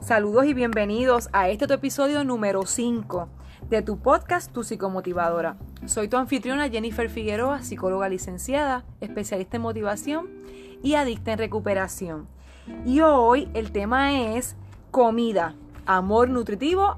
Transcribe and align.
Saludos 0.00 0.46
y 0.46 0.54
bienvenidos 0.54 1.28
a 1.32 1.48
este 1.48 1.66
tu 1.66 1.74
episodio 1.74 2.22
número 2.22 2.64
5 2.64 3.28
de 3.68 3.82
tu 3.82 3.98
podcast 3.98 4.52
Tu 4.52 4.62
Psicomotivadora. 4.62 5.56
Soy 5.86 6.06
tu 6.06 6.16
anfitriona 6.16 6.68
Jennifer 6.70 7.10
Figueroa, 7.10 7.62
psicóloga 7.62 8.08
licenciada, 8.08 8.84
especialista 9.00 9.56
en 9.56 9.62
motivación 9.62 10.28
y 10.84 10.94
adicta 10.94 11.32
en 11.32 11.38
recuperación. 11.38 12.28
Y 12.86 13.00
hoy 13.00 13.50
el 13.54 13.72
tema 13.72 14.34
es 14.36 14.56
comida, 14.92 15.56
amor 15.84 16.30
nutritivo 16.30 16.96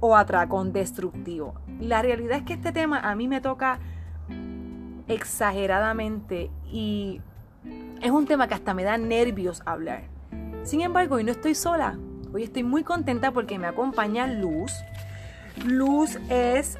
o 0.00 0.16
atracón 0.16 0.72
destructivo. 0.72 1.54
La 1.80 2.02
realidad 2.02 2.38
es 2.38 2.42
que 2.42 2.54
este 2.54 2.72
tema 2.72 2.98
a 2.98 3.14
mí 3.14 3.28
me 3.28 3.40
toca 3.40 3.78
exageradamente 5.06 6.50
y 6.70 7.20
es 8.02 8.10
un 8.10 8.26
tema 8.26 8.48
que 8.48 8.54
hasta 8.54 8.74
me 8.74 8.82
da 8.82 8.98
nervios 8.98 9.62
hablar. 9.64 10.02
Sin 10.64 10.80
embargo, 10.80 11.14
hoy 11.14 11.24
no 11.24 11.30
estoy 11.30 11.54
sola. 11.54 11.98
Hoy 12.34 12.44
estoy 12.44 12.62
muy 12.62 12.82
contenta 12.82 13.30
porque 13.30 13.58
me 13.58 13.66
acompaña 13.66 14.26
Luz. 14.26 14.72
Luz 15.66 16.18
es 16.30 16.78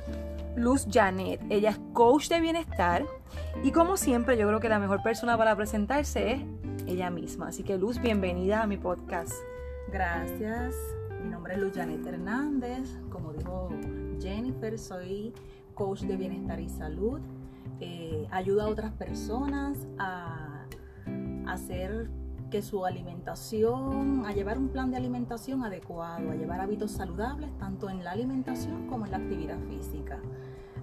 Luz 0.57 0.87
Janet. 0.91 1.43
Ella 1.51 1.71
es 1.71 1.81
coach 1.93 2.29
de 2.29 2.41
bienestar. 2.41 3.05
Y 3.63 3.71
como 3.71 3.99
siempre, 3.99 4.39
yo 4.39 4.47
creo 4.49 4.61
que 4.61 4.71
la 4.71 4.79
mejor 4.79 5.03
persona 5.03 5.37
para 5.37 5.55
presentarse 5.55 6.33
es 6.33 6.43
ella 6.87 7.11
misma. 7.11 7.49
Así 7.49 7.65
que 7.65 7.77
Luz, 7.77 8.01
bienvenida 8.01 8.63
a 8.63 8.67
mi 8.67 8.79
podcast. 8.79 9.35
Gracias. 9.93 10.75
Mi 11.23 11.29
nombre 11.29 11.53
es 11.53 11.61
Luz 11.61 11.75
Janet 11.75 12.07
Hernández. 12.07 12.89
Como 13.11 13.35
dijo 13.35 13.69
Jennifer, 14.23 14.79
soy 14.79 15.35
coach 15.75 16.01
de 16.01 16.17
bienestar 16.17 16.61
y 16.61 16.71
salud. 16.71 17.21
Eh, 17.81 18.27
ayuda 18.31 18.65
a 18.65 18.69
otras 18.69 18.93
personas 18.93 19.87
a 19.99 20.65
hacer 21.47 22.09
que 22.53 22.61
su 22.61 22.85
alimentación, 22.85 24.27
a 24.27 24.35
llevar 24.35 24.59
un 24.59 24.69
plan 24.69 24.91
de 24.91 24.99
alimentación 24.99 25.65
adecuado, 25.65 26.31
a 26.31 26.35
llevar 26.35 26.61
hábitos 26.61 26.91
saludables 26.91 27.51
tanto 27.57 27.89
en 27.89 28.05
la 28.05 28.11
alimentación 28.11 28.89
como 28.89 29.07
en 29.07 29.13
la 29.13 29.17
actividad 29.17 29.59
física. 29.71 30.21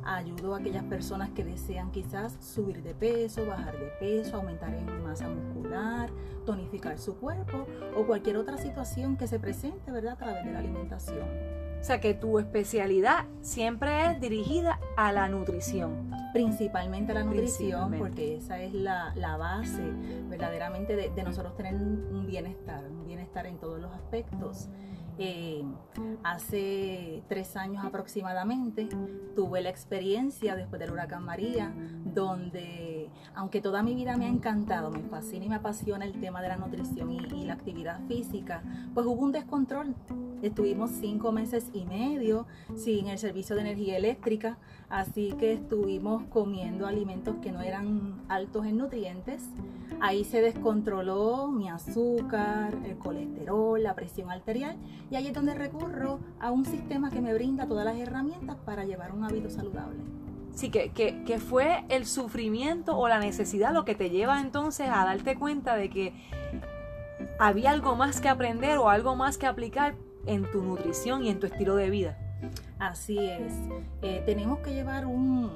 Ayudo 0.03 0.55
a 0.55 0.57
aquellas 0.57 0.85
personas 0.85 1.29
que 1.29 1.43
desean 1.43 1.91
quizás 1.91 2.35
subir 2.41 2.81
de 2.81 2.95
peso, 2.95 3.45
bajar 3.45 3.77
de 3.77 3.91
peso, 3.99 4.37
aumentar 4.37 4.73
en 4.73 5.03
masa 5.03 5.29
muscular, 5.29 6.09
tonificar 6.43 6.97
su 6.97 7.17
cuerpo 7.17 7.67
o 7.95 8.03
cualquier 8.07 8.37
otra 8.37 8.57
situación 8.57 9.15
que 9.15 9.27
se 9.27 9.39
presente 9.39 9.91
¿verdad? 9.91 10.13
a 10.13 10.17
través 10.17 10.45
de 10.45 10.53
la 10.53 10.59
alimentación. 10.59 11.68
O 11.79 11.83
sea 11.83 12.01
que 12.01 12.13
tu 12.13 12.39
especialidad 12.39 13.25
siempre 13.41 14.11
es 14.11 14.19
dirigida 14.19 14.79
a 14.97 15.11
la 15.11 15.29
nutrición. 15.29 16.11
Principalmente 16.33 17.13
a 17.13 17.15
la 17.15 17.23
nutrición, 17.23 17.95
porque 17.97 18.35
esa 18.37 18.61
es 18.61 18.73
la, 18.73 19.13
base 19.37 19.81
verdaderamente 20.29 20.95
de, 20.95 21.23
nosotros 21.23 21.55
tener 21.55 21.75
un 21.75 22.25
bienestar, 22.27 22.83
un 22.89 23.05
bienestar 23.07 23.45
en 23.47 23.57
todos 23.57 23.79
los 23.79 23.91
aspectos. 23.93 24.69
Eh, 25.21 25.65
hace 26.23 27.23
tres 27.27 27.57
años 27.57 27.83
aproximadamente 27.83 28.87
tuve 29.35 29.59
la 29.59 29.69
experiencia 29.69 30.55
después 30.55 30.79
del 30.79 30.91
huracán 30.91 31.25
María, 31.25 31.73
donde 32.05 33.09
aunque 33.35 33.59
toda 33.59 33.83
mi 33.83 33.95
vida 33.95 34.15
me 34.15 34.25
ha 34.25 34.29
encantado, 34.29 34.91
me 34.91 35.01
fascina 35.03 35.43
y 35.43 35.49
me 35.49 35.55
apasiona 35.55 36.05
el 36.05 36.21
tema 36.21 36.41
de 36.41 36.47
la 36.47 36.55
nutrición 36.55 37.11
y 37.11 37.43
la 37.43 37.53
actividad 37.53 37.99
física, 38.07 38.63
pues 38.93 39.05
hubo 39.05 39.21
un 39.21 39.33
descontrol 39.33 39.93
Estuvimos 40.41 40.91
cinco 40.91 41.31
meses 41.31 41.69
y 41.73 41.83
medio 41.85 42.45
sin 42.75 43.07
el 43.07 43.17
servicio 43.17 43.55
de 43.55 43.61
energía 43.61 43.97
eléctrica, 43.97 44.57
así 44.89 45.33
que 45.37 45.53
estuvimos 45.53 46.23
comiendo 46.29 46.87
alimentos 46.87 47.35
que 47.41 47.51
no 47.51 47.61
eran 47.61 48.21
altos 48.29 48.65
en 48.65 48.77
nutrientes. 48.77 49.43
Ahí 49.99 50.23
se 50.23 50.41
descontroló 50.41 51.47
mi 51.47 51.67
azúcar, 51.67 52.73
el 52.85 52.97
colesterol, 52.97 53.83
la 53.83 53.95
presión 53.95 54.31
arterial 54.31 54.77
y 55.11 55.15
ahí 55.15 55.27
es 55.27 55.33
donde 55.33 55.53
recurro 55.53 56.19
a 56.39 56.51
un 56.51 56.65
sistema 56.65 57.09
que 57.09 57.19
me 57.19 57.33
brinda 57.33 57.67
todas 57.67 57.83
las 57.83 57.97
herramientas 57.97 58.55
para 58.65 58.85
llevar 58.85 59.11
un 59.11 59.25
hábito 59.25 59.49
saludable. 59.49 59.99
Sí, 60.53 60.69
que, 60.69 60.91
que, 60.91 61.23
que 61.23 61.39
fue 61.39 61.83
el 61.89 62.05
sufrimiento 62.05 62.97
o 62.97 63.07
la 63.07 63.19
necesidad 63.19 63.73
lo 63.73 63.85
que 63.85 63.95
te 63.95 64.09
lleva 64.09 64.41
entonces 64.41 64.87
a 64.89 65.05
darte 65.05 65.35
cuenta 65.35 65.75
de 65.75 65.89
que 65.89 66.13
había 67.39 67.71
algo 67.71 67.95
más 67.95 68.21
que 68.21 68.29
aprender 68.29 68.77
o 68.77 68.89
algo 68.89 69.15
más 69.15 69.37
que 69.37 69.47
aplicar 69.47 69.95
en 70.25 70.49
tu 70.51 70.61
nutrición 70.61 71.23
y 71.23 71.29
en 71.29 71.39
tu 71.39 71.47
estilo 71.47 71.75
de 71.75 71.89
vida. 71.89 72.17
Así 72.77 73.17
es. 73.19 73.53
Eh, 74.01 74.23
tenemos 74.25 74.59
que 74.59 74.73
llevar 74.73 75.05
un, 75.05 75.49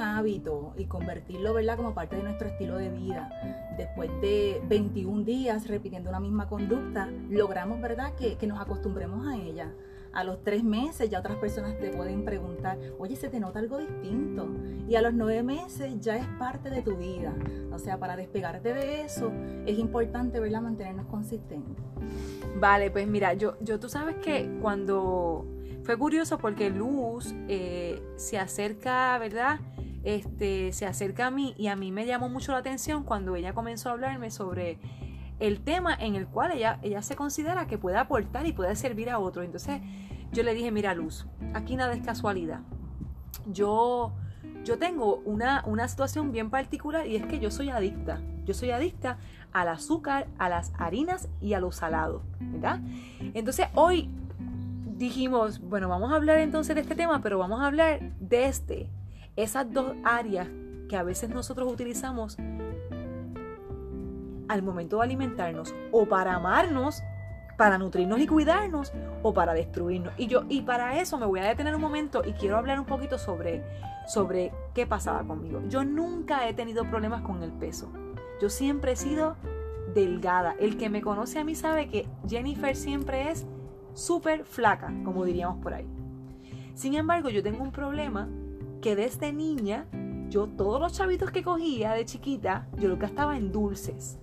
hábito 0.00 0.72
y 0.78 0.86
convertirlo, 0.86 1.52
¿verdad?, 1.52 1.76
como 1.76 1.92
parte 1.92 2.16
de 2.16 2.22
nuestro 2.22 2.48
estilo 2.48 2.76
de 2.76 2.88
vida. 2.88 3.30
Después 3.76 4.10
de 4.22 4.62
21 4.66 5.24
días 5.24 5.66
repitiendo 5.66 6.08
una 6.08 6.20
misma 6.20 6.48
conducta, 6.48 7.08
logramos, 7.28 7.80
¿verdad?, 7.82 8.14
que, 8.14 8.36
que 8.36 8.46
nos 8.46 8.58
acostumbremos 8.60 9.26
a 9.26 9.36
ella 9.36 9.70
a 10.12 10.24
los 10.24 10.42
tres 10.42 10.64
meses 10.64 11.08
ya 11.10 11.20
otras 11.20 11.36
personas 11.36 11.78
te 11.78 11.90
pueden 11.90 12.24
preguntar, 12.24 12.78
oye, 12.98 13.16
se 13.16 13.28
te 13.28 13.40
nota 13.40 13.58
algo 13.58 13.78
distinto. 13.78 14.48
Y 14.88 14.96
a 14.96 15.02
los 15.02 15.14
nueve 15.14 15.42
meses 15.42 16.00
ya 16.00 16.16
es 16.16 16.26
parte 16.38 16.70
de 16.70 16.82
tu 16.82 16.96
vida. 16.96 17.34
O 17.72 17.78
sea, 17.78 17.98
para 17.98 18.16
despegarte 18.16 18.74
de 18.74 19.02
eso 19.02 19.32
es 19.66 19.78
importante, 19.78 20.40
¿verdad? 20.40 20.62
Mantenernos 20.62 21.06
consistentes. 21.06 21.84
Vale, 22.58 22.90
pues 22.90 23.06
mira, 23.06 23.34
yo, 23.34 23.56
yo 23.60 23.78
tú 23.78 23.88
sabes 23.88 24.16
que 24.16 24.58
cuando 24.60 25.46
fue 25.84 25.96
curioso 25.96 26.38
porque 26.38 26.70
Luz 26.70 27.34
eh, 27.48 28.02
se 28.16 28.38
acerca, 28.38 29.16
¿verdad? 29.18 29.60
Este, 30.02 30.72
se 30.72 30.86
acerca 30.86 31.26
a 31.26 31.30
mí 31.30 31.54
y 31.58 31.68
a 31.68 31.76
mí 31.76 31.92
me 31.92 32.06
llamó 32.06 32.28
mucho 32.28 32.52
la 32.52 32.58
atención 32.58 33.04
cuando 33.04 33.36
ella 33.36 33.52
comenzó 33.52 33.90
a 33.90 33.92
hablarme 33.92 34.30
sobre 34.30 34.78
el 35.40 35.60
tema 35.60 35.94
en 35.94 36.14
el 36.14 36.26
cual 36.26 36.52
ella, 36.52 36.78
ella 36.82 37.02
se 37.02 37.16
considera 37.16 37.66
que 37.66 37.78
puede 37.78 37.96
aportar 37.96 38.46
y 38.46 38.52
puede 38.52 38.76
servir 38.76 39.10
a 39.10 39.18
otro. 39.18 39.42
Entonces 39.42 39.80
yo 40.32 40.42
le 40.42 40.54
dije, 40.54 40.70
mira 40.70 40.94
Luz, 40.94 41.26
aquí 41.54 41.76
nada 41.76 41.94
es 41.94 42.02
casualidad. 42.02 42.60
Yo, 43.46 44.12
yo 44.64 44.78
tengo 44.78 45.16
una, 45.24 45.64
una 45.66 45.88
situación 45.88 46.30
bien 46.30 46.50
particular 46.50 47.06
y 47.06 47.16
es 47.16 47.26
que 47.26 47.40
yo 47.40 47.50
soy 47.50 47.70
adicta. 47.70 48.20
Yo 48.44 48.54
soy 48.54 48.70
adicta 48.70 49.18
al 49.52 49.68
azúcar, 49.68 50.28
a 50.38 50.48
las 50.48 50.72
harinas 50.78 51.28
y 51.40 51.54
a 51.54 51.60
los 51.60 51.76
salados, 51.76 52.22
¿verdad? 52.38 52.80
Entonces 53.34 53.66
hoy 53.74 54.10
dijimos, 54.96 55.60
bueno, 55.60 55.88
vamos 55.88 56.12
a 56.12 56.16
hablar 56.16 56.38
entonces 56.38 56.74
de 56.74 56.82
este 56.82 56.94
tema, 56.94 57.22
pero 57.22 57.38
vamos 57.38 57.60
a 57.60 57.66
hablar 57.66 58.12
de 58.20 58.46
este, 58.46 58.90
esas 59.36 59.72
dos 59.72 59.94
áreas 60.04 60.48
que 60.88 60.96
a 60.96 61.02
veces 61.02 61.30
nosotros 61.30 61.72
utilizamos 61.72 62.36
al 64.50 64.62
momento 64.62 64.96
de 64.96 65.04
alimentarnos 65.04 65.72
o 65.92 66.06
para 66.06 66.34
amarnos, 66.34 67.04
para 67.56 67.78
nutrirnos 67.78 68.18
y 68.18 68.26
cuidarnos 68.26 68.92
o 69.22 69.32
para 69.32 69.54
destruirnos. 69.54 70.12
Y 70.16 70.26
yo 70.26 70.42
y 70.48 70.62
para 70.62 70.98
eso 71.00 71.18
me 71.18 71.26
voy 71.26 71.38
a 71.38 71.44
detener 71.44 71.72
un 71.74 71.80
momento 71.80 72.22
y 72.26 72.32
quiero 72.32 72.56
hablar 72.56 72.80
un 72.80 72.86
poquito 72.86 73.16
sobre 73.16 73.62
sobre 74.08 74.52
qué 74.74 74.88
pasaba 74.88 75.22
conmigo. 75.22 75.62
Yo 75.68 75.84
nunca 75.84 76.48
he 76.48 76.52
tenido 76.52 76.84
problemas 76.84 77.22
con 77.22 77.44
el 77.44 77.52
peso. 77.52 77.92
Yo 78.42 78.50
siempre 78.50 78.92
he 78.92 78.96
sido 78.96 79.36
delgada. 79.94 80.56
El 80.58 80.76
que 80.76 80.90
me 80.90 81.00
conoce 81.00 81.38
a 81.38 81.44
mí 81.44 81.54
sabe 81.54 81.88
que 81.88 82.08
Jennifer 82.28 82.74
siempre 82.74 83.30
es 83.30 83.46
súper 83.94 84.44
flaca, 84.44 84.92
como 85.04 85.24
diríamos 85.24 85.62
por 85.62 85.74
ahí. 85.74 85.86
Sin 86.74 86.94
embargo, 86.94 87.28
yo 87.28 87.42
tengo 87.42 87.62
un 87.62 87.70
problema 87.70 88.28
que 88.82 88.96
desde 88.96 89.32
niña, 89.32 89.86
yo 90.28 90.48
todos 90.48 90.80
los 90.80 90.92
chavitos 90.92 91.30
que 91.30 91.44
cogía 91.44 91.92
de 91.92 92.04
chiquita, 92.04 92.66
yo 92.78 92.88
lo 92.88 92.98
que 92.98 93.06
estaba 93.06 93.36
en 93.36 93.52
dulces. 93.52 94.18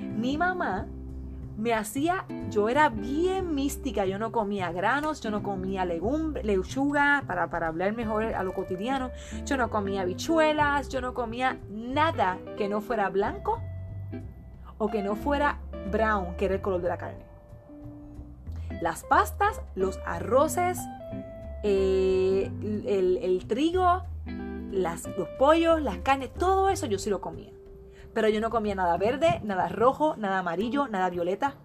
Mi 0.00 0.36
mamá 0.36 0.86
me 1.56 1.72
hacía, 1.72 2.26
yo 2.50 2.68
era 2.68 2.90
bien 2.90 3.54
mística, 3.54 4.04
yo 4.04 4.18
no 4.18 4.30
comía 4.30 4.70
granos, 4.72 5.20
yo 5.20 5.30
no 5.30 5.42
comía 5.42 5.84
legumbres, 5.84 6.44
lechuga, 6.44 7.24
para, 7.26 7.48
para 7.48 7.68
hablar 7.68 7.94
mejor 7.94 8.24
a 8.24 8.42
lo 8.42 8.52
cotidiano, 8.52 9.10
yo 9.46 9.56
no 9.56 9.70
comía 9.70 10.02
habichuelas, 10.02 10.88
yo 10.90 11.00
no 11.00 11.14
comía 11.14 11.58
nada 11.70 12.38
que 12.58 12.68
no 12.68 12.80
fuera 12.80 13.08
blanco 13.08 13.60
o 14.78 14.88
que 14.88 15.02
no 15.02 15.16
fuera 15.16 15.60
brown, 15.90 16.36
que 16.36 16.44
era 16.44 16.54
el 16.54 16.60
color 16.60 16.82
de 16.82 16.88
la 16.88 16.98
carne. 16.98 17.24
Las 18.82 19.04
pastas, 19.04 19.62
los 19.74 19.98
arroces, 20.04 20.78
eh, 21.62 22.50
el, 22.84 23.46
trigo, 23.46 24.02
las, 24.70 25.06
los 25.16 25.28
pollos, 25.38 25.80
las 25.80 25.98
carnes, 25.98 26.34
todo 26.34 26.68
eso 26.68 26.84
yo 26.84 26.98
sí 26.98 27.08
lo 27.08 27.22
comía 27.22 27.50
pero 28.16 28.30
yo 28.30 28.40
no 28.40 28.48
comía 28.48 28.74
nada 28.74 28.96
verde, 28.96 29.42
nada 29.44 29.68
rojo, 29.68 30.16
nada 30.16 30.38
amarillo, 30.38 30.88
nada 30.88 31.10
violeta. 31.10 31.56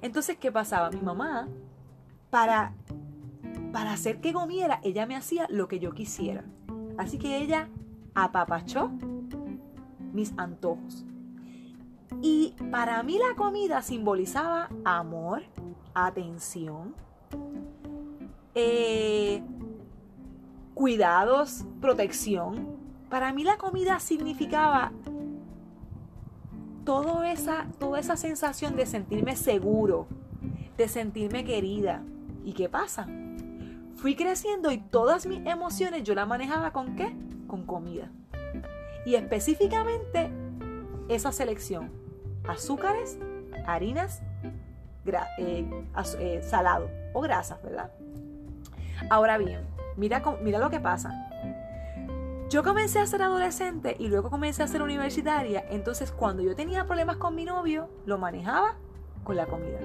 Entonces, 0.00 0.38
¿qué 0.38 0.50
pasaba? 0.50 0.88
Mi 0.88 1.02
mamá, 1.02 1.46
para, 2.30 2.72
para 3.70 3.92
hacer 3.92 4.22
que 4.22 4.32
comiera, 4.32 4.80
ella 4.82 5.04
me 5.04 5.14
hacía 5.14 5.46
lo 5.50 5.68
que 5.68 5.78
yo 5.78 5.92
quisiera. 5.92 6.42
Así 6.96 7.18
que 7.18 7.36
ella 7.36 7.68
apapachó 8.14 8.92
mis 10.14 10.32
antojos. 10.38 11.04
Y 12.22 12.54
para 12.70 13.02
mí 13.02 13.18
la 13.18 13.36
comida 13.36 13.82
simbolizaba 13.82 14.70
amor, 14.86 15.42
atención, 15.92 16.94
eh, 18.54 19.42
cuidados, 20.72 21.66
protección. 21.82 22.74
Para 23.10 23.34
mí 23.34 23.44
la 23.44 23.58
comida 23.58 24.00
significaba 24.00 24.92
todo 26.84 27.24
esa, 27.24 27.66
toda 27.78 28.00
esa 28.00 28.16
sensación 28.16 28.76
de 28.76 28.86
sentirme 28.86 29.36
seguro, 29.36 30.06
de 30.76 30.88
sentirme 30.88 31.44
querida. 31.44 32.02
¿Y 32.44 32.54
qué 32.54 32.68
pasa? 32.68 33.06
Fui 33.96 34.16
creciendo 34.16 34.70
y 34.72 34.78
todas 34.78 35.26
mis 35.26 35.46
emociones 35.46 36.02
yo 36.02 36.14
las 36.14 36.26
manejaba 36.26 36.72
con 36.72 36.96
qué? 36.96 37.14
Con 37.46 37.64
comida. 37.64 38.10
Y 39.06 39.14
específicamente 39.14 40.30
esa 41.08 41.32
selección. 41.32 41.90
Azúcares, 42.46 43.18
harinas, 43.66 44.22
eh, 45.38 45.84
eh, 46.18 46.40
salado 46.42 46.90
o 47.12 47.20
grasas, 47.20 47.62
¿verdad? 47.62 47.92
Ahora 49.10 49.38
bien, 49.38 49.60
mira, 49.96 50.22
mira 50.42 50.58
lo 50.58 50.70
que 50.70 50.80
pasa. 50.80 51.28
Yo 52.52 52.62
comencé 52.62 52.98
a 52.98 53.06
ser 53.06 53.22
adolescente 53.22 53.96
y 53.98 54.08
luego 54.08 54.28
comencé 54.28 54.62
a 54.62 54.66
ser 54.66 54.82
universitaria, 54.82 55.64
entonces 55.70 56.12
cuando 56.12 56.42
yo 56.42 56.54
tenía 56.54 56.84
problemas 56.84 57.16
con 57.16 57.34
mi 57.34 57.46
novio, 57.46 57.88
lo 58.04 58.18
manejaba 58.18 58.76
con 59.24 59.36
la 59.36 59.46
comida. 59.46 59.80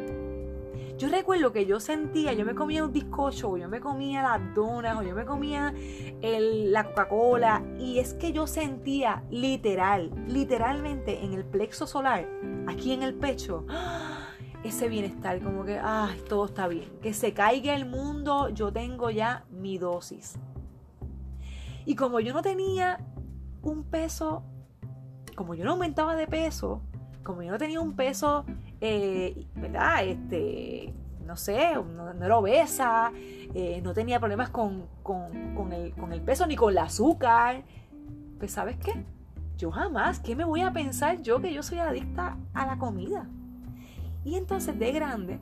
Yo 0.97 1.07
recuerdo 1.07 1.53
que 1.53 1.65
yo 1.65 1.79
sentía, 1.79 2.33
yo 2.33 2.43
me 2.43 2.55
comía 2.55 2.83
un 2.83 2.91
bizcocho, 2.91 3.51
o 3.51 3.57
yo 3.57 3.69
me 3.69 3.79
comía 3.79 4.21
las 4.21 4.53
donas, 4.53 4.97
o 4.97 5.01
yo 5.01 5.15
me 5.15 5.23
comía 5.23 5.73
la 6.21 6.83
Coca-Cola, 6.83 7.63
y 7.79 7.99
es 7.99 8.15
que 8.15 8.33
yo 8.33 8.47
sentía 8.47 9.23
literal, 9.29 10.11
literalmente 10.27 11.23
en 11.23 11.35
el 11.35 11.45
plexo 11.45 11.87
solar, 11.87 12.27
aquí 12.67 12.91
en 12.91 13.01
el 13.01 13.13
pecho, 13.13 13.65
ese 14.65 14.89
bienestar, 14.89 15.41
como 15.41 15.63
que, 15.63 15.79
ay, 15.81 16.21
todo 16.27 16.47
está 16.47 16.67
bien, 16.67 16.91
que 17.01 17.13
se 17.13 17.31
caiga 17.31 17.73
el 17.75 17.85
mundo, 17.85 18.49
yo 18.49 18.73
tengo 18.73 19.09
ya 19.09 19.45
mi 19.51 19.77
dosis. 19.77 20.37
Y 21.88 21.95
como 21.95 22.19
yo 22.19 22.34
no 22.34 22.42
tenía 22.42 23.00
un 23.62 23.86
peso, 23.86 24.44
como 25.38 25.56
yo 25.56 25.63
no 25.63 25.72
aumentaba 25.72 26.18
de 26.18 26.28
peso, 26.28 26.81
como 27.24 27.44
yo 27.44 27.51
no 27.51 27.57
tenía 27.57 27.80
un 27.80 27.95
peso, 27.95 28.44
eh, 28.81 29.48
¿verdad? 29.56 30.04
Este, 30.04 30.94
no 31.25 31.38
sé, 31.38 31.75
no, 31.75 32.25
era 32.25 32.38
obesa, 32.38 33.13
eh, 33.16 33.80
no 33.86 33.94
tenía 33.94 34.19
problemas 34.19 34.50
con, 34.50 34.89
el, 35.72 35.94
con 35.94 36.12
el 36.12 36.22
peso 36.22 36.45
ni 36.45 36.57
con 36.57 36.74
el 36.74 36.78
azúcar. 36.80 37.63
Pues 38.38 38.51
sabes 38.51 38.75
qué? 38.75 39.06
Yo 39.57 39.72
jamás, 39.72 40.19
¿qué 40.19 40.36
me 40.36 40.44
voy 40.44 40.63
a 40.63 40.74
pensar 40.74 41.22
yo 41.22 41.39
que 41.39 41.54
yo 41.54 41.63
soy 41.63 41.80
adicta 41.80 42.38
a 42.54 42.66
la 42.66 42.78
comida? 42.78 43.30
Y 44.25 44.36
entonces 44.36 44.78
de 44.78 44.92
grande 44.92 45.39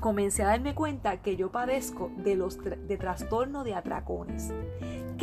comencé 0.00 0.42
a 0.42 0.48
darme 0.48 0.74
cuenta 0.74 1.22
que 1.22 1.36
yo 1.36 1.52
padezco 1.52 2.10
de, 2.16 2.34
los 2.34 2.58
de 2.64 2.96
trastorno 2.96 3.62
de 3.62 3.76
atracones. 3.76 4.52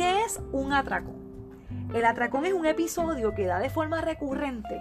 ¿Qué 0.00 0.22
es 0.24 0.40
un 0.50 0.72
atracón? 0.72 1.16
El 1.92 2.06
atracón 2.06 2.46
es 2.46 2.54
un 2.54 2.64
episodio 2.64 3.34
que 3.34 3.44
da 3.44 3.58
de 3.58 3.68
forma 3.68 4.00
recurrente 4.00 4.80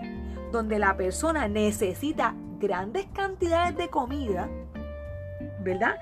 donde 0.54 0.80
la 0.80 0.96
persona 0.96 1.50
necesita 1.50 2.36
grandes 2.58 3.06
cantidades 3.08 3.76
de 3.76 3.90
comida, 3.90 4.48
¿verdad? 5.62 5.98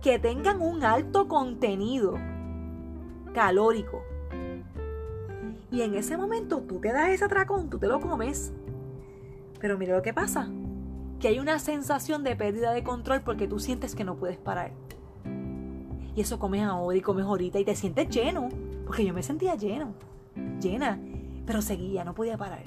Que 0.00 0.18
tengan 0.18 0.62
un 0.62 0.82
alto 0.82 1.28
contenido 1.28 2.14
calórico. 3.34 4.02
Y 5.70 5.82
en 5.82 5.94
ese 5.94 6.16
momento 6.16 6.62
tú 6.62 6.80
te 6.80 6.90
das 6.90 7.10
ese 7.10 7.26
atracón, 7.26 7.68
tú 7.68 7.78
te 7.78 7.86
lo 7.86 8.00
comes. 8.00 8.54
Pero 9.60 9.76
mira 9.76 9.94
lo 9.94 10.00
que 10.00 10.14
pasa 10.14 10.48
que 11.20 11.28
hay 11.28 11.38
una 11.38 11.58
sensación 11.58 12.24
de 12.24 12.34
pérdida 12.34 12.72
de 12.72 12.82
control 12.82 13.20
porque 13.20 13.46
tú 13.46 13.58
sientes 13.58 13.94
que 13.94 14.04
no 14.04 14.16
puedes 14.16 14.38
parar. 14.38 14.72
Y 16.14 16.20
eso 16.20 16.38
comes 16.38 16.62
ahora 16.62 16.96
y 16.96 17.00
comes 17.00 17.24
ahorita 17.24 17.58
y 17.58 17.64
te 17.64 17.74
sientes 17.74 18.08
lleno, 18.08 18.48
porque 18.86 19.04
yo 19.04 19.12
me 19.12 19.22
sentía 19.22 19.54
lleno, 19.56 19.94
llena, 20.60 21.00
pero 21.46 21.60
seguía, 21.60 22.04
no 22.04 22.14
podía 22.14 22.36
parar. 22.36 22.62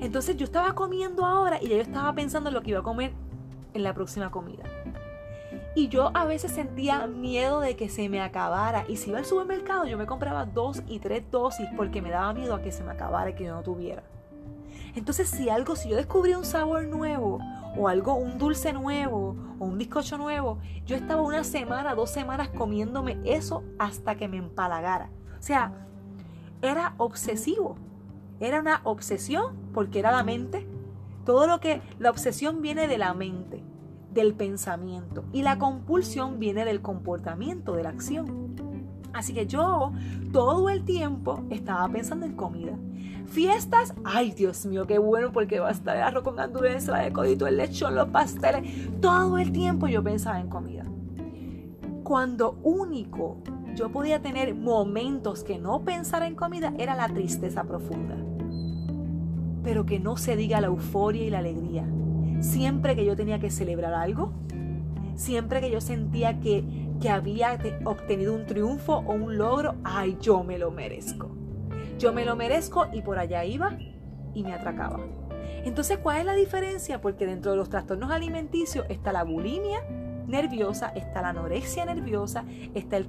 Entonces 0.00 0.36
yo 0.36 0.44
estaba 0.44 0.74
comiendo 0.74 1.26
ahora 1.26 1.58
y 1.60 1.68
ya 1.68 1.76
yo 1.76 1.82
estaba 1.82 2.14
pensando 2.14 2.48
en 2.48 2.54
lo 2.54 2.62
que 2.62 2.70
iba 2.70 2.80
a 2.80 2.82
comer 2.84 3.12
en 3.74 3.82
la 3.82 3.92
próxima 3.92 4.30
comida. 4.30 4.64
Y 5.74 5.88
yo 5.88 6.10
a 6.14 6.24
veces 6.24 6.52
sentía 6.52 7.06
miedo 7.06 7.60
de 7.60 7.76
que 7.76 7.88
se 7.88 8.08
me 8.08 8.20
acabara. 8.20 8.84
Y 8.88 8.96
si 8.96 9.10
iba 9.10 9.18
al 9.18 9.24
supermercado, 9.24 9.86
yo 9.86 9.96
me 9.96 10.06
compraba 10.06 10.46
dos 10.46 10.82
y 10.88 10.98
tres 10.98 11.22
dosis 11.30 11.68
porque 11.76 12.02
me 12.02 12.10
daba 12.10 12.32
miedo 12.32 12.54
a 12.54 12.62
que 12.62 12.72
se 12.72 12.82
me 12.82 12.90
acabara 12.90 13.30
y 13.30 13.34
que 13.34 13.44
yo 13.44 13.54
no 13.54 13.62
tuviera. 13.62 14.02
Entonces, 14.94 15.28
si 15.28 15.48
algo, 15.48 15.76
si 15.76 15.88
yo 15.88 15.96
descubrí 15.96 16.34
un 16.34 16.44
sabor 16.44 16.86
nuevo, 16.86 17.38
o 17.76 17.88
algo, 17.88 18.14
un 18.14 18.38
dulce 18.38 18.72
nuevo, 18.72 19.36
o 19.58 19.64
un 19.64 19.78
bizcocho 19.78 20.18
nuevo, 20.18 20.58
yo 20.86 20.96
estaba 20.96 21.22
una 21.22 21.44
semana, 21.44 21.94
dos 21.94 22.10
semanas 22.10 22.48
comiéndome 22.48 23.18
eso 23.24 23.62
hasta 23.78 24.16
que 24.16 24.28
me 24.28 24.38
empalagara. 24.38 25.10
O 25.38 25.42
sea, 25.42 25.72
era 26.62 26.94
obsesivo. 26.98 27.76
Era 28.40 28.60
una 28.60 28.80
obsesión 28.84 29.56
porque 29.72 29.98
era 29.98 30.10
la 30.12 30.22
mente. 30.22 30.66
Todo 31.24 31.46
lo 31.46 31.60
que, 31.60 31.82
la 31.98 32.10
obsesión 32.10 32.62
viene 32.62 32.88
de 32.88 32.98
la 32.98 33.14
mente, 33.14 33.62
del 34.12 34.34
pensamiento. 34.34 35.24
Y 35.32 35.42
la 35.42 35.58
compulsión 35.58 36.38
viene 36.38 36.64
del 36.64 36.80
comportamiento, 36.80 37.74
de 37.74 37.82
la 37.82 37.90
acción. 37.90 38.56
Así 39.12 39.32
que 39.32 39.46
yo 39.46 39.92
todo 40.32 40.68
el 40.68 40.84
tiempo 40.84 41.42
estaba 41.50 41.88
pensando 41.88 42.26
en 42.26 42.32
comida. 42.32 42.76
Fiestas, 43.26 43.94
ay 44.04 44.32
Dios 44.32 44.66
mío, 44.66 44.86
qué 44.86 44.98
bueno 44.98 45.32
porque 45.32 45.60
va 45.60 45.68
a 45.68 45.72
estar 45.72 45.96
el 45.96 46.02
arroz 46.02 46.24
con 46.24 46.36
gandules, 46.36 46.86
de 46.86 47.12
codito, 47.12 47.46
el 47.46 47.56
lechón, 47.56 47.94
los 47.94 48.08
pasteles. 48.08 48.68
Todo 49.00 49.38
el 49.38 49.52
tiempo 49.52 49.86
yo 49.86 50.02
pensaba 50.02 50.40
en 50.40 50.48
comida. 50.48 50.84
Cuando 52.02 52.58
único 52.62 53.38
yo 53.74 53.90
podía 53.90 54.20
tener 54.20 54.54
momentos 54.54 55.44
que 55.44 55.58
no 55.58 55.82
pensara 55.84 56.26
en 56.26 56.34
comida 56.34 56.74
era 56.78 56.94
la 56.96 57.08
tristeza 57.08 57.64
profunda. 57.64 58.16
Pero 59.62 59.86
que 59.86 60.00
no 60.00 60.16
se 60.16 60.36
diga 60.36 60.60
la 60.60 60.68
euforia 60.68 61.24
y 61.24 61.30
la 61.30 61.38
alegría. 61.38 61.86
Siempre 62.40 62.96
que 62.96 63.04
yo 63.04 63.14
tenía 63.14 63.38
que 63.38 63.50
celebrar 63.50 63.94
algo, 63.94 64.32
siempre 65.14 65.60
que 65.60 65.70
yo 65.70 65.80
sentía 65.80 66.40
que, 66.40 66.79
que 67.00 67.08
había 67.08 67.58
obtenido 67.84 68.34
un 68.34 68.46
triunfo 68.46 68.96
o 68.96 69.12
un 69.12 69.38
logro, 69.38 69.76
ay, 69.84 70.16
yo 70.20 70.42
me 70.44 70.58
lo 70.58 70.70
merezco 70.70 71.40
yo 72.00 72.14
me 72.14 72.24
lo 72.24 72.34
merezco 72.34 72.88
y 72.92 73.02
por 73.02 73.18
allá 73.18 73.44
iba 73.44 73.76
y 74.32 74.42
me 74.42 74.54
atracaba. 74.54 75.00
Entonces, 75.64 75.98
¿cuál 75.98 76.20
es 76.20 76.24
la 76.24 76.34
diferencia? 76.34 77.02
Porque 77.02 77.26
dentro 77.26 77.50
de 77.50 77.58
los 77.58 77.68
trastornos 77.68 78.10
alimenticios 78.10 78.86
está 78.88 79.12
la 79.12 79.22
bulimia 79.22 79.82
nerviosa, 80.26 80.88
está 80.88 81.20
la 81.20 81.28
anorexia 81.30 81.84
nerviosa, 81.84 82.44
está 82.74 82.96
el 82.96 83.06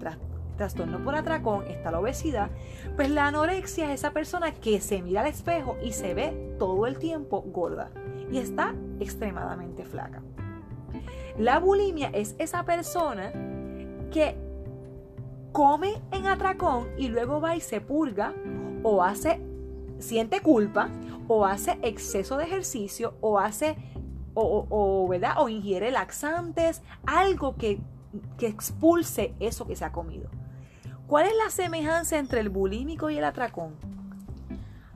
trastorno 0.58 1.02
por 1.04 1.16
atracón, 1.16 1.66
está 1.68 1.92
la 1.92 2.02
obesidad. 2.02 2.50
Pues 2.98 3.10
la 3.10 3.28
anorexia 3.28 3.86
es 3.86 4.02
esa 4.02 4.12
persona 4.12 4.54
que 4.54 4.82
se 4.82 5.02
mira 5.02 5.22
al 5.22 5.28
espejo 5.28 5.78
y 5.82 5.94
se 5.94 6.14
ve 6.14 6.56
todo 6.60 6.86
el 6.86 6.98
tiempo 6.98 7.42
gorda 7.42 7.92
y 8.30 8.40
está 8.40 8.76
extremadamente 9.00 9.86
flaca. 9.86 10.22
La 11.38 11.60
bulimia 11.60 12.10
es 12.10 12.36
esa 12.40 12.66
persona 12.66 13.32
que 14.12 14.36
come 15.52 16.02
en 16.12 16.28
atracón 16.28 16.88
y 16.98 17.08
luego 17.08 17.42
va 17.42 17.56
y 17.56 17.62
se 17.62 17.82
purga 17.82 18.34
o 18.84 19.04
hace, 19.04 19.42
siente 20.00 20.42
culpa, 20.42 20.90
o 21.28 21.46
hace 21.46 21.78
exceso 21.82 22.38
de 22.38 22.46
ejercicio, 22.46 23.16
o 23.22 23.40
hace, 23.40 23.78
o, 24.34 25.08
¿verdad? 25.10 25.36
O 25.38 25.50
ingiere 25.50 25.92
laxantes, 25.92 26.82
algo 27.06 27.56
que, 27.56 27.80
que 28.38 28.48
expulse 28.48 29.34
eso 29.40 29.66
que 29.68 29.76
se 29.76 29.86
ha 29.86 29.92
comido. 29.92 30.30
¿Cuál 31.08 31.28
es 31.28 31.34
la 31.44 31.50
semejanza 31.50 32.18
entre 32.18 32.40
el 32.40 32.50
bulímico 32.50 33.10
y 33.10 33.18
el 33.18 33.24
atracón? 33.24 33.76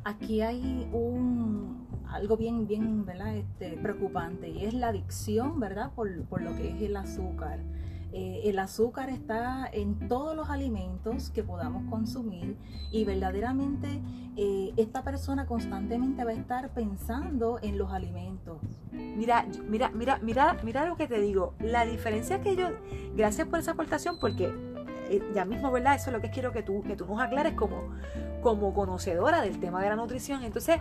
Aquí 0.04 0.42
hay 0.42 0.88
un 0.94 1.86
algo 2.10 2.38
bien, 2.38 2.66
bien, 2.68 3.06
¿verdad? 3.06 3.36
Este, 3.36 3.72
preocupante 3.78 4.50
y 4.50 4.66
es 4.66 4.74
la 4.74 4.90
adicción, 4.90 5.60
¿verdad? 5.60 5.92
Por, 5.96 6.24
por 6.24 6.42
lo 6.42 6.56
que 6.56 6.72
es 6.72 6.82
el 6.82 6.96
azúcar. 6.96 7.60
Eh, 8.18 8.50
el 8.50 8.60
azúcar 8.60 9.10
está 9.10 9.70
en 9.74 10.08
todos 10.08 10.38
los 10.38 10.50
alimentos 10.50 11.32
que 11.32 11.44
podamos 11.44 11.84
consumir 11.90 12.56
y 12.90 13.04
verdaderamente 13.04 14.02
eh, 14.38 14.72
esta 14.78 15.04
persona 15.04 15.46
constantemente 15.46 16.24
va 16.24 16.32
a 16.32 16.34
estar 16.34 16.74
pensando 16.74 17.60
en 17.62 17.78
los 17.78 17.92
alimentos. 17.92 18.62
Mira, 18.94 19.46
mira, 19.68 19.92
mira, 19.94 20.20
mira, 20.24 20.56
mira 20.64 20.86
lo 20.86 20.96
que 20.96 21.10
te 21.10 21.20
digo. 21.20 21.56
La 21.60 21.86
diferencia 21.86 22.40
que 22.40 22.56
yo, 22.56 22.70
gracias 23.18 23.50
por 23.50 23.60
esa 23.60 23.72
aportación, 23.72 24.18
porque 24.18 24.50
ya 25.34 25.46
mismo, 25.46 25.72
¿verdad? 25.72 25.96
Eso 25.96 26.10
es 26.10 26.14
lo 26.16 26.22
que 26.22 26.30
quiero 26.30 26.52
que 26.52 26.64
tú, 26.64 26.84
que 26.84 26.96
tú 26.96 27.06
nos 27.06 27.22
aclares 27.22 27.54
como, 27.54 27.90
como 28.42 28.74
conocedora 28.74 29.42
del 29.42 29.60
tema 29.60 29.82
de 29.82 29.90
la 29.90 29.96
nutrición. 29.96 30.44
Entonces, 30.44 30.78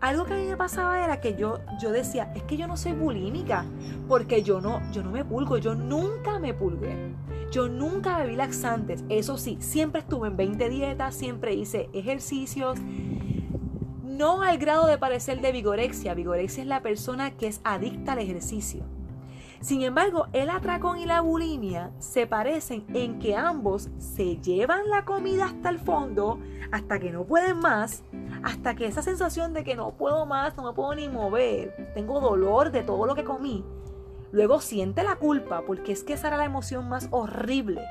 algo 0.00 0.24
que 0.24 0.34
a 0.34 0.36
mí 0.36 0.46
me 0.46 0.56
pasaba 0.56 1.04
era 1.04 1.20
que 1.20 1.34
yo, 1.34 1.60
yo 1.80 1.90
decía, 1.90 2.32
es 2.34 2.42
que 2.44 2.56
yo 2.56 2.66
no 2.66 2.76
soy 2.76 2.92
bulímica, 2.92 3.64
porque 4.08 4.42
yo 4.42 4.60
no, 4.60 4.80
yo 4.92 5.02
no 5.02 5.10
me 5.10 5.24
pulgo, 5.24 5.58
yo 5.58 5.74
nunca 5.74 6.38
me 6.38 6.54
pulgué. 6.54 7.14
Yo 7.50 7.68
nunca 7.68 8.18
bebí 8.18 8.36
laxantes. 8.36 9.04
Eso 9.08 9.38
sí, 9.38 9.56
siempre 9.60 10.00
estuve 10.00 10.28
en 10.28 10.36
20 10.36 10.68
dietas, 10.68 11.14
siempre 11.14 11.54
hice 11.54 11.88
ejercicios. 11.94 12.78
No 14.04 14.42
al 14.42 14.58
grado 14.58 14.86
de 14.86 14.98
parecer 14.98 15.40
de 15.40 15.52
vigorexia. 15.52 16.12
Vigorexia 16.14 16.62
es 16.62 16.68
la 16.68 16.82
persona 16.82 17.30
que 17.30 17.46
es 17.46 17.60
adicta 17.64 18.12
al 18.12 18.18
ejercicio. 18.18 18.84
Sin 19.60 19.82
embargo, 19.82 20.26
el 20.32 20.50
atracón 20.50 20.98
y 20.98 21.06
la 21.06 21.20
bulimia 21.20 21.90
se 21.98 22.26
parecen 22.26 22.86
en 22.94 23.18
que 23.18 23.36
ambos 23.36 23.90
se 23.98 24.36
llevan 24.36 24.88
la 24.88 25.04
comida 25.04 25.46
hasta 25.46 25.68
el 25.68 25.78
fondo, 25.78 26.38
hasta 26.70 26.98
que 26.98 27.10
no 27.10 27.24
pueden 27.24 27.58
más, 27.58 28.04
hasta 28.42 28.74
que 28.74 28.86
esa 28.86 29.02
sensación 29.02 29.52
de 29.52 29.64
que 29.64 29.74
no 29.74 29.92
puedo 29.92 30.26
más, 30.26 30.56
no 30.56 30.62
me 30.62 30.72
puedo 30.72 30.94
ni 30.94 31.08
mover, 31.08 31.90
tengo 31.94 32.20
dolor 32.20 32.70
de 32.70 32.82
todo 32.82 33.06
lo 33.06 33.14
que 33.14 33.24
comí, 33.24 33.64
Luego 34.30 34.60
siente 34.60 35.02
la 35.02 35.16
culpa, 35.16 35.62
porque 35.66 35.92
es 35.92 36.04
que 36.04 36.12
esa 36.12 36.28
era 36.28 36.36
la 36.36 36.44
emoción 36.44 36.88
más 36.88 37.08
horrible. 37.10 37.82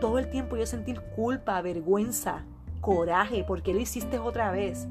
Todo 0.00 0.18
el 0.18 0.30
tiempo 0.30 0.56
yo 0.56 0.64
sentí 0.64 0.94
culpa, 1.14 1.60
vergüenza, 1.60 2.46
coraje, 2.80 3.44
porque 3.46 3.74
lo 3.74 3.80
hiciste 3.80 4.18
otra 4.18 4.50
vez. 4.52 4.88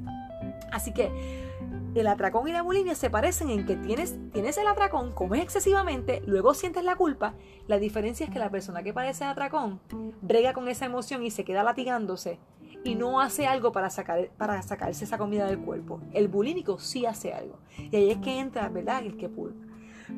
Así 0.71 0.93
que 0.93 1.48
el 1.95 2.07
atracón 2.07 2.47
y 2.47 2.51
la 2.51 2.61
bulimia 2.61 2.95
se 2.95 3.09
parecen 3.09 3.49
en 3.49 3.65
que 3.65 3.75
tienes, 3.75 4.17
tienes 4.31 4.57
el 4.57 4.67
atracón, 4.67 5.13
comes 5.13 5.41
excesivamente, 5.41 6.21
luego 6.25 6.53
sientes 6.53 6.83
la 6.83 6.95
culpa. 6.95 7.33
La 7.67 7.79
diferencia 7.79 8.25
es 8.25 8.31
que 8.31 8.39
la 8.39 8.49
persona 8.49 8.83
que 8.83 8.93
padece 8.93 9.23
atracón 9.23 9.79
brega 10.21 10.53
con 10.53 10.67
esa 10.67 10.85
emoción 10.85 11.23
y 11.23 11.31
se 11.31 11.43
queda 11.43 11.63
latigándose 11.63 12.39
y 12.83 12.95
no 12.95 13.19
hace 13.19 13.47
algo 13.47 13.71
para, 13.71 13.89
sacar, 13.89 14.29
para 14.37 14.61
sacarse 14.61 15.03
esa 15.03 15.17
comida 15.17 15.45
del 15.45 15.59
cuerpo. 15.59 15.99
El 16.13 16.27
bulímico 16.27 16.79
sí 16.79 17.05
hace 17.05 17.33
algo. 17.33 17.59
Y 17.91 17.95
ahí 17.95 18.11
es 18.11 18.17
que 18.19 18.39
entra, 18.39 18.69
¿verdad? 18.69 19.03
El 19.03 19.17
que 19.17 19.29
pulpa. 19.29 19.65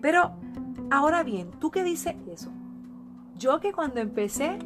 Pero, 0.02 0.32
ahora 0.90 1.24
bien, 1.24 1.52
¿tú 1.60 1.72
qué 1.72 1.84
dices 1.84 2.16
eso? 2.32 2.52
Yo 3.38 3.60
que 3.60 3.74
cuando 3.74 4.00
empecé 4.00 4.60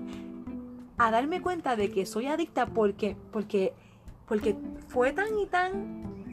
a 0.97 1.11
darme 1.11 1.41
cuenta 1.41 1.75
de 1.75 1.91
que 1.91 2.05
soy 2.05 2.27
adicta 2.27 2.65
porque, 2.67 3.15
porque, 3.31 3.73
porque 4.27 4.55
fue 4.87 5.13
tan 5.13 5.37
y 5.39 5.45
tan 5.47 6.24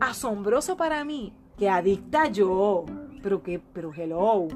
asombroso 0.00 0.76
para 0.76 1.04
mí 1.04 1.32
que 1.56 1.68
adicta 1.68 2.28
yo. 2.28 2.84
Pero 3.22 3.42
que, 3.42 3.58
pero 3.58 3.92
hello. 3.94 4.48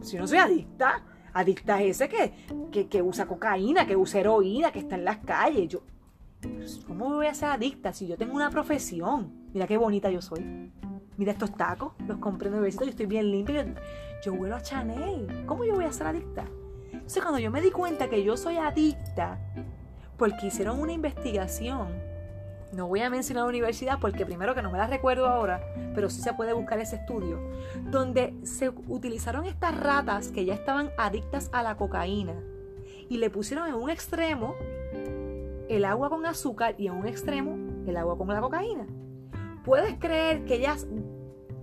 Si 0.00 0.16
no 0.16 0.26
soy 0.26 0.38
adicta, 0.38 1.02
adicta 1.32 1.82
es 1.82 2.00
ese 2.00 2.08
que, 2.08 2.86
que, 2.88 3.02
usa 3.02 3.26
cocaína, 3.26 3.86
que 3.86 3.96
usa 3.96 4.20
heroína, 4.20 4.70
que 4.70 4.78
está 4.78 4.94
en 4.94 5.04
las 5.04 5.18
calles. 5.18 5.68
Yo, 5.68 5.82
¿cómo 6.86 7.14
voy 7.14 7.26
a 7.26 7.34
ser 7.34 7.50
adicta 7.50 7.92
si 7.92 8.06
yo 8.06 8.16
tengo 8.16 8.34
una 8.34 8.50
profesión? 8.50 9.32
Mira 9.52 9.66
qué 9.66 9.76
bonita 9.76 10.10
yo 10.10 10.22
soy. 10.22 10.70
Mira 11.16 11.32
estos 11.32 11.52
tacos, 11.56 11.94
los 12.06 12.18
compré 12.18 12.48
nuevecitos, 12.48 12.86
yo 12.86 12.90
estoy 12.90 13.06
bien 13.06 13.30
limpio. 13.30 13.56
Yo, 13.56 13.72
yo 14.24 14.32
huelo 14.34 14.54
a 14.54 14.62
Chanel. 14.62 15.44
¿Cómo 15.46 15.64
yo 15.64 15.74
voy 15.74 15.84
a 15.84 15.92
ser 15.92 16.06
adicta? 16.06 16.44
Entonces 16.92 17.22
cuando 17.22 17.40
yo 17.40 17.50
me 17.50 17.60
di 17.60 17.70
cuenta 17.70 18.08
que 18.08 18.22
yo 18.22 18.36
soy 18.36 18.56
adicta, 18.56 19.38
porque 20.16 20.46
hicieron 20.46 20.80
una 20.80 20.92
investigación 20.92 21.88
no 22.72 22.86
voy 22.88 23.00
a 23.00 23.10
mencionar 23.10 23.44
la 23.44 23.48
universidad 23.48 23.98
porque 24.00 24.26
primero 24.26 24.54
que 24.54 24.62
no 24.62 24.70
me 24.70 24.78
la 24.78 24.86
recuerdo 24.86 25.26
ahora, 25.26 25.60
pero 25.94 26.10
sí 26.10 26.20
se 26.20 26.32
puede 26.34 26.52
buscar 26.52 26.78
ese 26.78 26.96
estudio, 26.96 27.40
donde 27.84 28.34
se 28.42 28.68
utilizaron 28.68 29.46
estas 29.46 29.78
ratas 29.78 30.28
que 30.28 30.44
ya 30.44 30.54
estaban 30.54 30.90
adictas 30.98 31.48
a 31.52 31.62
la 31.62 31.76
cocaína 31.76 32.34
y 33.08 33.18
le 33.18 33.30
pusieron 33.30 33.68
en 33.68 33.74
un 33.74 33.90
extremo 33.90 34.54
el 35.68 35.84
agua 35.84 36.10
con 36.10 36.26
azúcar 36.26 36.74
y 36.78 36.86
en 36.86 36.94
un 36.94 37.06
extremo 37.06 37.56
el 37.86 37.96
agua 37.96 38.16
con 38.16 38.28
la 38.28 38.40
cocaína. 38.40 38.86
¿Puedes 39.64 39.98
creer 39.98 40.44
que 40.44 40.54
ellas 40.54 40.86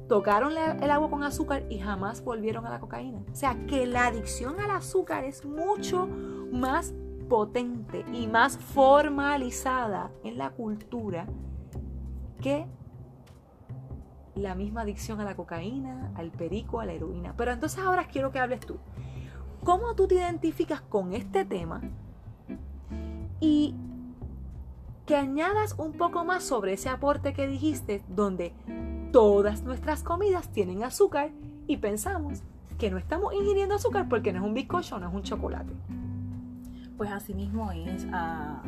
tocaron 0.07 0.53
el 0.53 0.91
agua 0.91 1.09
con 1.09 1.23
azúcar 1.23 1.65
y 1.69 1.79
jamás 1.79 2.23
volvieron 2.23 2.65
a 2.65 2.69
la 2.69 2.79
cocaína? 2.79 3.19
O 3.31 3.35
sea, 3.35 3.57
que 3.67 3.85
la 3.85 4.07
adicción 4.07 4.59
al 4.59 4.71
azúcar 4.71 5.23
es 5.23 5.45
mucho 5.45 6.07
más 6.51 6.93
potente 7.27 8.05
y 8.13 8.27
más 8.27 8.57
formalizada 8.57 10.11
en 10.23 10.37
la 10.37 10.51
cultura 10.51 11.27
que 12.41 12.67
la 14.35 14.53
misma 14.53 14.81
adicción 14.81 15.21
a 15.21 15.23
la 15.23 15.35
cocaína, 15.35 16.11
al 16.15 16.31
perico, 16.31 16.79
a 16.79 16.85
la 16.85 16.93
heroína. 16.93 17.33
Pero 17.37 17.51
entonces 17.51 17.79
ahora 17.79 18.07
quiero 18.07 18.31
que 18.31 18.39
hables 18.39 18.59
tú. 18.59 18.77
¿Cómo 19.63 19.95
tú 19.95 20.07
te 20.07 20.15
identificas 20.15 20.81
con 20.81 21.13
este 21.13 21.45
tema? 21.45 21.81
Y 23.39 23.75
que 25.05 25.15
añadas 25.15 25.75
un 25.77 25.93
poco 25.93 26.25
más 26.25 26.43
sobre 26.43 26.73
ese 26.73 26.89
aporte 26.89 27.33
que 27.33 27.47
dijiste, 27.47 28.03
donde 28.07 28.53
todas 29.11 29.63
nuestras 29.63 30.03
comidas 30.03 30.51
tienen 30.51 30.83
azúcar 30.83 31.31
y 31.67 31.77
pensamos 31.77 32.43
que 32.77 32.91
no 32.91 32.97
estamos 32.97 33.33
ingiriendo 33.33 33.75
azúcar 33.75 34.09
porque 34.09 34.33
no 34.33 34.39
es 34.39 34.45
un 34.45 34.53
bizcocho, 34.53 34.99
no 34.99 35.07
es 35.07 35.13
un 35.13 35.23
chocolate 35.23 35.73
pues 36.97 37.11
asimismo 37.11 37.71
es 37.71 38.05
a, 38.11 38.61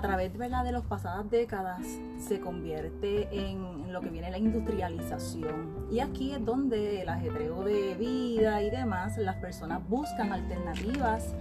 través 0.00 0.32
de 0.38 0.48
las 0.48 0.82
pasadas 0.84 1.28
décadas 1.30 1.86
se 2.18 2.40
convierte 2.40 3.28
en 3.30 3.92
lo 3.92 4.00
que 4.00 4.08
viene 4.08 4.30
la 4.30 4.38
industrialización. 4.38 5.86
Y 5.90 6.00
aquí 6.00 6.32
es 6.32 6.42
donde 6.44 7.02
el 7.02 7.08
ajetreo 7.10 7.62
de 7.62 7.94
vida 7.96 8.62
y 8.62 8.70
demás, 8.70 9.18
las 9.18 9.36
personas 9.36 9.86
buscan 9.86 10.32
alternativas 10.32 11.34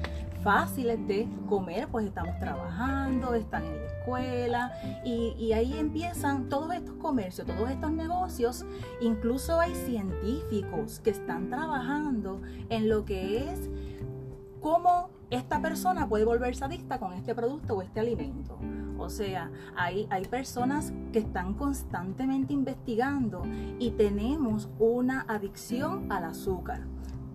fáciles 0.44 1.08
de 1.08 1.30
comer, 1.48 1.88
pues 1.88 2.08
estamos 2.08 2.38
trabajando, 2.40 3.36
están 3.36 3.64
en 3.64 3.78
la 3.78 3.86
escuela 3.86 4.74
y, 5.06 5.36
y, 5.38 5.54
ahí 5.54 5.78
empiezan 5.78 6.50
todos 6.50 6.74
estos 6.74 6.96
comercios, 6.96 7.48
todos 7.48 7.70
estos 7.70 7.92
negocios, 7.92 8.66
incluso 9.02 9.60
hay 9.60 9.76
científicos 9.76 11.00
que 11.00 11.12
están 11.12 11.50
trabajando 11.50 12.42
en 12.70 12.90
lo 12.90 13.06
que 13.06 13.52
es 13.52 13.70
cómo 14.62 15.10
esta 15.32 15.62
persona 15.62 16.08
puede 16.08 16.26
volverse 16.26 16.66
adicta 16.66 17.00
con 17.00 17.14
este 17.14 17.34
producto 17.34 17.76
o 17.76 17.82
este 17.82 18.02
alimento. 18.02 18.60
O 18.98 19.10
sea, 19.10 19.50
hay, 19.76 20.06
hay 20.10 20.26
personas 20.26 20.94
que 21.12 21.20
están 21.20 21.56
constantemente 21.56 22.54
investigando 22.54 23.42
y 23.80 23.92
tenemos 23.92 24.70
una 24.78 25.22
adicción 25.22 26.12
al 26.12 26.26
azúcar 26.26 26.82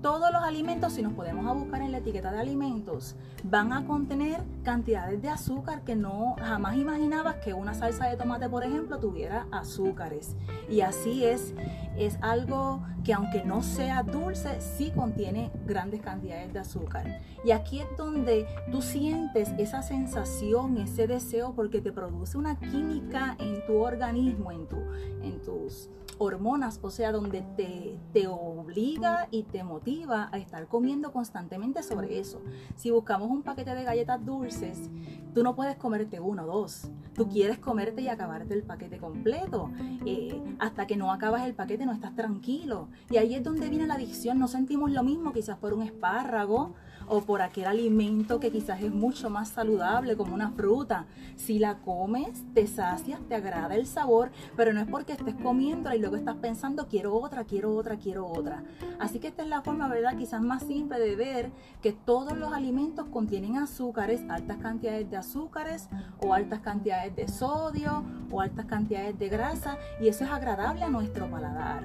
todos 0.06 0.30
los 0.32 0.40
alimentos, 0.40 0.92
si 0.92 1.02
nos 1.02 1.14
podemos 1.14 1.44
a 1.48 1.52
buscar 1.52 1.82
en 1.82 1.90
la 1.90 1.98
etiqueta 1.98 2.30
de 2.30 2.38
alimentos, 2.38 3.16
van 3.42 3.72
a 3.72 3.84
contener 3.86 4.40
cantidades 4.62 5.20
de 5.20 5.28
azúcar 5.28 5.82
que 5.82 5.96
no 5.96 6.36
jamás 6.38 6.76
imaginabas 6.76 7.34
que 7.44 7.52
una 7.52 7.74
salsa 7.74 8.06
de 8.06 8.16
tomate, 8.16 8.48
por 8.48 8.62
ejemplo, 8.62 9.00
tuviera 9.00 9.48
azúcares. 9.50 10.36
Y 10.70 10.82
así 10.82 11.24
es, 11.24 11.54
es 11.98 12.18
algo 12.22 12.84
que 13.02 13.14
aunque 13.14 13.42
no 13.42 13.64
sea 13.64 14.04
dulce, 14.04 14.60
sí 14.60 14.92
contiene 14.94 15.50
grandes 15.66 16.02
cantidades 16.02 16.52
de 16.52 16.60
azúcar. 16.60 17.20
Y 17.44 17.50
aquí 17.50 17.80
es 17.80 17.88
donde 17.96 18.46
tú 18.70 18.82
sientes 18.82 19.54
esa 19.58 19.82
sensación, 19.82 20.78
ese 20.78 21.08
deseo, 21.08 21.52
porque 21.56 21.80
te 21.80 21.90
produce 21.90 22.38
una 22.38 22.60
química 22.60 23.34
en 23.40 23.66
tu 23.66 23.78
organismo, 23.78 24.52
en, 24.52 24.68
tu, 24.68 24.76
en 25.22 25.42
tus 25.42 25.90
hormonas, 26.18 26.78
o 26.82 26.90
sea, 26.90 27.12
donde 27.12 27.42
te, 27.56 27.98
te 28.12 28.26
obliga 28.28 29.28
y 29.30 29.42
te 29.42 29.64
motiva 29.64 29.95
a 30.08 30.30
estar 30.34 30.66
comiendo 30.68 31.12
constantemente 31.12 31.82
sobre 31.82 32.18
eso. 32.18 32.40
Si 32.76 32.90
buscamos 32.90 33.30
un 33.30 33.42
paquete 33.42 33.74
de 33.74 33.84
galletas 33.84 34.24
dulces, 34.24 34.90
tú 35.34 35.42
no 35.42 35.54
puedes 35.54 35.76
comerte 35.76 36.20
uno 36.20 36.44
o 36.44 36.46
dos. 36.46 36.88
Tú 37.14 37.28
quieres 37.28 37.58
comerte 37.58 38.02
y 38.02 38.08
acabarte 38.08 38.54
el 38.54 38.62
paquete 38.62 38.98
completo. 38.98 39.70
Eh, 40.04 40.40
hasta 40.58 40.86
que 40.86 40.96
no 40.96 41.10
acabas 41.10 41.46
el 41.46 41.54
paquete 41.54 41.86
no 41.86 41.92
estás 41.92 42.14
tranquilo. 42.14 42.88
Y 43.10 43.16
ahí 43.16 43.34
es 43.34 43.42
donde 43.42 43.68
viene 43.68 43.86
la 43.86 43.94
adicción. 43.94 44.38
No 44.38 44.48
sentimos 44.48 44.90
lo 44.90 45.02
mismo 45.02 45.32
quizás 45.32 45.58
por 45.58 45.72
un 45.72 45.82
espárrago 45.82 46.74
o 47.08 47.22
por 47.22 47.42
aquel 47.42 47.66
alimento 47.66 48.40
que 48.40 48.50
quizás 48.50 48.82
es 48.82 48.92
mucho 48.92 49.30
más 49.30 49.48
saludable 49.48 50.16
como 50.16 50.34
una 50.34 50.50
fruta. 50.50 51.06
Si 51.36 51.58
la 51.58 51.78
comes, 51.78 52.44
te 52.54 52.66
sacias, 52.66 53.20
te 53.28 53.34
agrada 53.34 53.74
el 53.74 53.86
sabor, 53.86 54.30
pero 54.56 54.72
no 54.72 54.80
es 54.80 54.86
porque 54.86 55.12
estés 55.12 55.34
comiéndola 55.34 55.96
y 55.96 56.00
luego 56.00 56.16
estás 56.16 56.36
pensando 56.36 56.86
quiero 56.88 57.14
otra, 57.14 57.44
quiero 57.44 57.74
otra, 57.74 57.96
quiero 57.96 58.26
otra. 58.26 58.64
Así 58.98 59.18
que 59.18 59.28
esta 59.28 59.42
es 59.42 59.48
la 59.48 59.62
forma, 59.62 59.88
¿verdad? 59.88 60.16
Quizás 60.16 60.42
más 60.42 60.62
simple 60.62 60.98
de 60.98 61.16
ver 61.16 61.50
que 61.82 61.92
todos 61.92 62.36
los 62.36 62.52
alimentos 62.52 63.06
contienen 63.06 63.56
azúcares, 63.56 64.22
altas 64.28 64.58
cantidades 64.58 65.10
de 65.10 65.16
azúcares 65.16 65.88
o 66.20 66.34
altas 66.34 66.60
cantidades 66.60 67.14
de 67.14 67.28
sodio 67.28 68.04
o 68.30 68.40
altas 68.40 68.66
cantidades 68.66 69.18
de 69.18 69.28
grasa 69.28 69.78
y 70.00 70.08
eso 70.08 70.24
es 70.24 70.30
agradable 70.30 70.82
a 70.82 70.88
nuestro 70.88 71.30
paladar. 71.30 71.84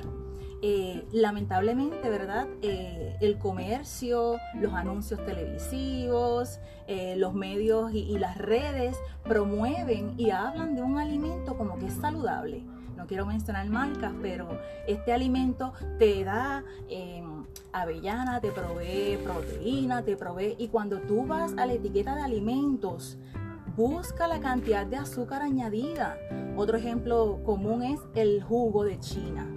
Eh, 0.63 1.07
lamentablemente, 1.11 2.07
¿verdad? 2.07 2.47
Eh, 2.61 3.17
el 3.19 3.39
comercio, 3.39 4.37
los 4.53 4.73
anuncios 4.73 5.25
televisivos, 5.25 6.59
eh, 6.85 7.15
los 7.17 7.33
medios 7.33 7.91
y, 7.93 8.15
las 8.19 8.37
redes 8.37 8.95
promueven 9.23 10.13
y 10.17 10.29
hablan 10.29 10.75
de 10.75 10.83
un 10.83 10.99
alimento 10.99 11.57
como 11.57 11.79
que 11.79 11.87
es 11.87 11.95
saludable. 11.95 12.63
No 12.95 13.07
quiero 13.07 13.25
mencionar 13.25 13.67
marcas, 13.69 14.13
pero 14.21 14.49
este 14.87 15.11
alimento 15.11 15.73
te 15.97 16.23
da 16.23 16.63
em, 16.87 17.43
avellana, 17.73 18.39
te 18.39 18.51
provee 18.51 19.17
proteína, 19.23 20.03
te 20.03 20.15
provee... 20.15 20.55
Y 20.59 20.67
cuando 20.67 20.99
tú 20.99 21.25
vas 21.25 21.53
a 21.57 21.65
la 21.65 21.73
etiqueta 21.73 22.13
de 22.13 22.21
alimentos, 22.21 23.17
busca 23.75 24.27
la 24.27 24.39
cantidad 24.39 24.85
de 24.85 24.97
azúcar 24.97 25.41
añadida. 25.41 26.15
Otro 26.55 26.77
ejemplo 26.77 27.39
común 27.43 27.81
es 27.81 27.99
el 28.13 28.43
jugo 28.43 28.83
de 28.83 28.99
China 28.99 29.51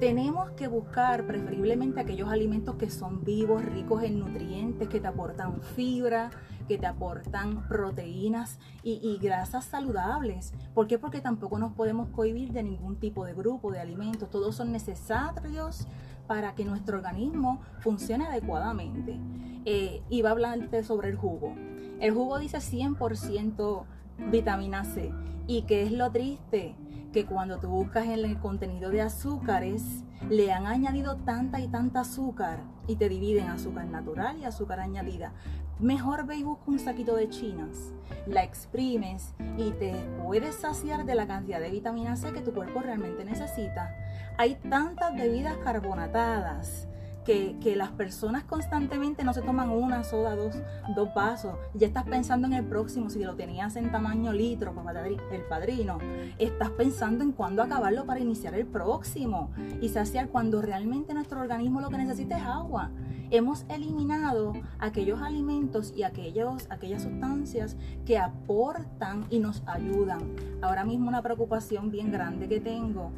tenemos 0.00 0.50
que 0.52 0.68
buscar 0.68 1.26
preferiblemente 1.26 2.00
aquellos 2.00 2.30
alimentos 2.30 2.76
que 2.76 2.88
son 2.88 3.24
vivos, 3.24 3.64
ricos 3.64 4.04
en 4.04 4.20
nutrientes, 4.20 4.88
que 4.88 5.00
te 5.00 5.08
aportan 5.08 5.60
fibra, 5.60 6.30
que 6.68 6.78
te 6.78 6.86
aportan 6.86 7.66
proteínas 7.66 8.58
y, 8.82 9.18
grasas 9.20 9.64
saludables. 9.64 10.52
¿Por 10.74 10.86
qué? 10.86 10.98
Porque 10.98 11.20
tampoco 11.20 11.58
nos 11.58 11.72
podemos 11.72 12.10
cohibir 12.10 12.52
de 12.52 12.62
ningún 12.62 12.96
tipo 12.96 13.24
de 13.24 13.34
grupo 13.34 13.72
de 13.72 13.80
alimentos. 13.80 14.30
Todos 14.30 14.54
son 14.54 14.70
necesarios 14.70 15.86
para 16.28 16.54
que 16.54 16.64
nuestro 16.64 16.98
organismo 16.98 17.60
funcione 17.80 18.26
adecuadamente. 18.26 19.18
Eh, 19.64 20.02
y 20.08 20.22
va 20.22 20.28
a 20.28 20.32
hablarte 20.32 20.84
sobre 20.84 21.08
el 21.08 21.16
jugo. 21.16 21.54
El 22.00 22.12
jugo 22.12 22.38
dice 22.38 22.58
100% 22.58 23.84
vitamina 24.30 24.84
C. 24.84 25.10
¿Y 25.46 25.62
qué 25.62 25.82
es 25.82 25.92
lo 25.92 26.12
triste? 26.12 26.76
Que 27.12 27.24
cuando 27.24 27.58
tú 27.58 27.68
buscas 27.68 28.04
en 28.04 28.24
el 28.24 28.38
contenido 28.38 28.90
de 28.90 29.02
azúcares, 29.02 30.04
le 30.28 30.52
han 30.52 30.66
añadido 30.66 31.16
tanta 31.16 31.60
y 31.60 31.68
tanta 31.68 32.00
azúcar 32.00 32.60
y 32.86 32.96
te 32.96 33.08
dividen 33.08 33.48
azúcar 33.48 33.86
natural 33.86 34.38
y 34.38 34.44
azúcar 34.44 34.80
añadida. 34.80 35.32
Mejor 35.78 36.26
ve 36.26 36.36
y 36.36 36.42
busca 36.42 36.64
un 36.66 36.78
saquito 36.78 37.14
de 37.14 37.28
chinas, 37.28 37.92
la 38.26 38.42
exprimes 38.42 39.34
y 39.56 39.70
te 39.70 39.94
puedes 40.22 40.56
saciar 40.56 41.04
de 41.04 41.14
la 41.14 41.26
cantidad 41.26 41.60
de 41.60 41.70
vitamina 41.70 42.16
C 42.16 42.32
que 42.32 42.40
tu 42.40 42.52
cuerpo 42.52 42.80
realmente 42.80 43.24
necesita. 43.24 43.94
Hay 44.36 44.56
tantas 44.56 45.14
bebidas 45.14 45.56
carbonatadas, 45.58 46.87
que, 47.28 47.76
las 47.76 47.90
personas 47.90 48.44
constantemente 48.44 49.22
no 49.22 49.34
se 49.34 49.42
toman 49.42 49.68
una 49.68 50.02
soda, 50.02 50.34
dos, 50.34 50.56
dos 50.96 51.12
vasos. 51.14 51.54
Ya 51.74 51.86
estás 51.86 52.04
pensando 52.04 52.46
en 52.46 52.54
el 52.54 52.64
próximo, 52.64 53.10
si 53.10 53.22
lo 53.22 53.36
tenías 53.36 53.76
en 53.76 53.92
tamaño 53.92 54.32
litro 54.32 54.74
para 54.74 55.06
el 55.06 55.20
padrino, 55.48 55.98
estás 56.38 56.70
pensando 56.70 57.22
en 57.22 57.32
cuándo 57.32 57.62
acabarlo 57.62 58.06
para 58.06 58.20
iniciar 58.20 58.54
el 58.54 58.66
próximo 58.66 59.50
y 59.82 59.90
saciar 59.90 60.30
cuando 60.30 60.62
realmente 60.62 61.12
nuestro 61.12 61.40
organismo 61.40 61.82
lo 61.82 61.90
que 61.90 61.98
necesita 61.98 62.38
es 62.38 62.44
agua. 62.44 62.90
Hemos 63.30 63.66
eliminado 63.68 64.54
aquellos 64.78 65.20
alimentos 65.20 65.92
y 65.94 66.04
aquellos, 66.04 66.66
aquellas 66.70 67.02
sustancias 67.02 67.76
que 68.06 68.18
aportan 68.18 69.26
y 69.28 69.38
nos 69.38 69.62
ayudan. 69.66 70.34
Ahora 70.62 70.86
mismo 70.86 71.08
una 71.08 71.20
preocupación 71.20 71.90
bien 71.90 72.10
grande 72.10 72.48
que 72.48 72.58
tengo 72.58 73.10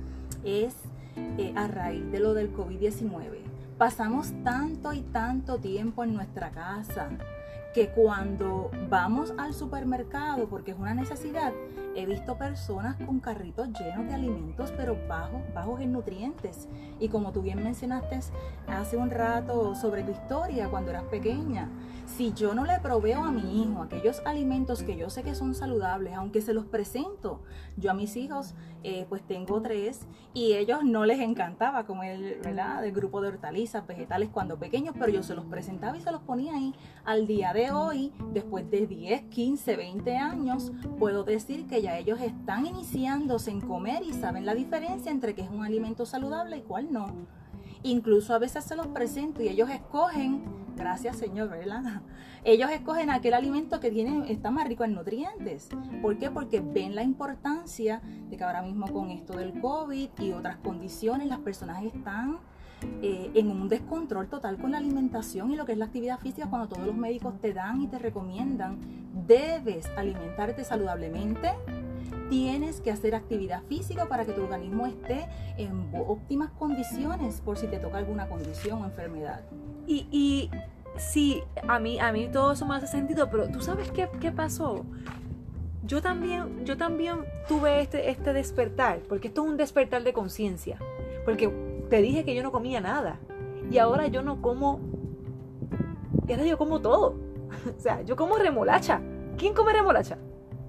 es 0.44 0.74
eh, 1.38 1.52
a 1.54 1.68
raíz 1.68 2.10
de 2.10 2.18
lo 2.18 2.34
del 2.34 2.52
COVID-19 2.52 3.49
pasamos 3.80 4.34
tanto 4.44 4.92
y 4.92 5.00
tanto 5.00 5.56
tiempo 5.56 6.04
en 6.04 6.12
nuestra 6.12 6.50
casa 6.50 7.08
que 7.72 7.88
cuando 7.88 8.70
vamos 8.90 9.32
al 9.38 9.54
supermercado, 9.54 10.50
porque 10.50 10.72
es 10.72 10.78
una 10.78 10.92
necesidad, 10.92 11.50
he 11.96 12.06
visto 12.06 12.36
personas 12.36 12.96
con 13.04 13.20
carritos 13.20 13.68
llenos 13.68 14.06
de 14.06 14.14
alimentos, 14.14 14.72
pero 14.76 14.96
bajos, 15.08 15.42
bajos 15.54 15.80
en 15.80 15.92
nutrientes. 15.92 16.68
Y 16.98 17.08
como 17.08 17.32
tú 17.32 17.42
bien 17.42 17.62
mencionaste 17.62 18.20
hace 18.66 18.96
un 18.96 19.10
rato 19.10 19.74
sobre 19.74 20.02
tu 20.02 20.12
historia 20.12 20.68
cuando 20.68 20.90
eras 20.90 21.04
pequeña, 21.04 21.68
si 22.06 22.32
yo 22.32 22.54
no 22.54 22.64
le 22.64 22.78
proveo 22.80 23.24
a 23.24 23.30
mi 23.30 23.62
hijo 23.62 23.82
aquellos 23.82 24.20
alimentos 24.24 24.82
que 24.82 24.96
yo 24.96 25.10
sé 25.10 25.22
que 25.22 25.34
son 25.34 25.54
saludables, 25.54 26.14
aunque 26.14 26.40
se 26.40 26.52
los 26.52 26.66
presento, 26.66 27.40
yo 27.76 27.90
a 27.90 27.94
mis 27.94 28.16
hijos, 28.16 28.54
eh, 28.82 29.06
pues 29.08 29.22
tengo 29.22 29.60
tres 29.60 30.06
y 30.34 30.54
ellos 30.54 30.84
no 30.84 31.04
les 31.04 31.20
encantaba 31.20 31.84
comer, 31.84 32.40
¿verdad? 32.42 32.82
Del 32.82 32.92
grupo 32.92 33.20
de 33.20 33.28
hortalizas, 33.28 33.86
vegetales 33.86 34.30
cuando 34.30 34.58
pequeños, 34.58 34.94
pero 34.98 35.10
yo 35.10 35.22
se 35.22 35.34
los 35.34 35.44
presentaba 35.46 35.96
y 35.96 36.00
se 36.00 36.10
los 36.10 36.22
ponía 36.22 36.54
ahí. 36.54 36.74
Al 37.04 37.26
día 37.26 37.52
de 37.52 37.70
hoy, 37.70 38.12
después 38.32 38.70
de 38.70 38.86
10, 38.86 39.22
15, 39.22 39.76
20 39.76 40.16
años, 40.16 40.72
puedo 40.98 41.24
decir 41.24 41.66
que 41.66 41.79
ya 41.82 41.98
ellos 41.98 42.20
están 42.20 42.66
iniciándose 42.66 43.50
en 43.50 43.60
comer 43.60 44.02
y 44.02 44.12
saben 44.12 44.46
la 44.46 44.54
diferencia 44.54 45.10
entre 45.10 45.34
qué 45.34 45.42
es 45.42 45.50
un 45.50 45.64
alimento 45.64 46.06
saludable 46.06 46.58
y 46.58 46.62
cuál 46.62 46.92
no. 46.92 47.26
Incluso 47.82 48.34
a 48.34 48.38
veces 48.38 48.64
se 48.64 48.76
los 48.76 48.88
presento 48.88 49.42
y 49.42 49.48
ellos 49.48 49.70
escogen, 49.70 50.44
gracias 50.76 51.16
Señor, 51.16 51.48
¿verdad? 51.48 52.02
Ellos 52.44 52.70
escogen 52.70 53.10
aquel 53.10 53.34
alimento 53.34 53.80
que 53.80 53.90
tiene, 53.90 54.32
está 54.32 54.50
más 54.50 54.66
rico 54.66 54.84
en 54.84 54.94
nutrientes. 54.94 55.68
¿Por 56.00 56.16
qué? 56.16 56.30
Porque 56.30 56.60
ven 56.60 56.94
la 56.94 57.02
importancia 57.02 58.00
de 58.30 58.36
que 58.38 58.44
ahora 58.44 58.62
mismo 58.62 58.90
con 58.90 59.10
esto 59.10 59.34
del 59.34 59.60
COVID 59.60 60.08
y 60.18 60.32
otras 60.32 60.56
condiciones 60.56 61.28
las 61.28 61.40
personas 61.40 61.82
están 61.84 62.38
eh, 63.02 63.30
en 63.34 63.50
un 63.50 63.68
descontrol 63.68 64.28
total 64.28 64.58
con 64.58 64.72
la 64.72 64.78
alimentación 64.78 65.50
y 65.50 65.56
lo 65.56 65.64
que 65.64 65.72
es 65.72 65.78
la 65.78 65.86
actividad 65.86 66.18
física 66.18 66.48
cuando 66.48 66.68
todos 66.68 66.86
los 66.86 66.94
médicos 66.94 67.40
te 67.40 67.52
dan 67.52 67.80
y 67.82 67.86
te 67.86 67.98
recomiendan, 67.98 68.78
debes 69.26 69.86
alimentarte 69.96 70.64
saludablemente, 70.64 71.52
tienes 72.28 72.80
que 72.80 72.90
hacer 72.90 73.14
actividad 73.14 73.62
física 73.64 74.06
para 74.06 74.24
que 74.24 74.32
tu 74.32 74.42
organismo 74.42 74.86
esté 74.86 75.26
en 75.56 75.90
óptimas 75.94 76.50
condiciones 76.52 77.40
por 77.40 77.58
si 77.58 77.66
te 77.66 77.78
toca 77.78 77.98
alguna 77.98 78.28
condición 78.28 78.82
o 78.82 78.84
enfermedad. 78.84 79.42
Y, 79.86 80.06
y 80.10 80.50
sí, 80.96 81.42
a 81.66 81.78
mí, 81.78 81.98
a 81.98 82.12
mí 82.12 82.28
todo 82.32 82.52
eso 82.52 82.66
me 82.66 82.76
hace 82.76 82.86
sentido, 82.86 83.30
pero 83.30 83.48
¿tú 83.48 83.60
sabes 83.60 83.90
qué, 83.90 84.08
qué 84.20 84.30
pasó? 84.30 84.84
Yo 85.84 86.00
también, 86.00 86.64
yo 86.64 86.76
también 86.76 87.16
tuve 87.48 87.80
este, 87.80 88.10
este 88.10 88.32
despertar, 88.32 89.00
porque 89.08 89.28
esto 89.28 89.42
es 89.42 89.50
un 89.50 89.56
despertar 89.56 90.04
de 90.04 90.12
conciencia. 90.12 90.78
Porque 91.24 91.50
te 91.90 92.00
dije 92.00 92.24
que 92.24 92.34
yo 92.34 92.42
no 92.42 92.52
comía 92.52 92.80
nada. 92.80 93.18
Y 93.70 93.76
ahora 93.78 94.06
yo 94.06 94.22
no 94.22 94.40
como. 94.40 94.80
Y 96.26 96.32
ahora 96.32 96.46
yo 96.46 96.56
como 96.56 96.80
todo. 96.80 97.16
o 97.76 97.80
sea, 97.80 98.00
yo 98.02 98.16
como 98.16 98.38
remolacha. 98.38 99.02
¿Quién 99.36 99.52
come 99.52 99.72
remolacha? 99.72 100.16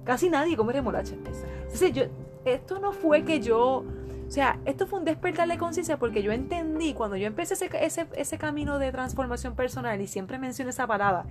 Casi 0.04 0.28
nadie 0.28 0.56
come 0.56 0.72
remolacha. 0.72 1.14
Entonces, 1.14 1.92
yo, 1.92 2.04
esto 2.44 2.78
no 2.78 2.92
fue 2.92 3.24
que 3.24 3.40
yo. 3.40 3.84
O 4.26 4.34
sea, 4.34 4.58
esto 4.64 4.86
fue 4.86 4.98
un 4.98 5.04
despertar 5.04 5.46
de 5.46 5.58
conciencia 5.58 5.98
porque 5.98 6.22
yo 6.22 6.32
entendí 6.32 6.94
cuando 6.94 7.16
yo 7.16 7.26
empecé 7.26 7.52
ese, 7.52 7.68
ese, 7.80 8.06
ese, 8.16 8.38
camino 8.38 8.78
de 8.78 8.90
transformación 8.90 9.54
personal, 9.54 10.00
y 10.00 10.06
siempre 10.06 10.38
menciono 10.38 10.70
esa 10.70 10.86
palabra, 10.86 11.26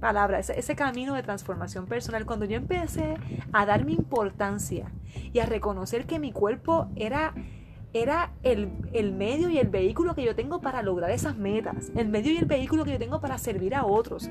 palabra 0.00 0.38
ese, 0.38 0.58
ese 0.58 0.76
camino 0.76 1.14
de 1.14 1.22
transformación 1.22 1.86
personal, 1.86 2.26
cuando 2.26 2.44
yo 2.44 2.58
empecé 2.58 3.14
a 3.54 3.64
dar 3.64 3.86
mi 3.86 3.94
importancia 3.94 4.92
y 5.32 5.38
a 5.38 5.46
reconocer 5.46 6.04
que 6.04 6.18
mi 6.18 6.30
cuerpo 6.30 6.88
era 6.94 7.32
era 7.94 8.32
el, 8.42 8.68
medio 9.12 9.50
y 9.50 9.58
el 9.58 9.68
vehículo 9.68 10.14
que 10.14 10.24
yo 10.24 10.34
tengo 10.34 10.60
para 10.60 10.82
lograr 10.82 11.10
esas 11.10 11.36
metas, 11.36 11.92
el 11.94 12.08
medio 12.08 12.32
y 12.32 12.38
el 12.38 12.46
vehículo 12.46 12.84
que 12.84 12.92
yo 12.92 12.98
tengo 12.98 13.20
para 13.20 13.38
servir 13.38 13.74
a 13.74 13.84
otros. 13.84 14.30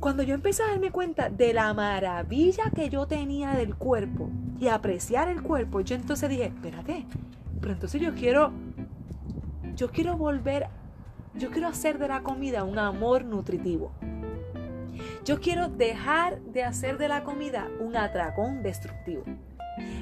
Cuando 0.00 0.22
yo 0.22 0.34
empecé 0.34 0.62
a 0.62 0.68
darme 0.68 0.90
cuenta 0.90 1.30
de 1.30 1.54
la 1.54 1.72
maravilla 1.72 2.64
que 2.74 2.90
yo 2.90 3.06
tenía 3.06 3.52
del 3.52 3.74
cuerpo 3.76 4.28
y 4.58 4.68
apreciar 4.68 5.28
el 5.28 5.42
cuerpo, 5.42 5.80
yo 5.80 5.94
entonces 5.94 6.28
dije, 6.28 6.46
espérate, 6.46 7.06
pero 7.60 7.72
entonces 7.72 8.00
yo 8.00 8.12
quiero, 8.14 8.52
yo 9.76 9.90
quiero 9.90 10.16
volver, 10.16 10.66
yo 11.34 11.50
quiero 11.50 11.68
hacer 11.68 11.98
de 11.98 12.08
la 12.08 12.22
comida 12.22 12.64
un 12.64 12.78
amor 12.78 13.24
nutritivo. 13.24 13.92
Yo 15.24 15.40
quiero 15.40 15.68
dejar 15.68 16.40
de 16.40 16.64
hacer 16.64 16.98
de 16.98 17.08
la 17.08 17.22
comida 17.22 17.68
un 17.80 17.96
atracón 17.96 18.62
destructivo. 18.62 19.22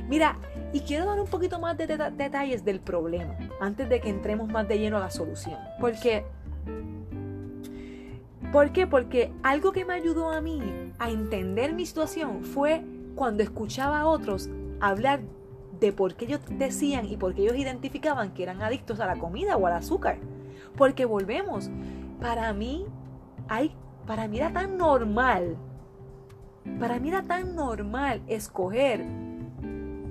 Mira, 0.08 0.38
y 0.72 0.80
quiero 0.80 1.06
dar 1.06 1.20
un 1.20 1.26
poquito 1.26 1.58
más 1.58 1.76
de 1.76 1.86
detalles 1.86 2.64
del 2.64 2.80
problema 2.80 3.36
antes 3.60 3.88
de 3.88 4.00
que 4.00 4.08
entremos 4.08 4.48
más 4.48 4.66
de 4.68 4.78
lleno 4.78 4.96
a 4.96 5.00
la 5.00 5.10
solución. 5.10 5.58
Porque, 5.80 6.24
¿Por 8.52 8.72
qué? 8.72 8.86
Porque 8.86 9.32
algo 9.42 9.70
que 9.70 9.84
me 9.84 9.94
ayudó 9.94 10.30
a 10.30 10.40
mí 10.40 10.60
a 10.98 11.10
entender 11.10 11.72
mi 11.72 11.86
situación 11.86 12.42
fue 12.42 12.82
cuando 13.14 13.42
escuchaba 13.42 14.00
a 14.00 14.06
otros 14.06 14.50
hablar 14.80 15.20
de 15.78 15.92
por 15.92 16.14
qué 16.14 16.24
ellos 16.24 16.40
decían 16.50 17.06
y 17.06 17.16
por 17.16 17.34
qué 17.34 17.42
ellos 17.42 17.56
identificaban 17.56 18.34
que 18.34 18.42
eran 18.42 18.60
adictos 18.62 18.98
a 18.98 19.06
la 19.06 19.16
comida 19.16 19.56
o 19.56 19.66
al 19.66 19.74
azúcar. 19.74 20.18
Porque 20.76 21.04
volvemos, 21.04 21.70
para 22.20 22.52
mí 22.52 22.86
para 24.06 24.28
mí 24.28 24.38
era 24.38 24.52
tan 24.52 24.76
normal, 24.76 25.56
para 26.78 26.98
mí 26.98 27.08
era 27.08 27.22
tan 27.22 27.54
normal 27.54 28.22
escoger 28.26 29.04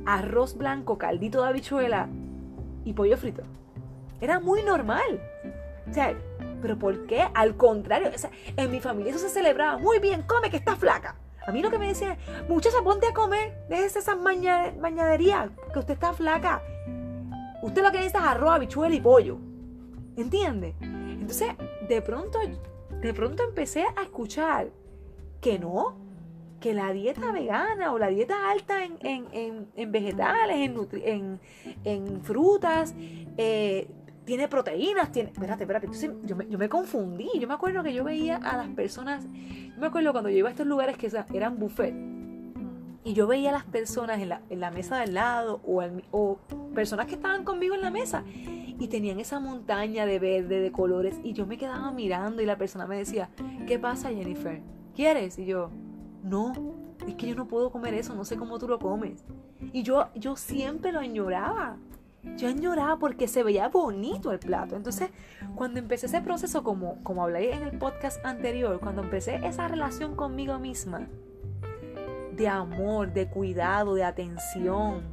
arroz 0.06 0.58
blanco, 0.58 0.98
caldito 0.98 1.44
de 1.44 1.50
habichuela 1.50 2.08
y 2.86 2.94
pollo 2.94 3.18
frito. 3.18 3.44
Era 4.22 4.40
muy 4.40 4.64
normal. 4.64 5.22
O 5.90 5.94
sea, 5.94 6.16
¿pero 6.62 6.78
por 6.78 7.06
qué? 7.06 7.28
Al 7.34 7.56
contrario, 7.56 8.12
en 8.58 8.72
mi 8.72 8.80
familia 8.80 9.12
eso 9.12 9.20
se 9.20 9.30
celebraba. 9.30 9.78
Muy 9.78 10.00
bien, 10.00 10.24
come 10.24 10.50
que 10.50 10.58
está 10.58 10.76
flaca. 10.76 11.16
A 11.48 11.52
mí 11.52 11.62
lo 11.62 11.72
que 11.72 11.80
me 11.80 11.88
decían, 11.88 12.18
muchacha, 12.48 12.78
ponte 12.84 13.08
a 13.08 13.14
comer, 13.14 13.58
déjese 13.70 14.00
esas 14.00 14.18
mañaderías, 14.20 15.50
que 15.74 15.80
usted 15.80 15.94
está 15.94 16.14
flaca. 16.14 16.62
Usted 17.64 17.82
lo 17.82 17.92
que 17.92 17.98
necesita 17.98 18.20
es 18.20 18.26
arroz, 18.26 18.52
habichuela 18.52 18.94
y 18.94 19.02
pollo. 19.02 19.38
¿Entiende? 20.16 20.76
Entonces, 20.82 21.54
de 21.88 22.02
pronto, 22.02 22.40
de 23.02 23.14
pronto 23.14 23.44
empecé 23.44 23.86
a 23.96 24.04
escuchar 24.04 24.70
que 25.42 25.58
no, 25.58 25.96
que 26.60 26.74
la 26.74 26.92
dieta 26.92 27.32
vegana 27.32 27.94
o 27.94 28.00
la 28.00 28.08
dieta 28.08 28.52
alta 28.52 28.84
en, 28.84 29.92
vegetales, 29.92 30.58
en, 30.58 31.40
en 31.84 32.22
frutas, 32.22 32.94
eh, 33.38 33.88
tiene 34.26 34.48
proteínas, 34.48 35.12
tiene... 35.12 35.32
Espérate, 35.32 35.64
espérate. 35.64 35.88
Entonces 35.88 36.12
yo 36.24 36.36
me, 36.36 36.48
yo 36.48 36.60
me, 36.60 36.70
confundí. 36.70 37.30
Yo 37.40 37.48
me 37.48 37.56
acuerdo 37.56 37.82
que 37.82 37.94
yo 37.94 38.04
veía 38.04 38.38
a 38.38 38.58
las 38.58 38.68
personas... 38.70 39.26
Yo 39.26 39.80
me 39.80 39.88
acuerdo 39.88 40.12
cuando 40.12 40.30
yo 40.30 40.38
iba 40.38 40.50
a 40.50 40.52
estos 40.52 40.68
lugares 40.68 40.98
que 40.98 41.10
eran 41.34 41.58
buffet. 41.58 41.96
Y 43.04 43.14
yo 43.14 43.26
veía 43.26 43.50
a 43.50 43.54
las 43.54 43.64
personas 43.64 44.20
en 44.22 44.30
la, 44.30 44.42
en 44.50 44.60
la 44.60 44.70
mesa 44.70 44.98
del 45.00 45.16
lado 45.16 45.62
o, 45.66 45.82
o 46.12 46.38
personas 46.76 47.08
que 47.08 47.16
estaban 47.16 47.44
conmigo 47.44 47.74
en 47.74 47.82
la 47.82 47.90
mesa 47.90 48.24
y 48.80 48.88
tenían 48.88 49.20
esa 49.20 49.40
montaña 49.40 50.06
de 50.06 50.20
verde, 50.20 50.60
de 50.60 50.72
colores. 50.72 51.20
Y 51.24 51.34
yo 51.34 51.48
me 51.48 51.58
quedaba 51.58 51.92
mirando 51.92 52.42
y 52.42 52.46
la 52.46 52.58
persona 52.58 52.86
me 52.86 52.98
decía, 52.98 53.30
¿qué 53.68 53.80
pasa 53.80 54.10
Jennifer? 54.10 54.62
¿Quieres? 54.96 55.40
Y 55.40 55.46
yo, 55.46 55.72
no, 56.24 56.54
es 57.08 57.16
que 57.16 57.28
yo 57.28 57.36
no 57.36 57.48
puedo 57.48 57.72
comer 57.72 57.94
eso, 57.94 58.16
no 58.16 58.26
sé 58.26 58.38
cómo 58.38 58.60
tú 58.60 58.68
lo 58.68 58.80
comes. 58.80 59.24
Y 59.74 59.84
yo, 59.84 60.10
yo 60.16 60.36
siempre 60.36 60.92
lo 60.92 61.00
añoraba. 61.00 61.78
Yo 62.38 62.50
añoraba 62.50 62.98
porque 62.98 63.28
se 63.28 63.44
veía 63.44 63.70
bonito 63.70 64.32
el 64.32 64.40
plato. 64.40 64.76
Entonces, 64.76 65.10
cuando 65.56 65.80
empecé 65.80 66.08
ese 66.08 66.22
proceso, 66.22 66.64
como, 66.64 67.02
como 67.04 67.24
hablé 67.24 67.54
en 67.54 67.64
el 67.64 67.78
podcast 67.78 68.24
anterior, 68.26 68.80
cuando 68.80 69.04
empecé 69.04 69.40
esa 69.46 69.68
relación 69.68 70.16
conmigo 70.16 70.60
misma, 70.60 71.08
de 72.34 72.48
amor, 72.48 73.14
de 73.14 73.28
cuidado, 73.28 73.96
de 73.96 74.04
atención, 74.04 75.04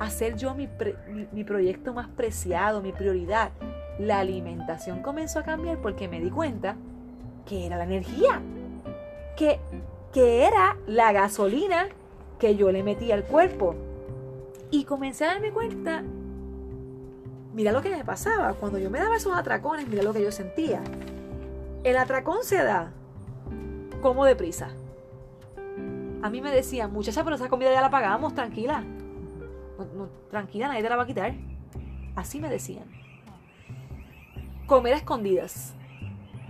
hacer 0.00 0.36
yo 0.36 0.54
mi, 0.54 0.68
mi, 1.32 1.44
proyecto 1.44 1.92
más 1.92 2.08
preciado, 2.08 2.80
mi 2.80 2.92
prioridad. 2.92 3.50
La 3.98 4.20
alimentación 4.20 5.02
comenzó 5.02 5.40
a 5.40 5.42
cambiar 5.42 5.78
porque 5.80 6.08
me 6.08 6.20
di 6.20 6.30
cuenta 6.30 6.76
que 7.44 7.66
era 7.66 7.76
la 7.76 7.84
energía, 7.84 8.40
que, 9.36 9.60
que 10.12 10.44
era 10.44 10.76
la 10.86 11.12
gasolina 11.12 11.88
que 12.38 12.56
yo 12.56 12.72
le 12.72 12.82
metía 12.82 13.14
al 13.14 13.24
cuerpo. 13.24 13.74
Y 14.70 14.84
comencé 14.84 15.24
a 15.24 15.28
darme 15.28 15.52
cuenta, 15.52 16.02
mira 17.54 17.72
lo 17.72 17.82
que 17.82 17.90
me 17.90 18.04
pasaba, 18.04 18.54
cuando 18.54 18.78
yo 18.78 18.90
me 18.90 18.98
daba 18.98 19.16
esos 19.16 19.36
atracones, 19.36 19.88
mira 19.88 20.02
lo 20.02 20.12
que 20.12 20.22
yo 20.22 20.32
sentía. 20.32 20.82
El 21.84 21.96
atracón 21.96 22.38
se 22.42 22.62
da 22.62 22.92
como 24.00 24.24
deprisa. 24.24 24.70
A 26.22 26.30
mí 26.30 26.40
me 26.40 26.50
decían, 26.50 26.92
muchacha, 26.92 27.24
pero 27.24 27.36
esa 27.36 27.48
comida 27.48 27.72
ya 27.72 27.80
la 27.80 27.90
pagamos, 27.90 28.34
tranquila. 28.34 28.84
tranquila, 30.30 30.68
nadie 30.68 30.82
te 30.82 30.88
la 30.88 30.96
va 30.96 31.04
a 31.04 31.06
quitar. 31.06 31.34
Así 32.14 32.40
me 32.40 32.48
decían. 32.48 32.84
Comer 34.66 34.94
a 34.94 34.96
escondidas. 34.98 35.74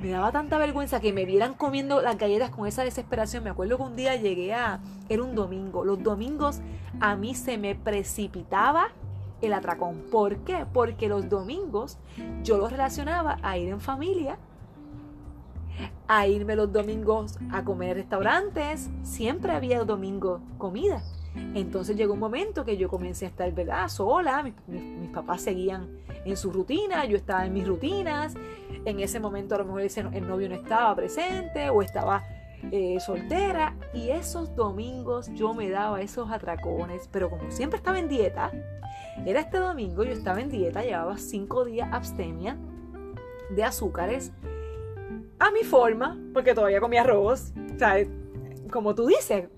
Me 0.01 0.11
daba 0.11 0.33
tanta 0.33 0.57
vergüenza 0.59 1.01
que 1.01 1.13
me 1.13 1.27
vieran 1.27 1.55
comiendo 1.55 2.01
las 2.01 2.17
galletas 2.17 2.51
con 2.51 2.67
esa 2.67 2.85
desesperación. 2.85 3.45
Me 3.45 3.51
acuerdo 3.51 3.77
que 3.77 3.83
un 3.83 3.97
día 3.97 4.17
llegué 4.17 4.55
a... 4.55 4.81
Era 5.09 5.23
un 5.23 5.35
domingo. 5.35 5.85
Los 5.85 6.03
domingos 6.03 6.61
a 7.01 7.17
mí 7.17 7.35
se 7.35 7.59
me 7.59 7.75
precipitaba 7.75 8.89
el 9.43 9.53
atracón. 9.53 10.05
¿Por 10.11 10.39
qué? 10.39 10.67
Porque 10.73 11.09
los 11.09 11.29
domingos 11.29 11.99
yo 12.43 12.57
los 12.57 12.71
relacionaba 12.71 13.39
a 13.43 13.59
ir 13.59 13.69
en 13.69 13.81
familia 13.81 14.39
a 16.09 16.27
irme 16.27 16.57
los 16.57 16.73
domingos 16.73 17.39
a 17.53 17.65
comer 17.65 17.97
restaurantes. 17.97 18.91
Siempre 19.03 19.53
había 19.53 19.85
domingo 19.85 20.41
comida. 20.59 21.03
Entonces 21.55 21.97
llegó 21.97 22.15
un 22.15 22.19
momento 22.19 22.65
que 22.65 22.77
yo 22.77 22.89
comencé 22.89 23.27
a 23.27 23.29
estar, 23.29 23.53
¿verdad? 23.53 23.89
Sola, 23.89 24.43
mis, 24.43 24.55
papás 25.11 25.43
seguían 25.43 25.89
en 26.25 26.37
su 26.37 26.53
rutina, 26.53 27.05
yo 27.05 27.17
estaba 27.17 27.47
en 27.47 27.53
mis 27.53 27.67
rutinas. 27.67 28.35
En 28.85 29.01
ese 29.01 29.21
momento 29.21 29.55
a 29.55 29.59
lo 29.59 29.65
mejor 29.65 29.83
el 30.13 30.27
novio 30.27 30.49
no 30.49 30.55
estaba 30.55 30.95
presente 30.95 31.71
o 31.71 31.83
estaba 31.83 32.25
eh, 32.71 32.99
soltera. 33.01 33.75
Y 33.95 34.11
esos 34.11 34.55
domingos 34.55 35.31
yo 35.35 35.55
me 35.55 35.71
daba 35.71 36.01
esos 36.01 36.31
atracones, 36.31 37.09
pero 37.11 37.31
como 37.31 37.51
siempre 37.51 37.79
estaba 37.79 37.99
en 37.99 38.09
dieta, 38.09 38.51
era 39.27 39.41
este 39.41 39.59
domingo, 39.59 40.05
yo 40.05 40.13
estaba 40.13 40.41
en 40.41 40.51
dieta, 40.51 40.83
llevaba 40.83 41.19
cinco 41.19 41.65
días 41.65 41.89
abstemia 41.93 42.57
de 43.51 43.65
azúcares 43.65 44.33
a 45.39 45.51
mi 45.51 45.65
forma, 45.65 46.19
porque 46.33 46.55
todavía 46.55 46.81
comía 46.81 47.03
arroz. 47.03 47.53
O 47.57 48.71
como 48.71 48.95
tú 48.95 49.07
dices, 49.07 49.49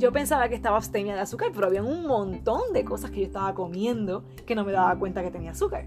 yo 0.00 0.12
pensaba 0.12 0.48
que 0.48 0.54
estaba 0.54 0.78
abstemia 0.78 1.14
de 1.14 1.20
azúcar, 1.20 1.50
pero 1.54 1.66
había 1.66 1.82
un 1.82 2.06
montón 2.06 2.72
de 2.72 2.84
cosas 2.84 3.10
que 3.10 3.20
yo 3.20 3.26
estaba 3.26 3.54
comiendo 3.54 4.24
que 4.46 4.54
no 4.54 4.64
me 4.64 4.72
daba 4.72 4.98
cuenta 4.98 5.22
que 5.22 5.30
tenía 5.30 5.50
azúcar. 5.50 5.84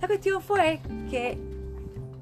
La 0.00 0.06
cuestión 0.06 0.42
fue 0.42 0.80
que 1.10 1.38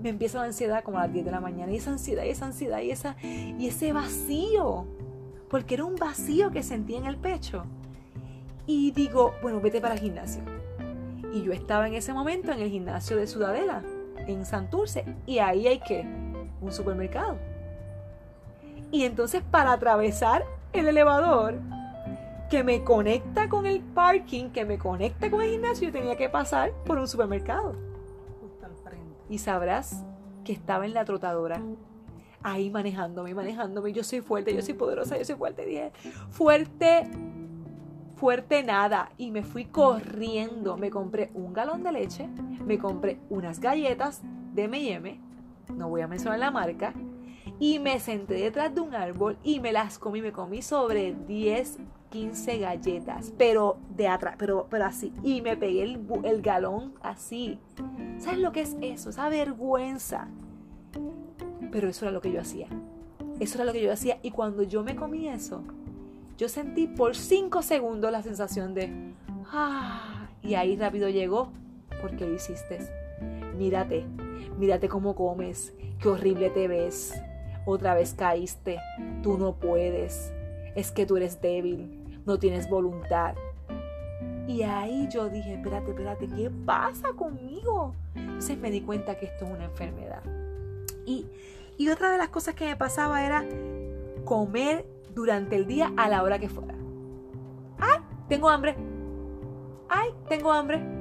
me 0.01 0.11
empieza 0.11 0.39
la 0.39 0.45
ansiedad 0.45 0.85
como 0.85 0.99
a 0.99 1.03
las 1.03 1.13
10 1.13 1.25
de 1.25 1.31
la 1.33 1.41
mañana, 1.41 1.73
y 1.73 1.77
esa 1.77 1.91
ansiedad, 1.91 2.23
y 2.25 2.31
esa 2.31 2.47
ansiedad, 2.47 2.81
y, 2.81 2.93
esa, 2.93 3.17
y 3.23 3.67
ese 3.67 3.93
vacío, 3.93 4.87
porque 5.49 5.75
era 5.75 5.85
un 5.85 5.97
vacío 5.97 6.53
que 6.53 6.63
sentía 6.63 6.99
en 6.99 7.07
el 7.07 7.17
pecho. 7.17 7.65
Y 8.67 8.93
digo, 8.93 9.35
bueno, 9.43 9.61
vete 9.61 9.81
para 9.81 9.95
el 9.95 10.01
gimnasio. 10.01 10.43
Y 11.35 11.43
yo 11.43 11.53
estaba 11.53 11.89
en 11.89 11.95
ese 11.95 12.13
momento 12.13 12.53
en 12.53 12.61
el 12.61 12.71
gimnasio 12.71 13.17
de 13.17 13.27
Sudadela 13.27 13.83
en 14.27 14.45
Santurce 14.45 15.05
y 15.27 15.39
ahí 15.39 15.67
hay 15.67 15.81
que 15.81 16.05
un 16.61 16.73
supermercado. 16.73 17.37
Y 18.93 19.05
entonces 19.05 19.43
para 19.43 19.73
atravesar 19.73 20.45
el 20.73 20.89
elevador 20.89 21.59
que 22.49 22.65
me 22.65 22.83
conecta 22.83 23.49
con 23.49 23.67
el 23.67 23.81
parking, 23.81 24.51
que 24.51 24.65
me 24.65 24.79
conecta 24.79 25.31
con 25.31 25.43
el 25.43 25.51
gimnasio, 25.51 25.89
yo 25.89 25.93
tenía 25.93 26.17
que 26.17 26.29
pasar 26.29 26.73
por 26.85 26.99
un 26.99 27.07
supermercado. 27.07 27.75
Y 29.29 29.39
sabrás 29.39 30.05
que 30.45 30.53
estaba 30.53 30.85
en 30.85 30.95
la 30.95 31.05
trotadora. 31.05 31.63
Ahí 32.43 32.71
manejándome, 32.71 33.35
manejándome. 33.35 33.93
Yo 33.93 34.03
soy 34.03 34.21
fuerte, 34.21 34.55
yo 34.55 34.63
soy 34.63 34.75
poderosa, 34.75 35.17
yo 35.17 35.25
soy 35.25 35.37
fuerte. 35.37 35.65
Dije, 35.65 35.93
fuerte, 36.31 37.09
fuerte 38.17 38.65
nada. 38.65 39.11
Y 39.17 39.31
me 39.31 39.45
fui 39.45 39.67
corriendo. 39.67 40.77
Me 40.77 40.91
compré 40.91 41.31
un 41.35 41.53
galón 41.53 41.85
de 41.85 41.93
leche, 41.93 42.29
me 42.67 42.79
compré 42.79 43.21
unas 43.29 43.61
galletas 43.61 44.23
de 44.55 44.65
M&M 44.65 45.31
no 45.77 45.89
voy 45.89 46.01
a 46.01 46.09
mencionar 46.09 46.39
la 46.39 46.51
marca, 46.51 46.93
y 47.61 47.79
me 47.79 48.01
senté 48.01 48.35
detrás 48.35 48.75
de 48.75 48.81
un 48.81 48.95
árbol 48.95 49.37
y 49.45 49.61
me 49.61 49.71
las 49.71 49.99
comí, 49.99 50.23
me 50.23 50.33
comí 50.33 50.63
sobre 50.63 51.15
10, 51.29 51.79
15 52.09 52.59
galletas, 52.59 53.33
pero 53.37 53.77
de 53.95 54.09
atrás, 54.09 54.35
pero, 54.39 54.67
pero 54.71 54.87
así, 54.87 55.13
y 55.23 55.43
me 55.43 55.59
pegué 55.59 55.83
el, 55.83 56.01
el 56.25 56.41
galón 56.41 56.95
así. 57.03 57.61
¿Sabes 58.19 58.41
lo 58.41 58.51
que 58.51 58.63
es 58.63 58.77
eso? 58.81 59.11
Esa 59.11 59.29
vergüenza. 59.29 60.29
Pero 61.71 61.89
eso 61.89 62.07
era 62.07 62.13
lo 62.13 62.23
que 62.23 62.33
yo 62.33 62.41
hacía. 62.41 62.67
Eso 63.39 63.59
era 63.59 63.67
lo 63.67 63.73
que 63.73 63.83
yo 63.83 63.93
hacía. 63.93 64.19
Y 64.23 64.31
cuando 64.31 64.63
yo 64.63 64.83
me 64.83 64.97
comí 64.97 65.29
eso, 65.29 65.63
yo 66.39 66.49
sentí 66.49 66.87
por 66.87 67.15
5 67.15 67.61
segundos 67.63 68.11
la 68.11 68.23
sensación 68.23 68.73
de, 68.73 69.13
ah, 69.53 70.31
y 70.43 70.55
ahí 70.55 70.77
rápido 70.77 71.11
llegó, 71.11 71.53
porque 72.01 72.27
lo 72.27 72.35
hiciste. 72.35 72.79
Mírate, 73.59 74.07
mírate 74.59 74.89
cómo 74.89 75.15
comes, 75.15 75.75
qué 76.01 76.09
horrible 76.09 76.49
te 76.49 76.67
ves, 76.67 77.15
otra 77.67 77.95
vez 77.95 78.15
caíste, 78.15 78.79
tú 79.23 79.39
no 79.39 79.55
puedes, 79.55 80.33
es 80.75 80.91
que 80.91 81.07
tú 81.07 81.17
eres 81.17 81.41
débil, 81.41 82.21
no 82.27 82.39
tienes 82.39 82.69
voluntad. 82.69 83.35
Y 84.47 84.63
ahí 84.63 85.09
yo 85.13 85.29
dije, 85.29 85.55
espérate, 85.55 85.91
espérate, 85.91 86.27
¿qué 86.29 86.51
pasa 86.67 87.13
conmigo? 87.13 87.95
Entonces 88.15 88.59
me 88.59 88.71
di 88.71 88.81
cuenta 88.81 89.17
que 89.17 89.27
esto 89.27 89.45
es 89.45 89.51
una 89.51 89.65
enfermedad. 89.65 90.23
Y, 91.07 91.27
y 91.79 91.89
otra 91.89 92.11
de 92.11 92.19
las 92.19 92.29
cosas 92.31 92.55
que 92.55 92.67
me 92.67 92.77
pasaba 92.77 93.25
era 93.25 93.45
comer 94.25 94.85
durante 95.15 95.57
el 95.57 95.67
día 95.67 95.93
a 95.97 96.09
la 96.09 96.23
hora 96.23 96.39
que 96.39 96.49
fuera. 96.49 96.75
¡Ay! 97.79 98.01
Tengo 98.29 98.49
hambre. 98.49 98.75
¡Ay! 99.89 100.11
Tengo 100.29 100.53
hambre 100.53 101.01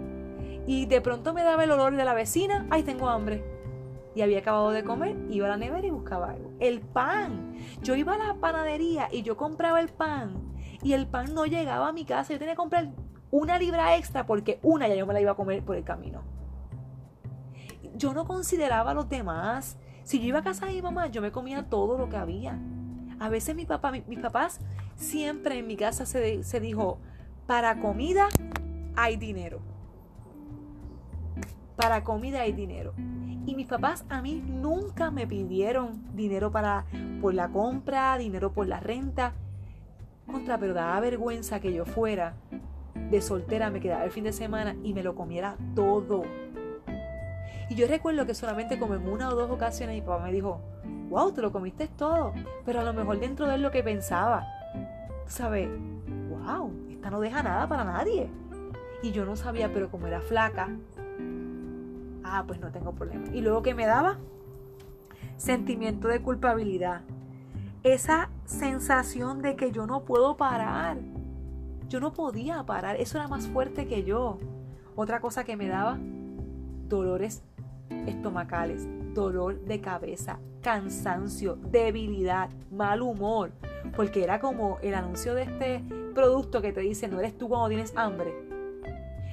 y 0.70 0.86
de 0.86 1.02
pronto 1.02 1.34
me 1.34 1.42
daba 1.42 1.64
el 1.64 1.72
olor 1.72 1.96
de 1.96 2.06
la 2.06 2.14
vecina, 2.14 2.68
ay, 2.70 2.84
tengo 2.84 3.10
hambre. 3.10 3.44
Y 4.20 4.22
había 4.22 4.40
acabado 4.40 4.72
de 4.72 4.84
comer, 4.84 5.16
iba 5.30 5.46
a 5.48 5.52
la 5.52 5.56
nevera 5.56 5.88
y 5.88 5.92
buscaba 5.92 6.32
algo. 6.32 6.52
El 6.60 6.82
pan. 6.82 7.54
Yo 7.82 7.96
iba 7.96 8.16
a 8.16 8.18
la 8.18 8.34
panadería 8.34 9.08
y 9.10 9.22
yo 9.22 9.38
compraba 9.38 9.80
el 9.80 9.88
pan 9.88 10.34
y 10.84 10.92
el 10.92 11.08
pan 11.08 11.34
no 11.34 11.46
llegaba 11.46 11.88
a 11.88 11.94
mi 11.94 12.04
casa. 12.04 12.34
Yo 12.34 12.40
tenía 12.40 12.56
que 12.56 12.58
comprar 12.58 12.90
una 13.32 13.58
libra 13.58 13.96
extra 13.96 14.26
porque 14.26 14.60
una 14.62 14.90
ya 14.90 14.96
yo 14.96 15.06
me 15.08 15.14
la 15.14 15.22
iba 15.22 15.32
a 15.32 15.36
comer 15.36 15.64
por 15.64 15.78
el 15.78 15.86
camino. 15.86 16.22
Yo 17.96 18.14
no 18.14 18.26
consideraba 18.26 18.92
a 18.92 18.94
los 18.94 19.08
demás. 19.08 19.78
Si 20.04 20.20
yo 20.20 20.26
iba 20.26 20.40
a 20.40 20.44
casa 20.44 20.66
de 20.66 20.74
mi 20.74 20.82
mamá, 20.82 21.08
yo 21.08 21.22
me 21.22 21.32
comía 21.32 21.70
todo 21.70 21.98
lo 21.98 22.10
que 22.10 22.18
había. 22.18 22.60
A 23.22 23.30
veces 23.30 23.56
mi 23.56 23.66
papá, 23.66 23.94
mis 23.94 24.20
papás, 24.20 24.60
siempre 24.98 25.60
en 25.60 25.66
mi 25.66 25.78
casa 25.78 26.06
se, 26.06 26.44
se 26.44 26.60
dijo, 26.60 27.00
para 27.48 27.80
comida 27.80 28.28
hay 28.98 29.16
dinero 29.16 29.79
para 31.80 32.04
comida 32.04 32.46
y 32.46 32.52
dinero. 32.52 32.94
Y 33.46 33.56
mis 33.56 33.66
papás 33.66 34.04
a 34.10 34.22
mí 34.22 34.44
nunca 34.46 35.12
me 35.12 35.26
pidieron 35.26 36.04
dinero 36.14 36.52
para 36.52 36.84
por 37.22 37.34
la 37.34 37.48
compra, 37.48 38.18
dinero 38.18 38.52
por 38.52 38.68
la 38.68 38.82
renta. 38.82 39.32
Contra, 40.30 40.58
pero 40.58 40.74
daba 40.74 41.00
vergüenza 41.00 41.62
que 41.62 41.74
yo 41.74 41.86
fuera 41.86 42.34
de 43.10 43.22
soltera, 43.22 43.70
me 43.70 43.80
quedara 43.80 44.04
el 44.04 44.12
fin 44.12 44.26
de 44.26 44.34
semana 44.34 44.76
y 44.84 44.94
me 44.94 45.04
lo 45.04 45.16
comiera 45.16 45.56
todo. 45.74 46.24
Y 47.70 47.76
yo 47.76 47.88
recuerdo 47.88 48.26
que 48.26 48.34
solamente 48.34 48.78
como 48.78 48.96
en 48.96 49.08
una 49.08 49.30
o 49.30 49.36
dos 49.36 49.50
ocasiones 49.50 49.96
mi 49.96 50.02
papá 50.02 50.22
me 50.26 50.34
dijo, 50.34 50.60
wow, 51.10 51.32
te 51.32 51.42
lo 51.42 51.54
comiste 51.54 51.88
todo. 51.88 52.34
Pero 52.66 52.82
a 52.82 52.84
lo 52.84 52.94
mejor 52.94 53.22
dentro 53.22 53.48
de 53.48 53.58
lo 53.58 53.72
que 53.72 53.84
pensaba, 53.84 54.46
¿sabes? 55.28 55.70
Wow, 56.28 56.74
esta 56.90 57.10
no 57.10 57.22
deja 57.22 57.42
nada 57.42 57.70
para 57.70 57.86
nadie. 57.86 58.30
Y 59.02 59.12
yo 59.12 59.24
no 59.24 59.38
sabía, 59.38 59.72
pero 59.74 59.90
como 59.90 60.08
era 60.08 60.20
flaca, 60.20 60.70
ah, 62.30 62.44
pues 62.46 62.60
no 62.60 62.72
tengo 62.72 62.94
problema. 62.94 63.28
Y 63.34 63.42
luego 63.42 63.62
que 63.62 63.74
me 63.74 63.86
daba 63.86 64.18
sentimiento 65.38 66.08
de 66.08 66.22
culpabilidad. 66.22 67.02
Esa 67.84 68.30
sensación 68.46 69.42
de 69.42 69.56
que 69.56 69.72
yo 69.72 69.88
no 69.88 70.04
puedo 70.04 70.38
parar. 70.38 70.98
Yo 71.88 72.00
no 72.00 72.14
podía 72.14 72.64
parar. 72.66 72.98
Eso 72.98 73.18
era 73.18 73.28
más 73.28 73.48
fuerte 73.48 73.88
que 73.88 74.04
yo. 74.04 74.38
Otra 74.96 75.22
cosa 75.22 75.44
que 75.44 75.56
me 75.56 75.68
daba, 75.68 75.98
dolores 76.88 77.42
estomacales, 78.06 78.88
dolor 79.14 79.62
de 79.62 79.80
cabeza, 79.80 80.40
cansancio, 80.62 81.56
debilidad, 81.56 82.50
mal 82.70 83.02
humor. 83.02 83.52
Porque 83.96 84.24
era 84.24 84.40
como 84.40 84.78
el 84.82 84.94
anuncio 84.94 85.34
de 85.34 85.44
este 85.44 85.84
producto 86.14 86.62
que 86.62 86.74
te 86.74 86.82
dice, 86.82 87.08
no 87.08 87.20
eres 87.20 87.38
tú 87.38 87.48
cuando 87.48 87.70
tienes 87.70 87.96
hambre 87.96 88.49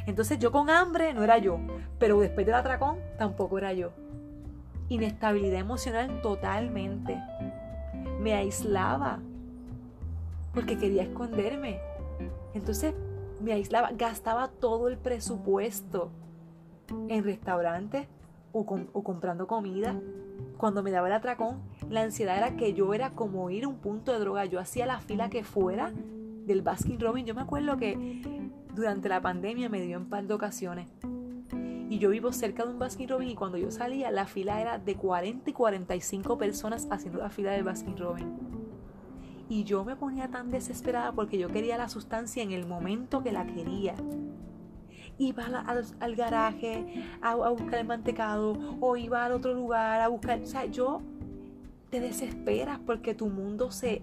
entonces 0.06 0.38
yo 0.38 0.52
con 0.52 0.70
hambre 0.70 1.12
no 1.12 1.22
era 1.22 1.38
yo, 1.38 1.58
pero 1.98 2.18
después 2.20 2.46
del 2.46 2.54
atracón 2.54 2.98
tampoco 3.18 3.58
era 3.58 3.72
yo. 3.72 3.92
Inestabilidad 4.88 5.60
emocional 5.60 6.20
totalmente. 6.22 7.20
Me 8.20 8.34
aislaba 8.34 9.18
porque 10.54 10.78
quería 10.78 11.02
esconderme. 11.02 11.80
Entonces 12.54 12.94
me 13.40 13.52
aislaba, 13.52 13.90
gastaba 13.92 14.48
todo 14.48 14.88
el 14.88 14.96
presupuesto 14.96 16.10
en 17.08 17.24
restaurantes 17.24 18.06
o, 18.52 18.64
comprando 18.64 19.46
comida. 19.46 20.00
Cuando 20.56 20.82
me 20.82 20.90
daba 20.90 21.08
el 21.08 21.12
atracón, 21.12 21.60
la 21.90 22.02
ansiedad 22.02 22.38
era 22.38 22.56
que 22.56 22.72
yo 22.72 22.94
era 22.94 23.10
como 23.10 23.50
ir 23.50 23.64
a 23.64 23.68
un 23.68 23.76
punto 23.76 24.12
de 24.12 24.18
droga. 24.18 24.44
Yo 24.46 24.60
hacía 24.60 24.86
la 24.86 25.00
fila 25.00 25.28
que 25.28 25.44
fuera 25.44 25.92
del 26.46 26.62
Baskin 26.62 26.98
Robin. 27.00 27.26
Yo 27.26 27.34
me 27.34 27.42
acuerdo 27.42 27.76
que 27.76 28.45
durante 28.76 29.08
la 29.08 29.20
pandemia 29.20 29.68
me 29.68 29.80
dio 29.80 29.96
en 29.96 30.06
par 30.06 30.26
de 30.26 30.34
ocasiones. 30.34 30.88
Y 31.88 31.98
yo 31.98 32.10
vivo 32.10 32.32
cerca 32.32 32.64
de 32.64 32.70
un 32.70 32.78
Baskin 32.78 33.08
Robin 33.08 33.30
y 33.30 33.34
cuando 33.34 33.58
yo 33.58 33.70
salía 33.70 34.10
la 34.10 34.26
fila 34.26 34.60
era 34.60 34.78
de 34.78 34.96
40 34.96 35.48
y 35.48 35.52
45 35.52 36.36
personas 36.36 36.86
haciendo 36.90 37.20
la 37.20 37.30
fila 37.30 37.52
del 37.52 37.64
Baskin 37.64 37.96
Robin. 37.96 38.36
Y 39.48 39.64
yo 39.64 39.84
me 39.84 39.96
ponía 39.96 40.28
tan 40.28 40.50
desesperada 40.50 41.12
porque 41.12 41.38
yo 41.38 41.48
quería 41.48 41.78
la 41.78 41.88
sustancia 41.88 42.42
en 42.42 42.52
el 42.52 42.66
momento 42.66 43.22
que 43.22 43.32
la 43.32 43.46
quería. 43.46 43.94
Iba 45.18 45.44
al, 45.44 46.16
garaje 46.16 47.06
a, 47.22 47.30
a, 47.30 47.50
buscar 47.50 47.76
el 47.76 47.86
mantecado 47.86 48.58
o 48.80 48.96
iba 48.96 49.24
al 49.24 49.32
otro 49.32 49.54
lugar 49.54 50.00
a 50.00 50.08
buscar... 50.08 50.40
O 50.42 50.46
sea, 50.46 50.66
yo 50.66 51.00
te 51.90 52.00
desesperas 52.00 52.78
porque 52.84 53.14
tu 53.14 53.28
mundo 53.28 53.70
se 53.70 54.02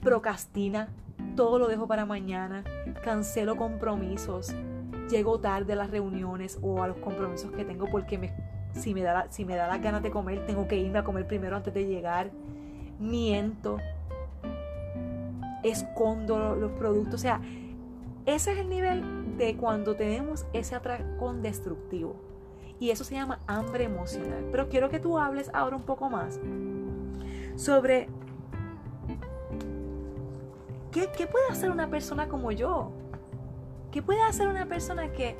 procrastina, 0.00 0.88
todo 1.34 1.58
lo 1.58 1.68
dejo 1.68 1.86
para 1.86 2.06
mañana, 2.06 2.64
cancelo 3.02 3.56
compromisos, 3.56 4.54
llego 5.10 5.38
tarde 5.38 5.74
a 5.74 5.76
las 5.76 5.90
reuniones 5.90 6.58
o 6.62 6.82
a 6.82 6.88
los 6.88 6.96
compromisos 6.98 7.52
que 7.52 7.64
tengo 7.64 7.86
porque 7.86 8.18
me, 8.18 8.32
si, 8.72 8.94
me 8.94 9.02
da, 9.02 9.26
si 9.30 9.44
me 9.44 9.56
da 9.56 9.68
las 9.68 9.82
ganas 9.82 10.02
de 10.02 10.10
comer, 10.10 10.46
tengo 10.46 10.66
que 10.66 10.76
irme 10.76 10.98
a 10.98 11.04
comer 11.04 11.26
primero 11.26 11.56
antes 11.56 11.72
de 11.74 11.86
llegar, 11.86 12.30
miento, 12.98 13.78
escondo 15.62 16.56
los 16.56 16.72
productos, 16.72 17.14
o 17.14 17.18
sea, 17.18 17.40
ese 18.24 18.52
es 18.52 18.58
el 18.58 18.68
nivel 18.68 19.36
de 19.36 19.56
cuando 19.56 19.94
tenemos 19.94 20.46
ese 20.52 20.74
atracón 20.74 21.42
destructivo. 21.42 22.16
Y 22.78 22.90
eso 22.90 23.04
se 23.04 23.14
llama 23.14 23.38
hambre 23.46 23.84
emocional. 23.84 24.44
Pero 24.50 24.68
quiero 24.68 24.90
que 24.90 24.98
tú 24.98 25.18
hables 25.18 25.50
ahora 25.54 25.76
un 25.76 25.82
poco 25.82 26.10
más 26.10 26.38
sobre 27.54 28.08
¿Qué, 30.96 31.26
puede 31.26 31.46
hacer 31.50 31.70
una 31.70 31.90
persona 31.90 32.26
como 32.26 32.52
yo? 32.52 32.90
¿Qué 33.92 34.00
puede 34.00 34.22
hacer 34.22 34.48
una 34.48 34.64
persona 34.64 35.12
que, 35.12 35.36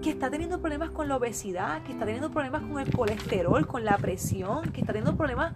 que 0.00 0.10
está 0.10 0.30
teniendo 0.30 0.60
problemas 0.60 0.90
con 0.90 1.08
la 1.08 1.16
obesidad, 1.16 1.82
que 1.82 1.90
está 1.90 2.04
teniendo 2.04 2.30
problemas 2.30 2.62
con 2.62 2.78
el 2.78 2.94
colesterol, 2.94 3.66
con 3.66 3.84
la 3.84 3.98
presión, 3.98 4.70
que 4.70 4.82
está 4.82 4.92
teniendo 4.92 5.16
problemas 5.16 5.54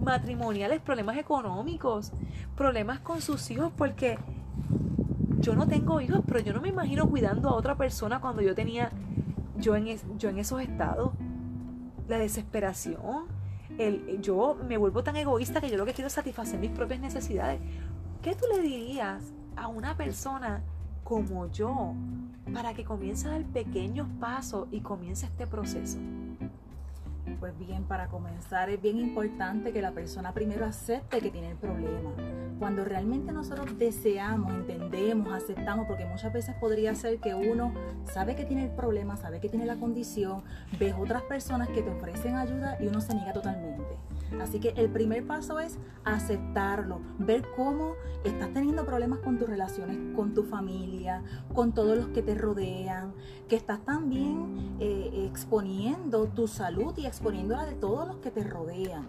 matrimoniales, 0.00 0.80
problemas 0.80 1.16
económicos, 1.16 2.12
problemas 2.56 3.00
con 3.00 3.20
sus 3.20 3.50
hijos, 3.50 3.72
porque 3.76 4.18
yo 5.40 5.56
no 5.56 5.66
tengo 5.66 6.00
hijos, 6.00 6.20
pero 6.24 6.38
yo 6.38 6.52
no 6.52 6.60
me 6.60 6.68
imagino 6.68 7.08
cuidando 7.08 7.48
a 7.48 7.54
otra 7.54 7.74
persona 7.74 8.20
cuando 8.20 8.40
yo 8.40 8.54
tenía, 8.54 8.92
yo 9.56 9.74
en, 9.74 9.98
yo 10.16 10.28
en 10.28 10.38
esos 10.38 10.62
estados, 10.62 11.10
la 12.06 12.18
desesperación, 12.18 13.24
yo 14.20 14.58
me 14.66 14.76
vuelvo 14.76 15.02
tan 15.02 15.16
egoísta 15.16 15.60
que 15.60 15.70
yo 15.70 15.76
lo 15.76 15.86
que 15.86 15.92
quiero 15.92 16.08
es 16.08 16.12
satisfacer 16.12 16.58
mis 16.58 16.70
propias 16.70 17.00
necesidades. 17.00 17.60
¿Qué 18.22 18.34
tú 18.34 18.44
le 18.52 18.60
dirías 18.60 19.32
a 19.56 19.68
una 19.68 19.96
persona 19.96 20.62
como 21.04 21.50
yo 21.50 21.94
para 22.52 22.74
que 22.74 22.84
comience 22.84 23.26
a 23.28 23.32
dar 23.32 23.44
pequeños 23.44 24.06
pasos 24.18 24.68
y 24.70 24.80
comience 24.80 25.26
este 25.26 25.46
proceso? 25.46 25.98
Pues 27.38 27.58
bien, 27.58 27.84
para 27.84 28.08
comenzar 28.08 28.70
es 28.70 28.80
bien 28.80 28.98
importante 28.98 29.72
que 29.72 29.80
la 29.80 29.92
persona 29.92 30.32
primero 30.32 30.64
acepte 30.64 31.20
que 31.20 31.30
tiene 31.30 31.50
el 31.50 31.56
problema. 31.56 32.10
Cuando 32.58 32.84
realmente 32.84 33.32
nosotros 33.32 33.78
deseamos, 33.78 34.52
entendemos, 34.52 35.32
aceptamos, 35.32 35.86
porque 35.86 36.04
muchas 36.04 36.32
veces 36.32 36.54
podría 36.56 36.94
ser 36.94 37.18
que 37.18 37.34
uno 37.34 37.72
sabe 38.04 38.36
que 38.36 38.44
tiene 38.44 38.64
el 38.64 38.70
problema, 38.70 39.16
sabe 39.16 39.40
que 39.40 39.48
tiene 39.48 39.64
la 39.64 39.76
condición, 39.76 40.42
ves 40.78 40.94
otras 40.98 41.22
personas 41.22 41.68
que 41.68 41.82
te 41.82 41.90
ofrecen 41.90 42.36
ayuda 42.36 42.76
y 42.80 42.86
uno 42.88 43.00
se 43.00 43.14
niega 43.14 43.32
totalmente. 43.32 43.96
Así 44.40 44.60
que 44.60 44.68
el 44.76 44.90
primer 44.90 45.26
paso 45.26 45.58
es 45.58 45.78
aceptarlo, 46.04 47.00
ver 47.18 47.42
cómo 47.56 47.94
estás 48.24 48.52
teniendo 48.52 48.84
problemas 48.86 49.18
con 49.20 49.38
tus 49.38 49.48
relaciones, 49.48 49.96
con 50.14 50.34
tu 50.34 50.44
familia, 50.44 51.22
con 51.52 51.72
todos 51.72 51.96
los 51.96 52.08
que 52.08 52.22
te 52.22 52.34
rodean, 52.34 53.12
que 53.48 53.56
estás 53.56 53.80
también 53.84 54.76
eh, 54.78 55.26
exponiendo 55.26 56.26
tu 56.26 56.46
salud 56.46 56.94
y 56.96 57.06
exponiendo 57.06 57.19
la 57.22 57.66
de 57.66 57.74
todos 57.74 58.06
los 58.06 58.16
que 58.16 58.30
te 58.30 58.42
rodean. 58.42 59.08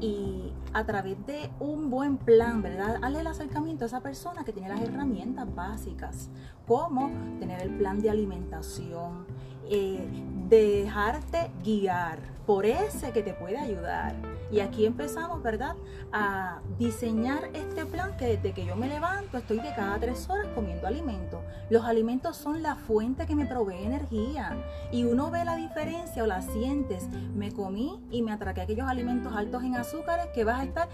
Y 0.00 0.52
a 0.72 0.84
través 0.86 1.24
de 1.26 1.50
un 1.60 1.90
buen 1.90 2.16
plan, 2.16 2.62
¿verdad? 2.62 2.98
Hazle 3.02 3.20
el 3.20 3.26
acercamiento 3.26 3.84
a 3.84 3.86
esa 3.86 4.00
persona 4.00 4.44
que 4.44 4.52
tiene 4.52 4.68
las 4.68 4.80
herramientas 4.80 5.54
básicas, 5.54 6.30
como 6.66 7.10
tener 7.38 7.60
el 7.60 7.76
plan 7.76 8.00
de 8.00 8.10
alimentación, 8.10 9.26
eh, 9.68 10.08
dejarte 10.48 11.50
guiar 11.62 12.18
por 12.46 12.64
ese 12.64 13.12
que 13.12 13.22
te 13.22 13.34
puede 13.34 13.58
ayudar. 13.58 14.14
Y 14.50 14.60
aquí 14.60 14.86
empezamos, 14.86 15.42
¿verdad? 15.42 15.76
A 16.12 16.60
diseñar 16.78 17.50
este 17.54 17.86
plan 17.86 18.16
que 18.16 18.36
desde 18.36 18.52
que 18.52 18.64
yo 18.64 18.76
me 18.76 18.88
levanto 18.88 19.38
estoy 19.38 19.58
de 19.58 19.74
cada 19.74 19.98
tres 19.98 20.28
horas 20.28 20.48
comiendo 20.54 20.86
alimentos. 20.86 21.40
Los 21.68 21.84
alimentos 21.84 22.36
son 22.36 22.62
la 22.62 22.74
fuente 22.74 23.26
que 23.26 23.36
me 23.36 23.46
provee 23.46 23.84
energía. 23.84 24.56
Y 24.90 25.04
uno 25.04 25.30
ve 25.30 25.44
la 25.44 25.56
diferencia 25.56 26.22
o 26.22 26.26
la 26.26 26.42
sientes. 26.42 27.08
Me 27.34 27.52
comí 27.52 28.00
y 28.10 28.22
me 28.22 28.32
atraqué 28.32 28.62
aquellos 28.62 28.88
alimentos 28.88 29.34
altos 29.34 29.62
en 29.62 29.76
azúcares 29.76 30.26
que 30.34 30.44
vas 30.44 30.60
a 30.60 30.64
estar 30.64 30.88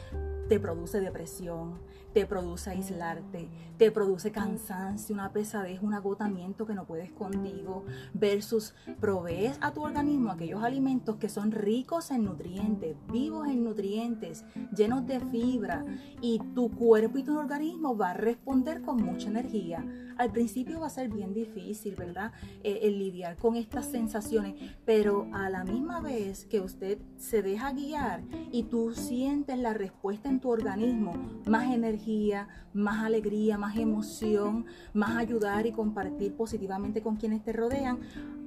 te 0.48 0.60
produce 0.60 1.00
depresión, 1.00 1.74
te 2.16 2.24
produce 2.24 2.70
aislarte, 2.70 3.50
te 3.76 3.90
produce 3.90 4.32
cansancio, 4.32 5.14
una 5.14 5.34
pesadez, 5.34 5.82
un 5.82 5.92
agotamiento 5.92 6.64
que 6.64 6.72
no 6.72 6.86
puedes 6.86 7.12
contigo, 7.12 7.84
versus 8.14 8.74
provees 8.98 9.58
a 9.60 9.74
tu 9.74 9.82
organismo 9.82 10.32
aquellos 10.32 10.62
alimentos 10.62 11.16
que 11.16 11.28
son 11.28 11.52
ricos 11.52 12.10
en 12.10 12.24
nutrientes, 12.24 12.96
vivos 13.12 13.46
en 13.48 13.64
nutrientes, 13.64 14.46
llenos 14.74 15.06
de 15.06 15.20
fibra, 15.20 15.84
y 16.22 16.38
tu 16.54 16.70
cuerpo 16.70 17.18
y 17.18 17.22
tu 17.22 17.38
organismo 17.38 17.94
va 17.94 18.12
a 18.12 18.14
responder 18.14 18.80
con 18.80 18.96
mucha 18.96 19.28
energía. 19.28 19.84
Al 20.16 20.32
principio 20.32 20.80
va 20.80 20.86
a 20.86 20.90
ser 20.90 21.08
bien 21.08 21.34
difícil, 21.34 21.94
¿verdad? 21.94 22.32
Eh, 22.62 22.80
el 22.82 22.98
lidiar 22.98 23.36
con 23.36 23.56
estas 23.56 23.86
sensaciones, 23.86 24.54
pero 24.84 25.28
a 25.32 25.50
la 25.50 25.64
misma 25.64 26.00
vez 26.00 26.46
que 26.46 26.60
usted 26.60 26.98
se 27.18 27.42
deja 27.42 27.72
guiar 27.72 28.22
y 28.50 28.64
tú 28.64 28.92
sientes 28.92 29.58
la 29.58 29.74
respuesta 29.74 30.28
en 30.28 30.40
tu 30.40 30.50
organismo, 30.50 31.14
más 31.46 31.72
energía, 31.72 32.48
más 32.72 33.04
alegría, 33.04 33.58
más 33.58 33.76
emoción, 33.76 34.66
más 34.92 35.16
ayudar 35.16 35.66
y 35.66 35.72
compartir 35.72 36.34
positivamente 36.34 37.02
con 37.02 37.16
quienes 37.16 37.42
te 37.42 37.52
rodean, 37.52 37.98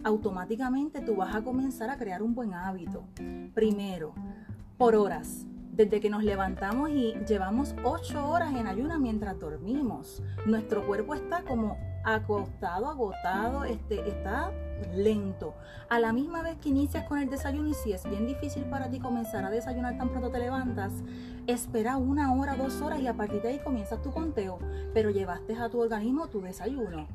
automáticamente 0.03 1.01
tú 1.01 1.15
vas 1.15 1.35
a 1.35 1.43
comenzar 1.43 1.89
a 1.89 1.97
crear 1.97 2.23
un 2.23 2.33
buen 2.33 2.53
hábito. 2.53 3.03
Primero, 3.53 4.13
por 4.77 4.95
horas 4.95 5.45
desde 5.79 6.01
que 6.01 6.09
nos 6.09 6.25
levantamos 6.25 6.89
y 6.89 7.13
llevamos 7.25 7.73
ocho 7.85 8.27
horas 8.27 8.53
en 8.53 8.67
ayuna 8.67 8.99
mientras 8.99 9.39
dormimos. 9.39 10.21
Nuestro 10.45 10.85
cuerpo 10.85 11.15
está 11.15 11.43
como 11.43 11.77
acostado, 12.03 12.89
agotado, 12.89 13.63
este, 13.63 14.05
está 14.09 14.51
lento. 14.93 15.55
A 15.87 15.97
la 15.99 16.11
misma 16.11 16.43
vez 16.43 16.57
que 16.57 16.67
inicias 16.67 17.05
con 17.05 17.19
el 17.19 17.29
desayuno 17.29 17.69
y 17.69 17.73
si 17.73 17.93
es 17.93 18.03
bien 18.09 18.27
difícil 18.27 18.65
para 18.65 18.89
ti 18.89 18.99
comenzar 18.99 19.45
a 19.45 19.49
desayunar 19.49 19.97
tan 19.97 20.09
pronto 20.09 20.29
te 20.29 20.39
levantas, 20.39 20.91
espera 21.47 21.95
una 21.95 22.33
hora, 22.33 22.57
dos 22.57 22.81
horas 22.81 22.99
y 22.99 23.07
a 23.07 23.13
partir 23.13 23.41
de 23.41 23.47
ahí 23.47 23.59
comienzas 23.59 24.01
tu 24.01 24.11
conteo, 24.11 24.59
pero 24.93 25.11
llevaste 25.11 25.55
a 25.55 25.69
tu 25.69 25.79
organismo 25.79 26.27
tu 26.27 26.41
desayuno. 26.41 27.07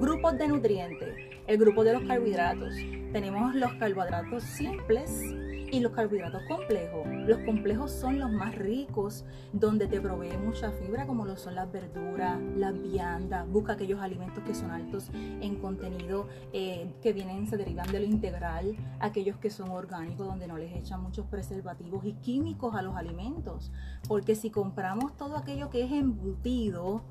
Grupos 0.00 0.38
de 0.38 0.46
nutrientes. 0.46 1.16
El 1.48 1.58
grupo 1.58 1.82
de 1.82 1.94
los 1.94 2.04
carbohidratos. 2.04 2.72
Tenemos 3.12 3.54
los 3.56 3.72
carbohidratos 3.74 4.44
simples, 4.44 5.34
y 5.74 5.80
los 5.80 5.90
carbohidratos 5.90 6.42
complejos. 6.46 7.04
Los 7.26 7.38
complejos 7.40 7.90
son 7.90 8.20
los 8.20 8.30
más 8.30 8.54
ricos, 8.54 9.24
donde 9.52 9.88
te 9.88 10.00
provee 10.00 10.36
mucha 10.38 10.70
fibra, 10.70 11.04
como 11.04 11.26
lo 11.26 11.36
son 11.36 11.56
las 11.56 11.70
verduras, 11.72 12.40
las 12.56 12.80
viandas. 12.80 13.48
Busca 13.48 13.72
aquellos 13.72 14.00
alimentos 14.00 14.44
que 14.44 14.54
son 14.54 14.70
altos 14.70 15.10
en 15.12 15.56
contenido, 15.56 16.28
eh, 16.52 16.94
que 17.02 17.12
vienen, 17.12 17.48
se 17.48 17.56
derivan 17.56 17.90
de 17.90 17.98
lo 17.98 18.06
integral, 18.06 18.76
aquellos 19.00 19.36
que 19.38 19.50
son 19.50 19.70
orgánicos, 19.70 20.28
donde 20.28 20.46
no 20.46 20.58
les 20.58 20.72
echan 20.76 21.02
muchos 21.02 21.26
preservativos 21.26 22.04
y 22.04 22.12
químicos 22.12 22.76
a 22.76 22.82
los 22.82 22.94
alimentos. 22.94 23.72
Porque 24.06 24.36
si 24.36 24.50
compramos 24.50 25.16
todo 25.16 25.36
aquello 25.36 25.70
que 25.70 25.82
es 25.82 25.90
embutido, 25.90 27.02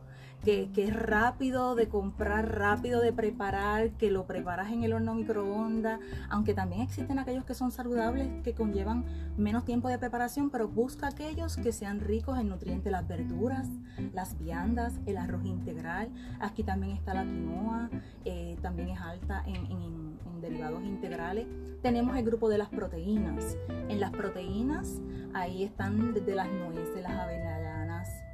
que, 0.44 0.70
es 0.76 0.94
rápido 0.94 1.76
de 1.76 1.88
comprar, 1.88 2.58
rápido 2.58 3.02
de 3.02 3.14
preparar, 3.14 3.92
que 3.92 4.12
lo 4.12 4.26
preparas 4.26 4.72
en 4.72 4.84
el 4.84 4.94
horno 4.94 5.16
microondas, 5.16 6.00
aunque 6.30 6.54
también 6.54 6.82
existen 6.82 7.20
aquellos 7.20 7.46
que 7.46 7.54
son 7.54 7.72
saludables, 7.72 8.28
que 8.44 8.54
conllevan 8.54 9.06
menos 9.38 9.64
tiempo 9.64 9.88
de 9.88 9.98
preparación, 9.98 10.50
pero 10.50 10.68
busca 10.68 11.08
aquellos 11.08 11.56
que 11.56 11.72
sean 11.72 12.02
ricos 12.02 12.38
en 12.38 12.50
nutrientes, 12.50 12.92
las 12.92 13.08
verduras, 13.08 13.70
las 14.14 14.38
viandas, 14.38 15.00
el 15.06 15.18
arroz 15.18 15.46
integral, 15.46 16.10
aquí 16.40 16.64
también 16.64 16.98
está 16.98 17.14
la 17.14 17.24
quinoa, 17.24 17.90
eh, 18.26 18.58
también 18.62 18.90
es 18.90 19.00
alta 19.00 19.44
en, 19.46 19.56
en 19.72 20.14
derivados 20.42 20.84
integrales. 20.84 21.48
Tenemos 21.82 22.16
el 22.18 22.26
grupo 22.26 22.50
de 22.50 22.58
las 22.58 22.70
proteínas. 22.70 23.58
En 23.90 24.00
las 24.00 24.12
proteínas, 24.12 25.02
ahí 25.34 25.64
están 25.64 26.14
desde 26.14 26.36
las 26.36 26.48
nueces, 26.52 27.02
las 27.02 27.14
avellanas, 27.14 27.63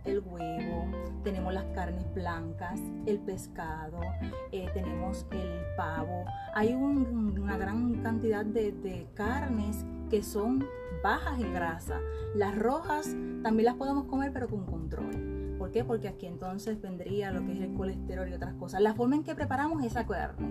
el 0.06 0.20
huevo, 0.20 0.86
tenemos 1.24 1.54
las 1.54 1.66
carnes 1.76 2.06
blancas, 2.14 2.80
el 3.06 3.20
pescado, 3.20 4.00
eh, 4.52 4.70
tenemos 4.74 5.26
el 5.32 5.62
pavo. 5.76 6.26
Hay 6.54 6.74
una 6.74 7.58
gran 7.58 8.02
cantidad 8.02 8.46
de, 8.46 8.72
de 8.72 9.08
carnes 9.14 9.86
que 10.10 10.24
son 10.24 10.66
bajas 11.04 11.40
en 11.40 11.54
grasa. 11.54 12.00
Las 12.36 12.58
rojas 12.58 13.16
también 13.44 13.66
las 13.66 13.76
podemos 13.76 14.06
comer 14.06 14.32
pero 14.34 14.48
con 14.48 14.66
control. 14.66 15.56
¿Por 15.58 15.72
qué? 15.72 15.84
Porque 15.84 16.08
aquí 16.08 16.26
entonces 16.26 16.80
vendría 16.82 17.32
lo 17.32 17.46
que 17.46 17.52
es 17.52 17.62
el 17.62 17.74
colesterol 17.74 18.28
y 18.30 18.34
otras 18.34 18.54
cosas. 18.56 18.82
La 18.82 18.94
forma 18.94 19.16
en 19.18 19.24
que 19.24 19.36
preparamos 19.36 19.84
esa 19.84 20.06
carne. 20.06 20.48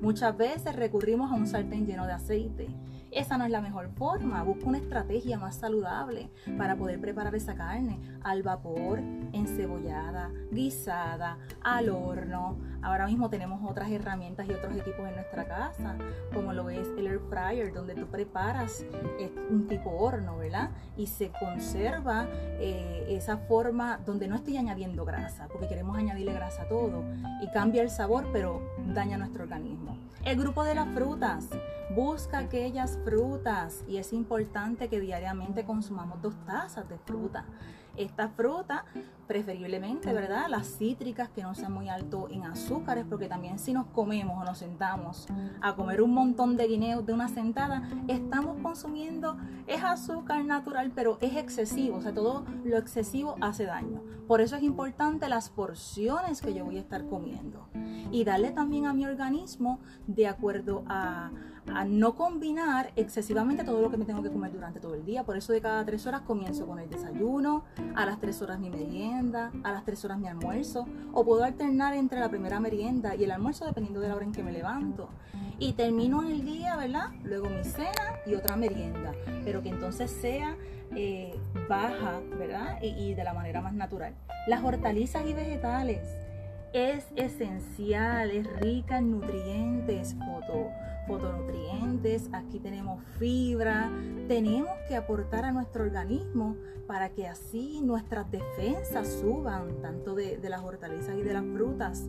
Muchas 0.00 0.36
veces 0.36 0.74
recurrimos 0.76 1.30
a 1.30 1.34
un 1.34 1.46
sartén 1.46 1.86
lleno 1.86 2.06
de 2.06 2.12
aceite 2.12 2.68
esa 3.10 3.38
no 3.38 3.44
es 3.44 3.50
la 3.50 3.60
mejor 3.60 3.90
forma. 3.90 4.42
Busca 4.42 4.66
una 4.66 4.78
estrategia 4.78 5.38
más 5.38 5.56
saludable 5.56 6.30
para 6.56 6.76
poder 6.76 7.00
preparar 7.00 7.34
esa 7.34 7.54
carne 7.54 7.98
al 8.22 8.42
vapor, 8.42 9.00
encebollada, 9.32 10.30
guisada, 10.50 11.38
al 11.62 11.88
horno. 11.90 12.58
Ahora 12.82 13.06
mismo 13.06 13.28
tenemos 13.28 13.60
otras 13.68 13.90
herramientas 13.90 14.46
y 14.48 14.52
otros 14.52 14.76
equipos 14.76 15.08
en 15.08 15.14
nuestra 15.14 15.46
casa, 15.46 15.96
como 16.32 16.52
lo 16.52 16.70
es 16.70 16.86
el 16.96 17.08
air 17.08 17.20
fryer, 17.28 17.72
donde 17.72 17.94
tú 17.94 18.06
preparas 18.06 18.84
eh, 19.18 19.32
un 19.50 19.66
tipo 19.66 19.90
horno, 19.90 20.36
¿verdad? 20.38 20.70
Y 20.96 21.06
se 21.06 21.32
conserva 21.32 22.26
eh, 22.60 23.06
esa 23.08 23.36
forma 23.36 23.98
donde 24.06 24.28
no 24.28 24.36
estoy 24.36 24.56
añadiendo 24.56 25.04
grasa, 25.04 25.48
porque 25.48 25.66
queremos 25.66 25.96
añadirle 25.96 26.32
grasa 26.32 26.62
a 26.62 26.68
todo 26.68 27.04
y 27.42 27.50
cambia 27.50 27.82
el 27.82 27.90
sabor, 27.90 28.28
pero 28.32 28.62
daña 28.94 29.18
nuestro 29.18 29.42
organismo. 29.42 29.98
El 30.24 30.38
grupo 30.38 30.64
de 30.64 30.74
las 30.74 30.88
frutas. 30.94 31.48
Busca 31.94 32.38
aquellas 32.38 32.98
frutas 33.02 33.82
y 33.88 33.96
es 33.96 34.12
importante 34.12 34.88
que 34.88 35.00
diariamente 35.00 35.64
consumamos 35.64 36.20
dos 36.20 36.34
tazas 36.44 36.86
de 36.86 36.98
fruta. 36.98 37.46
Esta 37.98 38.28
fruta, 38.28 38.84
preferiblemente, 39.26 40.12
¿verdad? 40.12 40.46
Las 40.48 40.78
cítricas 40.78 41.28
que 41.28 41.42
no 41.42 41.54
sean 41.54 41.72
muy 41.72 41.88
alto 41.88 42.28
en 42.30 42.44
azúcares, 42.44 43.04
porque 43.08 43.28
también 43.28 43.58
si 43.58 43.72
nos 43.72 43.86
comemos 43.86 44.40
o 44.40 44.44
nos 44.44 44.58
sentamos 44.58 45.26
a 45.60 45.74
comer 45.74 46.00
un 46.00 46.14
montón 46.14 46.56
de 46.56 46.66
guineos 46.68 47.04
de 47.04 47.12
una 47.12 47.28
sentada, 47.28 47.88
estamos 48.06 48.56
consumiendo, 48.62 49.36
es 49.66 49.82
azúcar 49.82 50.44
natural, 50.44 50.92
pero 50.94 51.18
es 51.20 51.36
excesivo, 51.36 51.96
o 51.96 52.00
sea, 52.00 52.14
todo 52.14 52.44
lo 52.64 52.78
excesivo 52.78 53.34
hace 53.40 53.64
daño. 53.64 54.00
Por 54.28 54.40
eso 54.40 54.56
es 54.56 54.62
importante 54.62 55.28
las 55.28 55.50
porciones 55.50 56.40
que 56.40 56.54
yo 56.54 56.64
voy 56.64 56.76
a 56.76 56.80
estar 56.80 57.06
comiendo 57.06 57.68
y 58.12 58.24
darle 58.24 58.50
también 58.50 58.86
a 58.86 58.94
mi 58.94 59.06
organismo 59.06 59.80
de 60.06 60.28
acuerdo 60.28 60.84
a 60.86 61.30
a 61.74 61.84
no 61.84 62.14
combinar 62.14 62.92
excesivamente 62.96 63.64
todo 63.64 63.80
lo 63.80 63.90
que 63.90 63.96
me 63.96 64.04
tengo 64.04 64.22
que 64.22 64.30
comer 64.30 64.52
durante 64.52 64.80
todo 64.80 64.94
el 64.94 65.04
día. 65.04 65.24
Por 65.24 65.36
eso 65.36 65.52
de 65.52 65.60
cada 65.60 65.84
tres 65.84 66.06
horas 66.06 66.22
comienzo 66.22 66.66
con 66.66 66.78
el 66.78 66.88
desayuno, 66.88 67.64
a 67.94 68.06
las 68.06 68.20
tres 68.20 68.40
horas 68.42 68.58
mi 68.58 68.70
merienda, 68.70 69.52
a 69.62 69.72
las 69.72 69.84
tres 69.84 70.04
horas 70.04 70.18
mi 70.18 70.28
almuerzo, 70.28 70.86
o 71.12 71.24
puedo 71.24 71.44
alternar 71.44 71.94
entre 71.94 72.20
la 72.20 72.28
primera 72.28 72.60
merienda 72.60 73.14
y 73.14 73.24
el 73.24 73.30
almuerzo 73.30 73.64
dependiendo 73.66 74.00
de 74.00 74.08
la 74.08 74.16
hora 74.16 74.24
en 74.24 74.32
que 74.32 74.42
me 74.42 74.52
levanto. 74.52 75.08
Y 75.58 75.72
termino 75.72 76.22
el 76.22 76.44
día, 76.44 76.76
¿verdad? 76.76 77.10
Luego 77.24 77.48
mi 77.48 77.64
cena 77.64 78.16
y 78.26 78.34
otra 78.34 78.56
merienda, 78.56 79.12
pero 79.44 79.62
que 79.62 79.70
entonces 79.70 80.10
sea 80.10 80.56
eh, 80.94 81.34
baja, 81.68 82.20
¿verdad? 82.38 82.78
Y, 82.82 82.88
y 82.88 83.14
de 83.14 83.24
la 83.24 83.34
manera 83.34 83.60
más 83.60 83.74
natural. 83.74 84.14
Las 84.46 84.62
hortalizas 84.62 85.26
y 85.26 85.32
vegetales 85.32 86.27
es 86.72 87.06
esencial, 87.16 88.30
es 88.30 88.46
rica 88.60 88.98
en 88.98 89.10
nutrientes, 89.12 90.14
foto, 90.14 90.68
fotonutrientes, 91.06 92.28
aquí 92.32 92.58
tenemos 92.58 93.02
fibra, 93.18 93.90
tenemos 94.28 94.70
que 94.88 94.96
aportar 94.96 95.44
a 95.44 95.52
nuestro 95.52 95.84
organismo 95.84 96.56
para 96.86 97.10
que 97.10 97.26
así 97.26 97.80
nuestras 97.82 98.30
defensas 98.30 99.08
suban, 99.08 99.80
tanto 99.80 100.14
de, 100.14 100.38
de 100.38 100.48
las 100.48 100.62
hortalizas 100.62 101.16
y 101.16 101.22
de 101.22 101.32
las 101.32 101.44
frutas. 101.44 102.06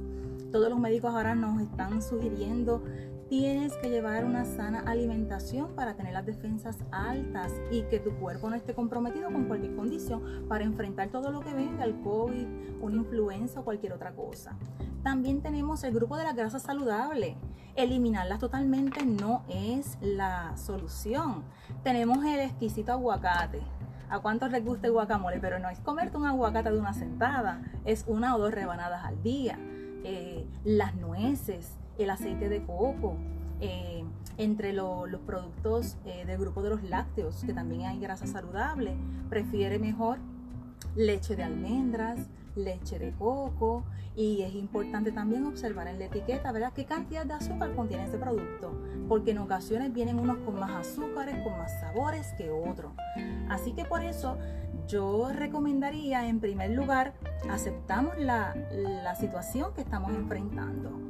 Todos 0.52 0.70
los 0.70 0.80
médicos 0.80 1.14
ahora 1.14 1.36
nos 1.36 1.62
están 1.62 2.02
sugiriendo 2.02 2.84
tienes 3.30 3.78
que 3.78 3.90
llevar 3.90 4.26
una 4.26 4.44
sana 4.44 4.80
alimentación 4.80 5.76
para 5.76 5.96
tener 5.96 6.14
las 6.14 6.26
defensas 6.26 6.78
altas 6.92 7.54
y 7.72 7.84
que 7.84 8.00
tu 8.00 8.12
cuerpo 8.16 8.50
no 8.50 8.56
esté 8.56 8.74
comprometido 8.74 9.32
con 9.32 9.46
cualquier 9.46 9.76
condición 9.76 10.48
para 10.50 10.64
enfrentar 10.64 11.10
todo 11.10 11.32
lo 11.32 11.42
que 11.42 11.54
venga, 11.54 11.86
el 11.86 12.02
COVID, 12.02 12.82
una 12.82 12.96
influenza 12.96 13.60
o 13.60 13.64
cualquier 13.64 13.94
otra 13.94 14.14
cosa. 14.14 14.58
También 15.04 15.42
tenemos 15.42 15.84
el 15.84 15.94
grupo 15.94 16.18
de 16.18 16.24
las 16.24 16.36
grasas 16.36 16.64
saludables. 16.64 17.36
Eliminarlas 17.76 18.40
totalmente 18.40 19.06
no 19.06 19.44
es 19.48 20.00
la 20.02 20.58
solución. 20.58 21.44
Tenemos 21.84 22.26
el 22.26 22.40
exquisito 22.40 22.92
aguacate. 22.92 23.62
¿A 24.10 24.20
cuántos 24.20 24.52
les 24.52 24.66
gusta 24.66 24.88
el 24.88 24.94
guacamole? 24.94 25.40
Pero 25.40 25.60
no 25.60 25.70
es 25.70 25.80
comerte 25.80 26.18
un 26.18 26.26
aguacate 26.26 26.72
de 26.72 26.80
una 26.80 26.94
sentada, 26.94 27.62
es 27.86 28.06
una 28.08 28.36
o 28.36 28.40
dos 28.40 28.52
rebanadas 28.52 29.06
al 29.06 29.22
día. 29.22 29.60
Eh, 30.04 30.48
las 30.64 30.96
nueces, 30.96 31.79
el 32.04 32.10
aceite 32.10 32.50
de 32.50 32.64
coco, 32.64 33.16
eh, 33.62 34.04
entre 34.38 34.72
los 34.72 35.10
productos 35.26 35.98
eh, 36.06 36.24
del 36.26 36.38
grupo 36.40 36.64
de 36.64 36.70
los 36.70 36.84
lácteos, 36.84 37.44
que 37.44 37.54
también 37.54 37.84
hay 37.84 38.00
grasa 38.00 38.26
saludable, 38.26 38.96
prefiere 39.30 39.80
mejor 39.80 40.18
leche 40.96 41.36
de 41.36 41.44
almendras, 41.44 42.30
leche 42.56 43.00
de 43.00 43.12
coco 43.12 43.84
y 44.16 44.42
es 44.42 44.56
importante 44.56 45.12
también 45.12 45.46
observar 45.46 45.88
en 45.88 46.00
la 46.00 46.06
etiqueta, 46.06 46.52
¿verdad?, 46.52 46.74
qué 46.74 46.86
cantidad 46.86 47.26
de 47.26 47.34
azúcar 47.34 47.76
contiene 47.76 48.06
este 48.06 48.18
producto, 48.18 48.72
porque 49.08 49.32
en 49.32 49.40
ocasiones 49.40 49.94
vienen 49.94 50.20
unos 50.20 50.38
con 50.40 50.60
más 50.60 50.72
azúcares, 50.72 51.36
con 51.44 51.58
más 51.58 51.80
sabores 51.80 52.34
que 52.38 52.50
otros. 52.50 52.94
Así 53.50 53.74
que 53.74 53.86
por 53.86 54.04
eso 54.04 54.38
yo 54.88 55.32
recomendaría 55.32 56.28
en 56.28 56.40
primer 56.40 56.72
lugar, 56.72 57.14
aceptamos 57.50 58.18
la, 58.18 58.56
la 58.72 59.16
situación 59.16 59.74
que 59.74 59.82
estamos 59.82 60.12
enfrentando 60.14 61.09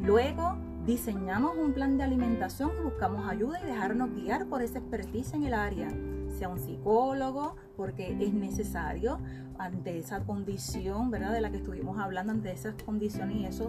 Luego 0.00 0.56
diseñamos 0.86 1.56
un 1.56 1.72
plan 1.72 1.98
de 1.98 2.04
alimentación 2.04 2.70
y 2.78 2.84
buscamos 2.84 3.28
ayuda 3.28 3.60
y 3.60 3.66
dejarnos 3.66 4.14
guiar 4.14 4.46
por 4.46 4.62
esa 4.62 4.78
expertise 4.78 5.34
en 5.34 5.44
el 5.44 5.54
área, 5.54 5.88
sea 6.36 6.48
un 6.48 6.58
psicólogo, 6.58 7.56
porque 7.76 8.16
es 8.20 8.32
necesario 8.32 9.18
ante 9.58 9.98
esa 9.98 10.20
condición, 10.20 11.10
¿verdad? 11.10 11.32
De 11.32 11.40
la 11.40 11.50
que 11.50 11.58
estuvimos 11.58 11.98
hablando, 11.98 12.32
ante 12.32 12.52
esas 12.52 12.74
condiciones 12.84 13.36
y 13.36 13.44
esos 13.44 13.68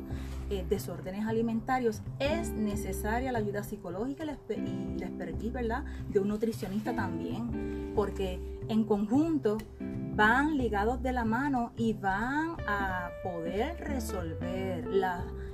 eh, 0.49 0.65
desórdenes 0.69 1.25
alimentarios, 1.25 2.01
es 2.19 2.51
necesaria 2.51 3.31
la 3.31 3.39
ayuda 3.39 3.63
psicológica 3.63 4.23
y 4.23 4.27
la 4.27 4.33
expertise, 5.07 5.51
¿verdad? 5.51 5.83
De 6.09 6.19
un 6.19 6.27
nutricionista 6.27 6.95
también, 6.95 7.91
porque 7.95 8.39
en 8.67 8.83
conjunto 8.83 9.57
van 10.15 10.57
ligados 10.57 11.01
de 11.01 11.11
la 11.11 11.25
mano 11.25 11.71
y 11.75 11.93
van 11.93 12.57
a 12.67 13.09
poder 13.23 13.77
resolver 13.79 14.87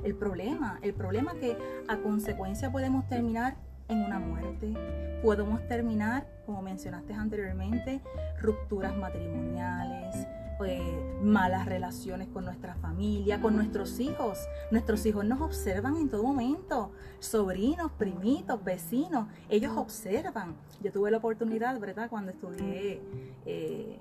el 0.03 0.15
problema, 0.15 0.79
el 0.81 0.93
problema 0.93 1.33
que 1.35 1.57
a 1.87 1.97
consecuencia 1.97 2.71
podemos 2.71 3.07
terminar 3.07 3.57
en 3.87 4.01
una 4.01 4.19
muerte, 4.19 4.73
podemos 5.21 5.65
terminar, 5.67 6.27
como 6.45 6.61
mencionaste 6.61 7.13
anteriormente, 7.13 8.01
rupturas 8.41 8.95
matrimoniales, 8.97 10.15
eh, 10.63 11.19
malas 11.21 11.65
relaciones 11.65 12.29
con 12.29 12.45
nuestra 12.45 12.75
familia, 12.75 13.41
con 13.41 13.55
nuestros 13.55 13.99
hijos. 13.99 14.39
Nuestros 14.71 15.05
hijos 15.05 15.25
nos 15.25 15.41
observan 15.41 15.97
en 15.97 16.09
todo 16.09 16.23
momento, 16.23 16.91
sobrinos, 17.19 17.91
primitos, 17.91 18.63
vecinos, 18.63 19.27
ellos 19.49 19.75
observan. 19.75 20.55
Yo 20.81 20.91
tuve 20.91 21.11
la 21.11 21.17
oportunidad, 21.17 21.77
¿verdad?, 21.79 22.09
cuando 22.09 22.31
estudié 22.31 23.01
eh, 23.45 23.99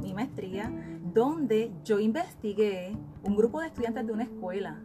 mi 0.00 0.14
maestría, 0.14 0.70
donde 1.12 1.72
yo 1.84 1.98
investigué 1.98 2.96
un 3.24 3.36
grupo 3.36 3.60
de 3.60 3.66
estudiantes 3.66 4.06
de 4.06 4.12
una 4.12 4.22
escuela. 4.24 4.78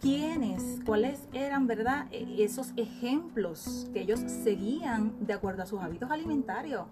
¿Quiénes? 0.00 0.80
¿Cuáles 0.84 1.28
eran, 1.32 1.66
verdad, 1.66 2.08
e, 2.10 2.44
esos 2.44 2.74
ejemplos 2.76 3.88
que 3.92 4.02
ellos 4.02 4.20
seguían 4.20 5.14
de 5.20 5.32
acuerdo 5.32 5.62
a 5.62 5.66
sus 5.66 5.80
hábitos 5.80 6.10
alimentarios? 6.10 6.84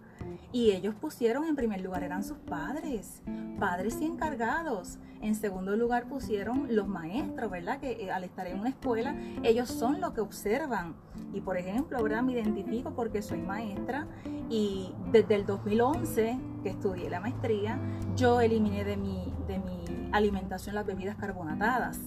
Y 0.51 0.71
ellos 0.71 0.95
pusieron 0.95 1.45
en 1.45 1.55
primer 1.55 1.83
lugar 1.83 2.05
eran 2.05 2.25
sus 2.25 2.39
padres, 2.39 3.23
padres 3.59 3.99
y 4.01 4.07
encargados. 4.07 4.99
En 5.21 5.35
segundo 5.35 5.77
lugar 5.77 6.09
pusieron 6.09 6.75
los 6.75 6.89
maestros, 6.89 7.51
¿verdad? 7.51 7.81
Que 7.81 8.03
eh, 8.03 8.11
al 8.11 8.25
estar 8.25 8.47
en 8.47 8.59
una 8.59 8.71
escuela, 8.71 9.15
ellos 9.43 9.69
son 9.69 10.01
los 10.01 10.13
que 10.15 10.23
observan. 10.23 10.95
Y 11.35 11.43
por 11.43 11.59
ejemplo, 11.59 12.03
¿verdad? 12.03 12.23
Me 12.23 12.33
identifico 12.33 12.95
porque 12.95 13.21
soy 13.21 13.43
maestra 13.43 14.07
y 14.49 14.95
desde 15.11 15.35
el 15.35 15.45
2011 15.45 16.39
que 16.63 16.71
estudié 16.71 17.11
la 17.11 17.21
maestría, 17.21 17.79
yo 18.17 18.41
eliminé 18.41 18.85
de 18.85 18.97
mi, 18.97 19.35
de 19.47 19.59
mi 19.59 20.09
alimentación 20.13 20.75
las 20.75 20.87
bebidas 20.87 21.17
carbonatadas 21.17 22.01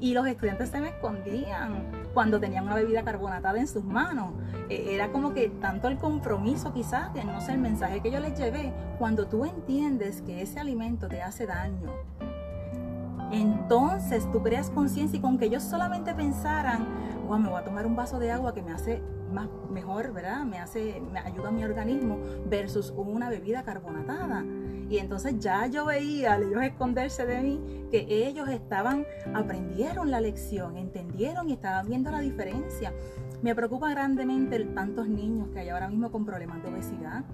y 0.00 0.14
los 0.14 0.26
estudiantes 0.26 0.70
se 0.70 0.80
me 0.80 0.88
escondían 0.88 1.84
cuando 2.14 2.40
tenían 2.40 2.64
una 2.64 2.74
bebida 2.74 3.02
carbonatada 3.02 3.58
en 3.58 3.66
sus 3.66 3.84
manos. 3.84 4.32
E, 4.68 4.94
era 4.94 5.10
como 5.10 5.34
que 5.34 5.48
tanto 5.48 5.88
el 5.88 5.98
compromiso 5.98 6.72
quizás, 6.72 7.10
que 7.10 7.24
no 7.24 7.40
sé, 7.40 7.52
el 7.52 7.58
mensaje 7.58 8.00
que 8.00 8.10
yo 8.10 8.20
les 8.20 8.38
llevé, 8.38 8.72
cuando 8.98 9.26
tú 9.26 9.44
entiendes 9.44 10.22
que 10.22 10.42
ese 10.42 10.60
alimento 10.60 11.08
te 11.08 11.22
hace 11.22 11.46
daño, 11.46 11.92
entonces 13.30 14.30
tú 14.32 14.42
creas 14.42 14.70
conciencia 14.70 15.18
y 15.18 15.20
con 15.20 15.38
que 15.38 15.46
ellos 15.46 15.62
solamente 15.62 16.14
pensaran, 16.14 16.86
wow, 17.26 17.38
me 17.38 17.48
voy 17.48 17.60
a 17.60 17.64
tomar 17.64 17.86
un 17.86 17.94
vaso 17.94 18.18
de 18.18 18.30
agua 18.30 18.54
que 18.54 18.62
me 18.62 18.72
hace 18.72 19.02
más, 19.32 19.48
mejor, 19.70 20.12
¿verdad? 20.12 20.44
Me 20.44 20.58
hace, 20.58 21.02
me 21.12 21.18
ayuda 21.20 21.48
a 21.48 21.52
mi 21.52 21.62
organismo 21.62 22.18
versus 22.46 22.92
una 22.96 23.28
bebida 23.28 23.62
carbonatada. 23.62 24.44
Y 24.88 24.98
entonces 24.98 25.38
ya 25.38 25.66
yo 25.66 25.84
veía 25.84 26.34
a 26.34 26.38
ellos 26.38 26.62
esconderse 26.62 27.26
de 27.26 27.42
mí 27.42 27.60
que 27.90 28.06
ellos 28.08 28.48
estaban, 28.48 29.04
aprendieron 29.34 30.10
la 30.10 30.20
lección, 30.20 30.76
entendieron 30.76 31.48
y 31.50 31.52
estaban 31.52 31.86
viendo 31.88 32.10
la 32.10 32.20
diferencia. 32.20 32.92
Me 33.42 33.54
preocupa 33.54 33.90
grandemente 33.90 34.58
tantos 34.64 35.08
niños 35.08 35.48
que 35.50 35.60
hay 35.60 35.68
ahora 35.68 35.88
mismo 35.88 36.10
con 36.10 36.24
problemas 36.24 36.62
de 36.62 36.70
obesidad, 36.70 37.24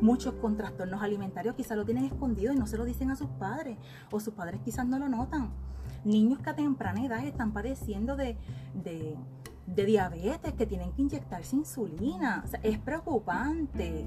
muchos 0.00 0.34
con 0.34 0.56
trastornos 0.56 1.02
alimentarios, 1.02 1.54
quizás 1.54 1.76
lo 1.76 1.84
tienen 1.84 2.04
escondido 2.04 2.52
y 2.52 2.56
no 2.56 2.66
se 2.66 2.76
lo 2.76 2.84
dicen 2.84 3.10
a 3.10 3.16
sus 3.16 3.28
padres, 3.28 3.78
o 4.10 4.18
sus 4.18 4.34
padres 4.34 4.60
quizás 4.64 4.86
no 4.86 4.98
lo 4.98 5.08
notan. 5.08 5.50
Niños 6.04 6.40
que 6.40 6.50
a 6.50 6.56
temprana 6.56 7.04
edad 7.04 7.24
están 7.24 7.52
padeciendo 7.52 8.16
de, 8.16 8.36
de, 8.74 9.16
diabetes, 9.66 10.52
que 10.54 10.66
tienen 10.66 10.92
que 10.92 11.02
inyectarse 11.02 11.56
insulina. 11.56 12.44
es 12.62 12.78
preocupante. 12.78 14.06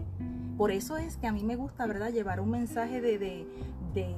Por 0.58 0.72
eso 0.72 0.98
es 0.98 1.18
que 1.18 1.28
a 1.28 1.32
mí 1.32 1.44
me 1.44 1.56
gusta, 1.56 1.86
¿verdad?, 1.86 2.12
llevar 2.12 2.40
un 2.40 2.50
mensaje 2.50 3.02
de, 3.02 3.18
de, 3.18 3.48
de 3.94 4.16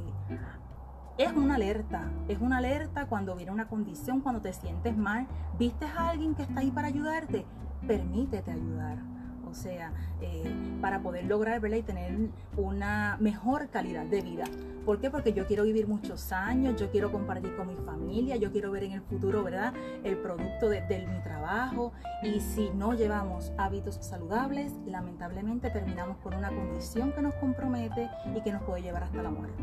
es 1.18 1.34
una 1.34 1.56
alerta, 1.56 2.12
es 2.28 2.40
una 2.40 2.58
alerta 2.58 3.08
cuando 3.08 3.36
viene 3.36 3.52
una 3.52 3.68
condición, 3.68 4.22
cuando 4.22 4.40
te 4.40 4.54
sientes 4.54 4.96
mal, 4.96 5.26
vistes 5.58 5.90
a 5.98 6.10
alguien 6.10 6.36
que 6.36 6.44
está 6.44 6.60
ahí 6.60 6.70
para 6.70 6.90
ayudarte, 6.90 7.44
permítete 7.88 8.52
ayudar 8.52 9.17
o 9.48 9.54
sea, 9.54 9.92
eh, 10.22 10.44
para 10.82 11.02
poder 11.02 11.26
lograr 11.26 11.60
¿verdad? 11.60 11.78
y 11.78 11.84
tener 11.84 12.18
una 12.56 13.18
mejor 13.20 13.70
calidad 13.70 14.06
de 14.06 14.22
vida. 14.22 14.46
¿Por 14.86 15.02
qué? 15.02 15.10
Porque 15.10 15.34
yo 15.34 15.46
quiero 15.46 15.64
vivir 15.64 15.86
muchos 15.86 16.32
años, 16.32 16.80
yo 16.80 16.90
quiero 16.90 17.12
compartir 17.12 17.54
con 17.58 17.68
mi 17.68 17.76
familia, 17.76 18.38
yo 18.38 18.54
quiero 18.54 18.72
ver 18.72 18.86
en 18.86 18.94
el 18.94 19.02
futuro, 19.02 19.44
¿verdad? 19.44 19.74
El 20.06 20.16
producto 20.18 20.70
de, 20.70 20.82
mi 20.82 21.22
trabajo. 21.24 21.92
Y 22.24 22.40
si 22.40 22.70
no 22.70 22.94
llevamos 22.94 23.52
hábitos 23.58 23.96
saludables, 23.96 24.72
lamentablemente 24.86 25.70
terminamos 25.72 26.18
con 26.20 26.36
una 26.36 26.50
condición 26.50 27.12
que 27.12 27.22
nos 27.22 27.34
compromete 27.36 28.10
y 28.34 28.42
que 28.42 28.54
nos 28.54 28.64
puede 28.64 28.82
llevar 28.82 29.04
hasta 29.04 29.22
la 29.22 29.30
muerte. 29.30 29.62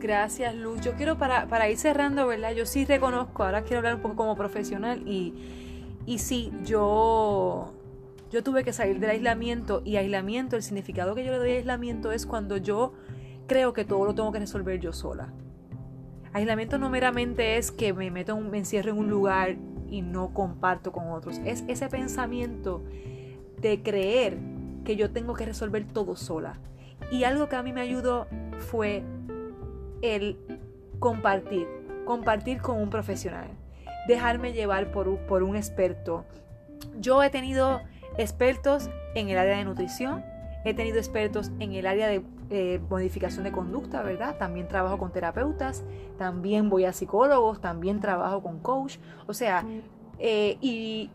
Gracias, 0.00 0.52
Luz. 0.56 0.80
Yo 0.80 0.94
quiero, 0.94 1.18
para, 1.18 1.46
para 1.46 1.70
ir 1.70 1.78
cerrando, 1.78 2.26
¿verdad? 2.26 2.50
Yo 2.50 2.66
sí 2.66 2.84
reconozco, 2.84 3.44
ahora 3.44 3.62
quiero 3.62 3.78
hablar 3.78 3.94
un 3.94 4.02
poco 4.02 4.16
como 4.16 4.34
profesional 4.34 5.06
y, 5.06 5.94
y 6.04 6.18
sí, 6.18 6.52
yo 6.64 7.72
yo 8.34 8.42
tuve 8.42 8.64
que 8.64 8.72
salir 8.72 8.98
del 8.98 9.10
aislamiento 9.10 9.80
y 9.84 9.94
aislamiento, 9.94 10.56
el 10.56 10.64
significado 10.64 11.14
que 11.14 11.24
yo 11.24 11.30
le 11.30 11.38
doy 11.38 11.52
a 11.52 11.54
aislamiento 11.54 12.10
es 12.10 12.26
cuando 12.26 12.56
yo 12.56 12.92
creo 13.46 13.72
que 13.72 13.84
todo 13.84 14.04
lo 14.04 14.12
tengo 14.12 14.32
que 14.32 14.40
resolver 14.40 14.80
yo 14.80 14.92
sola. 14.92 15.32
Aislamiento 16.32 16.76
no 16.76 16.90
meramente 16.90 17.58
es 17.58 17.70
que 17.70 17.92
me 17.92 18.10
meto, 18.10 18.34
un, 18.34 18.50
me 18.50 18.58
encierro 18.58 18.90
en 18.90 18.98
un 18.98 19.08
lugar 19.08 19.54
y 19.88 20.02
no 20.02 20.34
comparto 20.34 20.90
con 20.90 21.12
otros. 21.12 21.40
Es 21.44 21.62
ese 21.68 21.86
pensamiento 21.86 22.82
de 23.60 23.84
creer 23.84 24.36
que 24.84 24.96
yo 24.96 25.12
tengo 25.12 25.34
que 25.34 25.46
resolver 25.46 25.86
todo 25.86 26.16
sola. 26.16 26.58
Y 27.12 27.22
algo 27.22 27.48
que 27.48 27.54
a 27.54 27.62
mí 27.62 27.72
me 27.72 27.82
ayudó 27.82 28.26
fue 28.58 29.04
el 30.02 30.36
compartir, 30.98 31.68
compartir 32.04 32.60
con 32.60 32.80
un 32.80 32.90
profesional, 32.90 33.46
dejarme 34.08 34.52
llevar 34.52 34.90
por 34.90 35.18
por 35.18 35.44
un 35.44 35.54
experto. 35.54 36.24
Yo 36.98 37.22
he 37.22 37.30
tenido 37.30 37.80
expertos 38.18 38.90
en 39.14 39.28
el 39.28 39.38
área 39.38 39.56
de 39.56 39.64
nutrición, 39.64 40.24
he 40.64 40.74
tenido 40.74 40.98
expertos 40.98 41.50
en 41.60 41.72
el 41.72 41.86
área 41.86 42.08
de 42.08 42.24
eh, 42.50 42.80
modificación 42.88 43.44
de 43.44 43.52
conducta, 43.52 44.02
¿verdad? 44.02 44.36
También 44.38 44.68
trabajo 44.68 44.98
con 44.98 45.12
terapeutas, 45.12 45.84
también 46.18 46.68
voy 46.70 46.84
a 46.84 46.92
psicólogos, 46.92 47.60
también 47.60 48.00
trabajo 48.00 48.42
con 48.42 48.60
coach, 48.60 48.98
o 49.26 49.34
sea, 49.34 49.64
eh, 50.18 50.56
y, 50.60 51.10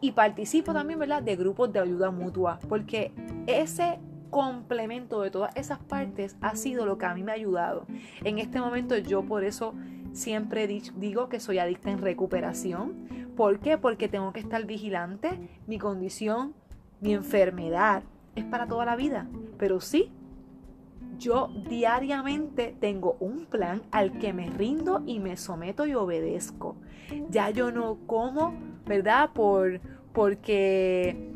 y 0.00 0.12
participo 0.12 0.72
también, 0.72 0.98
¿verdad? 0.98 1.22
De 1.22 1.36
grupos 1.36 1.72
de 1.72 1.80
ayuda 1.80 2.10
mutua, 2.10 2.58
porque 2.68 3.12
ese 3.46 3.98
complemento 4.30 5.20
de 5.20 5.30
todas 5.30 5.54
esas 5.54 5.78
partes 5.78 6.36
ha 6.40 6.56
sido 6.56 6.86
lo 6.86 6.98
que 6.98 7.06
a 7.06 7.14
mí 7.14 7.22
me 7.22 7.30
ha 7.30 7.36
ayudado. 7.36 7.86
En 8.24 8.40
este 8.40 8.60
momento 8.60 8.96
yo 8.96 9.22
por 9.22 9.44
eso 9.44 9.74
siempre 10.14 10.66
digo 10.66 11.28
que 11.28 11.40
soy 11.40 11.58
adicta 11.58 11.90
en 11.90 11.98
recuperación. 11.98 13.32
¿Por 13.36 13.58
qué? 13.60 13.76
Porque 13.76 14.08
tengo 14.08 14.32
que 14.32 14.40
estar 14.40 14.64
vigilante. 14.64 15.50
Mi 15.66 15.78
condición, 15.78 16.54
mi 17.00 17.12
enfermedad 17.12 18.04
es 18.34 18.44
para 18.44 18.66
toda 18.66 18.86
la 18.86 18.96
vida. 18.96 19.28
Pero 19.58 19.80
sí, 19.80 20.10
yo 21.18 21.50
diariamente 21.68 22.74
tengo 22.80 23.16
un 23.20 23.46
plan 23.46 23.82
al 23.90 24.18
que 24.18 24.32
me 24.32 24.48
rindo 24.50 25.02
y 25.06 25.20
me 25.20 25.36
someto 25.36 25.86
y 25.86 25.94
obedezco. 25.94 26.76
Ya 27.28 27.50
yo 27.50 27.70
no 27.70 27.98
como, 28.06 28.54
¿verdad? 28.86 29.30
Por 29.34 29.80
porque 30.12 31.33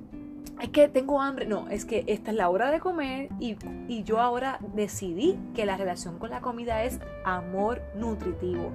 es 0.60 0.70
que 0.70 0.88
tengo 0.88 1.20
hambre. 1.20 1.46
No, 1.46 1.68
es 1.68 1.84
que 1.84 2.04
esta 2.06 2.30
es 2.30 2.36
la 2.36 2.48
hora 2.48 2.70
de 2.70 2.80
comer 2.80 3.28
y, 3.40 3.56
y, 3.88 4.02
yo 4.04 4.20
ahora 4.20 4.58
decidí 4.74 5.38
que 5.54 5.66
la 5.66 5.76
relación 5.76 6.18
con 6.18 6.30
la 6.30 6.40
comida 6.40 6.84
es 6.84 7.00
amor 7.24 7.82
nutritivo. 7.94 8.70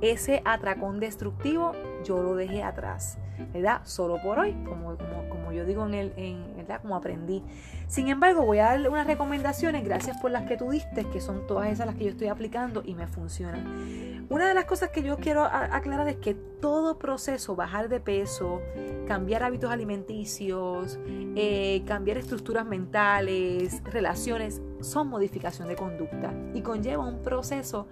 Ese 0.00 0.42
atracón 0.44 1.00
destructivo 1.00 1.72
yo 2.04 2.22
lo 2.22 2.34
dejé 2.34 2.62
atrás, 2.62 3.18
¿verdad? 3.52 3.80
Solo 3.84 4.20
por 4.22 4.38
hoy, 4.38 4.52
como, 4.64 4.96
como, 4.96 5.28
como 5.28 5.52
yo 5.52 5.64
digo 5.64 5.86
en 5.86 5.94
el, 5.94 6.12
en. 6.16 6.56
Como 6.82 6.96
aprendí. 6.96 7.42
Sin 7.86 8.08
embargo, 8.08 8.42
voy 8.42 8.58
a 8.58 8.64
darle 8.64 8.88
unas 8.88 9.06
recomendaciones, 9.06 9.84
gracias 9.84 10.16
por 10.20 10.30
las 10.30 10.48
que 10.48 10.56
tú 10.56 10.70
diste, 10.70 11.04
que 11.04 11.20
son 11.20 11.46
todas 11.46 11.70
esas 11.70 11.86
las 11.86 11.94
que 11.94 12.04
yo 12.04 12.10
estoy 12.10 12.26
aplicando 12.26 12.82
y 12.84 12.94
me 12.94 13.06
funcionan. 13.06 14.26
Una 14.28 14.48
de 14.48 14.54
las 14.54 14.64
cosas 14.64 14.90
que 14.90 15.04
yo 15.04 15.18
quiero 15.18 15.44
aclarar 15.44 16.08
es 16.08 16.16
que 16.16 16.34
todo 16.34 16.98
proceso, 16.98 17.54
bajar 17.54 17.88
de 17.88 18.00
peso, 18.00 18.60
cambiar 19.06 19.44
hábitos 19.44 19.70
alimenticios, 19.70 20.98
eh, 21.06 21.84
cambiar 21.86 22.18
estructuras 22.18 22.66
mentales, 22.66 23.82
relaciones, 23.84 24.60
son 24.80 25.08
modificación 25.08 25.68
de 25.68 25.76
conducta 25.76 26.34
y 26.54 26.62
conlleva 26.62 27.04
un 27.04 27.22
proceso 27.22 27.86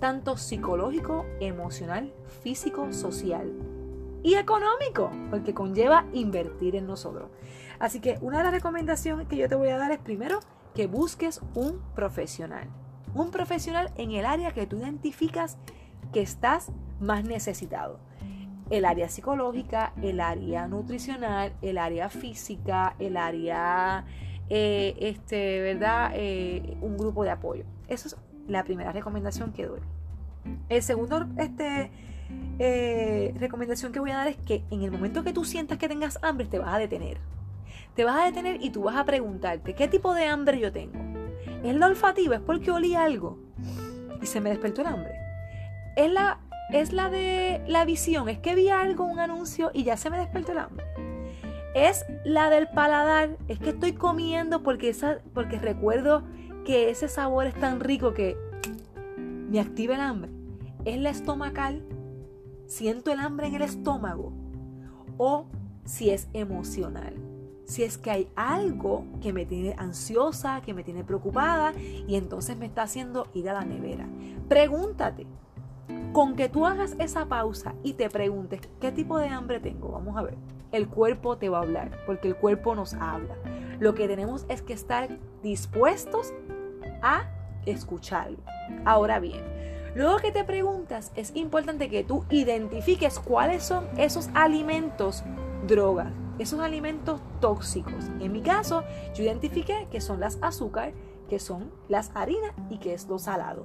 tanto 0.00 0.36
psicológico, 0.36 1.24
emocional, 1.40 2.12
físico, 2.42 2.92
social 2.92 3.52
y 4.26 4.34
económico, 4.34 5.12
porque 5.30 5.54
conlleva 5.54 6.04
invertir 6.12 6.74
en 6.74 6.88
nosotros. 6.88 7.30
Así 7.78 8.00
que 8.00 8.18
una 8.22 8.38
de 8.38 8.42
las 8.42 8.52
recomendaciones 8.54 9.28
que 9.28 9.36
yo 9.36 9.48
te 9.48 9.54
voy 9.54 9.68
a 9.68 9.78
dar 9.78 9.92
es 9.92 10.00
primero 10.00 10.40
que 10.74 10.88
busques 10.88 11.40
un 11.54 11.80
profesional. 11.94 12.68
Un 13.14 13.30
profesional 13.30 13.92
en 13.96 14.10
el 14.10 14.26
área 14.26 14.50
que 14.50 14.66
tú 14.66 14.78
identificas 14.78 15.58
que 16.12 16.22
estás 16.22 16.72
más 16.98 17.22
necesitado. 17.22 18.00
El 18.68 18.84
área 18.84 19.08
psicológica, 19.08 19.92
el 20.02 20.18
área 20.18 20.66
nutricional, 20.66 21.52
el 21.62 21.78
área 21.78 22.08
física, 22.08 22.96
el 22.98 23.16
área, 23.16 24.06
eh, 24.48 24.96
este, 24.98 25.60
¿verdad? 25.60 26.10
Eh, 26.16 26.76
un 26.80 26.96
grupo 26.96 27.22
de 27.22 27.30
apoyo. 27.30 27.62
Eso 27.86 28.08
es 28.08 28.16
la 28.48 28.64
primera 28.64 28.90
recomendación 28.90 29.52
que 29.52 29.66
doy. 29.66 29.80
El 30.68 30.82
segundo, 30.82 31.28
este, 31.38 31.92
eh, 32.58 33.34
recomendación 33.38 33.92
que 33.92 34.00
voy 34.00 34.10
a 34.10 34.16
dar 34.16 34.28
es 34.28 34.36
que 34.36 34.64
en 34.70 34.82
el 34.82 34.90
momento 34.90 35.22
que 35.22 35.32
tú 35.32 35.44
sientas 35.44 35.78
que 35.78 35.88
tengas 35.88 36.18
hambre, 36.22 36.46
te 36.46 36.58
vas 36.58 36.74
a 36.74 36.78
detener. 36.78 37.18
Te 37.94 38.04
vas 38.04 38.20
a 38.20 38.24
detener 38.24 38.62
y 38.62 38.70
tú 38.70 38.84
vas 38.84 38.96
a 38.96 39.04
preguntarte, 39.04 39.74
¿qué 39.74 39.88
tipo 39.88 40.14
de 40.14 40.26
hambre 40.26 40.58
yo 40.58 40.72
tengo? 40.72 40.98
¿Es 41.62 41.74
la 41.74 41.86
olfativa? 41.86 42.36
¿Es 42.36 42.42
porque 42.42 42.70
olí 42.70 42.94
algo? 42.94 43.38
Y 44.20 44.26
se 44.26 44.40
me 44.40 44.50
despertó 44.50 44.82
el 44.82 44.88
hambre. 44.88 45.14
¿Es 45.96 46.10
la, 46.10 46.40
es 46.72 46.92
la 46.92 47.10
de 47.10 47.62
la 47.66 47.84
visión? 47.84 48.28
¿Es 48.28 48.38
que 48.38 48.54
vi 48.54 48.68
algo, 48.68 49.04
un 49.04 49.18
anuncio 49.18 49.70
y 49.72 49.84
ya 49.84 49.96
se 49.96 50.10
me 50.10 50.18
despertó 50.18 50.52
el 50.52 50.58
hambre? 50.58 50.86
¿Es 51.74 52.04
la 52.24 52.50
del 52.50 52.68
paladar? 52.68 53.36
¿Es 53.48 53.58
que 53.58 53.70
estoy 53.70 53.92
comiendo 53.92 54.62
porque, 54.62 54.88
esa, 54.88 55.18
porque 55.34 55.58
recuerdo 55.58 56.24
que 56.64 56.90
ese 56.90 57.08
sabor 57.08 57.46
es 57.46 57.54
tan 57.54 57.80
rico 57.80 58.14
que 58.14 58.36
me 59.16 59.60
activa 59.60 59.94
el 59.94 60.00
hambre? 60.00 60.30
¿Es 60.84 60.98
la 60.98 61.10
estomacal? 61.10 61.82
¿Siento 62.66 63.12
el 63.12 63.20
hambre 63.20 63.46
en 63.46 63.54
el 63.54 63.62
estómago? 63.62 64.32
¿O 65.18 65.46
si 65.84 66.10
es 66.10 66.28
emocional? 66.32 67.14
Si 67.64 67.84
es 67.84 67.96
que 67.96 68.10
hay 68.10 68.28
algo 68.36 69.04
que 69.20 69.32
me 69.32 69.46
tiene 69.46 69.74
ansiosa, 69.78 70.60
que 70.62 70.74
me 70.74 70.84
tiene 70.84 71.04
preocupada 71.04 71.72
y 71.78 72.16
entonces 72.16 72.56
me 72.56 72.66
está 72.66 72.82
haciendo 72.82 73.28
ir 73.34 73.48
a 73.48 73.54
la 73.54 73.64
nevera. 73.64 74.08
Pregúntate, 74.48 75.26
con 76.12 76.34
que 76.34 76.48
tú 76.48 76.66
hagas 76.66 76.96
esa 76.98 77.26
pausa 77.26 77.74
y 77.82 77.94
te 77.94 78.08
preguntes 78.08 78.60
qué 78.80 78.90
tipo 78.90 79.18
de 79.18 79.28
hambre 79.28 79.60
tengo, 79.60 79.90
vamos 79.90 80.16
a 80.16 80.22
ver, 80.22 80.36
el 80.72 80.88
cuerpo 80.88 81.38
te 81.38 81.48
va 81.48 81.58
a 81.58 81.62
hablar, 81.62 81.90
porque 82.06 82.28
el 82.28 82.36
cuerpo 82.36 82.74
nos 82.74 82.94
habla. 82.94 83.36
Lo 83.78 83.94
que 83.94 84.08
tenemos 84.08 84.46
es 84.48 84.62
que 84.62 84.72
estar 84.72 85.18
dispuestos 85.42 86.32
a 87.02 87.30
escucharlo. 87.66 88.38
Ahora 88.84 89.20
bien, 89.20 89.44
Luego 89.96 90.18
que 90.18 90.30
te 90.30 90.44
preguntas, 90.44 91.10
es 91.16 91.34
importante 91.34 91.88
que 91.88 92.04
tú 92.04 92.26
identifiques 92.28 93.18
cuáles 93.18 93.62
son 93.62 93.88
esos 93.96 94.28
alimentos 94.34 95.24
drogas, 95.66 96.12
esos 96.38 96.60
alimentos 96.60 97.22
tóxicos. 97.40 98.10
En 98.20 98.30
mi 98.30 98.42
caso, 98.42 98.84
yo 99.14 99.24
identifiqué 99.24 99.88
que 99.90 100.02
son 100.02 100.20
las 100.20 100.36
azúcar, 100.42 100.92
que 101.30 101.38
son 101.38 101.72
las 101.88 102.10
harinas 102.14 102.52
y 102.68 102.76
que 102.76 102.92
es 102.92 103.08
lo 103.08 103.18
salado. 103.18 103.64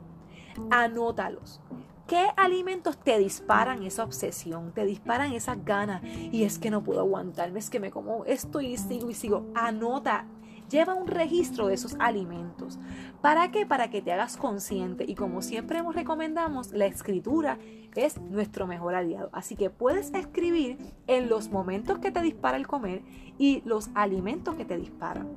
Anótalos. 0.69 1.59
¿Qué 2.07 2.29
alimentos 2.37 2.97
te 2.97 3.17
disparan 3.17 3.83
esa 3.83 4.05
obsesión? 4.05 4.71
Te 4.71 4.85
disparan 4.85 5.33
esas 5.33 5.65
ganas. 5.65 6.01
Y 6.05 6.45
es 6.45 6.59
que 6.59 6.71
no 6.71 6.81
puedo 6.81 7.01
aguantarme, 7.01 7.59
es 7.59 7.69
que 7.69 7.81
me 7.81 7.91
como 7.91 8.23
esto 8.23 8.61
y 8.61 8.77
sigo 8.77 9.09
y 9.09 9.15
sigo. 9.15 9.47
Anota 9.53 10.27
Lleva 10.71 10.93
un 10.93 11.07
registro 11.07 11.67
de 11.67 11.73
esos 11.73 11.97
alimentos. 11.99 12.79
¿Para 13.21 13.51
qué? 13.51 13.67
Para 13.67 13.89
que 13.91 14.01
te 14.01 14.11
hagas 14.11 14.35
consciente. 14.35 15.05
Y 15.07 15.13
como 15.13 15.43
siempre 15.43 15.77
hemos 15.77 15.95
recomendamos, 15.95 16.71
la 16.71 16.87
escritura 16.87 17.59
es 17.95 18.19
nuestro 18.19 18.65
mejor 18.65 18.95
aliado. 18.95 19.29
Así 19.31 19.55
que 19.55 19.69
puedes 19.69 20.11
escribir 20.13 20.77
en 21.05 21.29
los 21.29 21.49
momentos 21.49 21.99
que 21.99 22.11
te 22.11 22.21
dispara 22.21 22.57
el 22.57 22.65
comer 22.65 23.03
y 23.37 23.61
los 23.63 23.89
alimentos 23.93 24.55
que 24.55 24.65
te 24.65 24.77
disparan. 24.77 25.27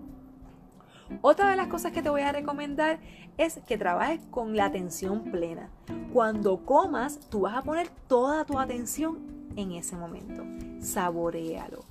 Otra 1.20 1.50
de 1.50 1.56
las 1.56 1.68
cosas 1.68 1.92
que 1.92 2.00
te 2.00 2.08
voy 2.08 2.22
a 2.22 2.32
recomendar 2.32 2.98
es 3.36 3.60
que 3.66 3.76
trabajes 3.76 4.20
con 4.30 4.56
la 4.56 4.64
atención 4.64 5.24
plena. 5.24 5.68
Cuando 6.12 6.64
comas, 6.64 7.20
tú 7.28 7.42
vas 7.42 7.56
a 7.56 7.62
poner 7.62 7.88
toda 8.08 8.46
tu 8.46 8.58
atención 8.58 9.18
en 9.56 9.72
ese 9.72 9.96
momento. 9.96 10.42
Saborealo, 10.80 11.84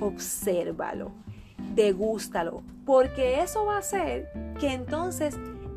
obsérvalo, 0.00 1.10
degústalo, 1.74 2.62
porque 2.86 3.40
eso 3.40 3.66
va 3.66 3.76
a 3.76 3.78
hacer 3.78 4.28
que 4.54 4.72
entonces 4.72 5.36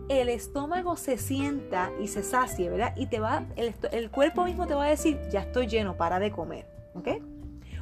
el 0.09 0.29
estómago 0.29 0.95
se 0.95 1.17
sienta 1.17 1.91
y 2.01 2.07
se 2.07 2.23
sacie, 2.23 2.69
¿verdad? 2.69 2.93
Y 2.95 3.07
te 3.07 3.19
va, 3.19 3.45
el, 3.55 3.73
el 3.91 4.09
cuerpo 4.09 4.45
mismo 4.45 4.67
te 4.67 4.73
va 4.73 4.85
a 4.85 4.89
decir, 4.89 5.19
ya 5.29 5.41
estoy 5.41 5.67
lleno, 5.67 5.97
para 5.97 6.19
de 6.19 6.31
comer, 6.31 6.65
¿ok? 6.95 7.21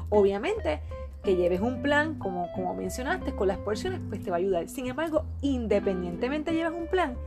Obviamente, 0.10 0.82
que 1.24 1.36
lleves 1.36 1.60
un 1.60 1.82
plan, 1.82 2.16
como, 2.16 2.52
como 2.54 2.74
mencionaste, 2.76 3.36
con 3.36 3.48
las 3.48 3.58
porciones, 3.58 4.00
pues 4.08 4.24
te 4.24 4.30
va 4.30 4.38
a 4.38 4.40
ayudar. 4.40 4.70
Sin 4.70 4.88
embargo, 4.88 5.26
independientemente 5.42 6.54
lleves 6.54 6.74
un 6.74 6.88
plan, 6.88 7.18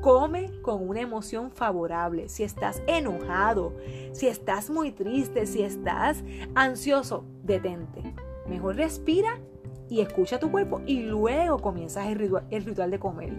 come 0.00 0.50
con 0.62 0.88
una 0.88 1.00
emoción 1.00 1.50
favorable. 1.50 2.28
Si 2.28 2.42
estás 2.42 2.82
enojado, 2.86 3.74
si 4.12 4.28
estás 4.28 4.70
muy 4.70 4.92
triste, 4.92 5.46
si 5.46 5.62
estás 5.62 6.22
ansioso, 6.54 7.24
detente. 7.42 8.14
Mejor 8.46 8.76
respira 8.76 9.40
y 9.90 10.00
escucha 10.00 10.38
tu 10.38 10.50
cuerpo 10.50 10.80
y 10.86 11.00
luego 11.00 11.58
comienzas 11.58 12.06
el 12.06 12.18
ritual, 12.18 12.46
el 12.50 12.64
ritual 12.64 12.90
de 12.90 12.98
comer. 12.98 13.32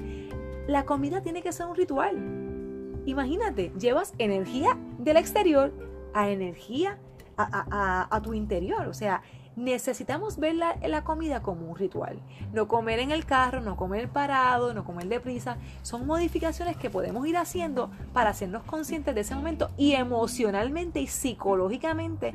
La 0.67 0.85
comida 0.85 1.21
tiene 1.21 1.41
que 1.41 1.51
ser 1.51 1.65
un 1.65 1.75
ritual. 1.75 3.01
Imagínate, 3.05 3.71
llevas 3.79 4.13
energía 4.19 4.77
del 4.99 5.17
exterior 5.17 5.73
a 6.13 6.29
energía 6.29 6.99
a, 7.37 8.07
a 8.11 8.21
tu 8.21 8.35
interior. 8.35 8.87
O 8.87 8.93
sea, 8.93 9.23
necesitamos 9.55 10.37
ver 10.37 10.55
la, 10.55 11.03
comida 11.03 11.41
como 11.41 11.69
un 11.69 11.75
ritual. 11.75 12.19
No 12.53 12.67
comer 12.67 12.99
en 12.99 13.11
el 13.11 13.25
carro, 13.25 13.61
no 13.61 13.75
comer 13.75 14.09
parado, 14.09 14.73
no 14.73 14.83
comer 14.83 15.07
deprisa. 15.07 15.57
Son 15.81 16.05
modificaciones 16.05 16.77
que 16.77 16.89
podemos 16.89 17.25
ir 17.27 17.37
haciendo 17.37 17.89
para 18.13 18.31
hacernos 18.31 18.63
conscientes 18.63 19.15
de 19.15 19.21
ese 19.21 19.35
momento 19.35 19.69
y 19.77 19.93
emocionalmente 19.93 21.01
y 21.01 21.07
psicológicamente 21.07 22.33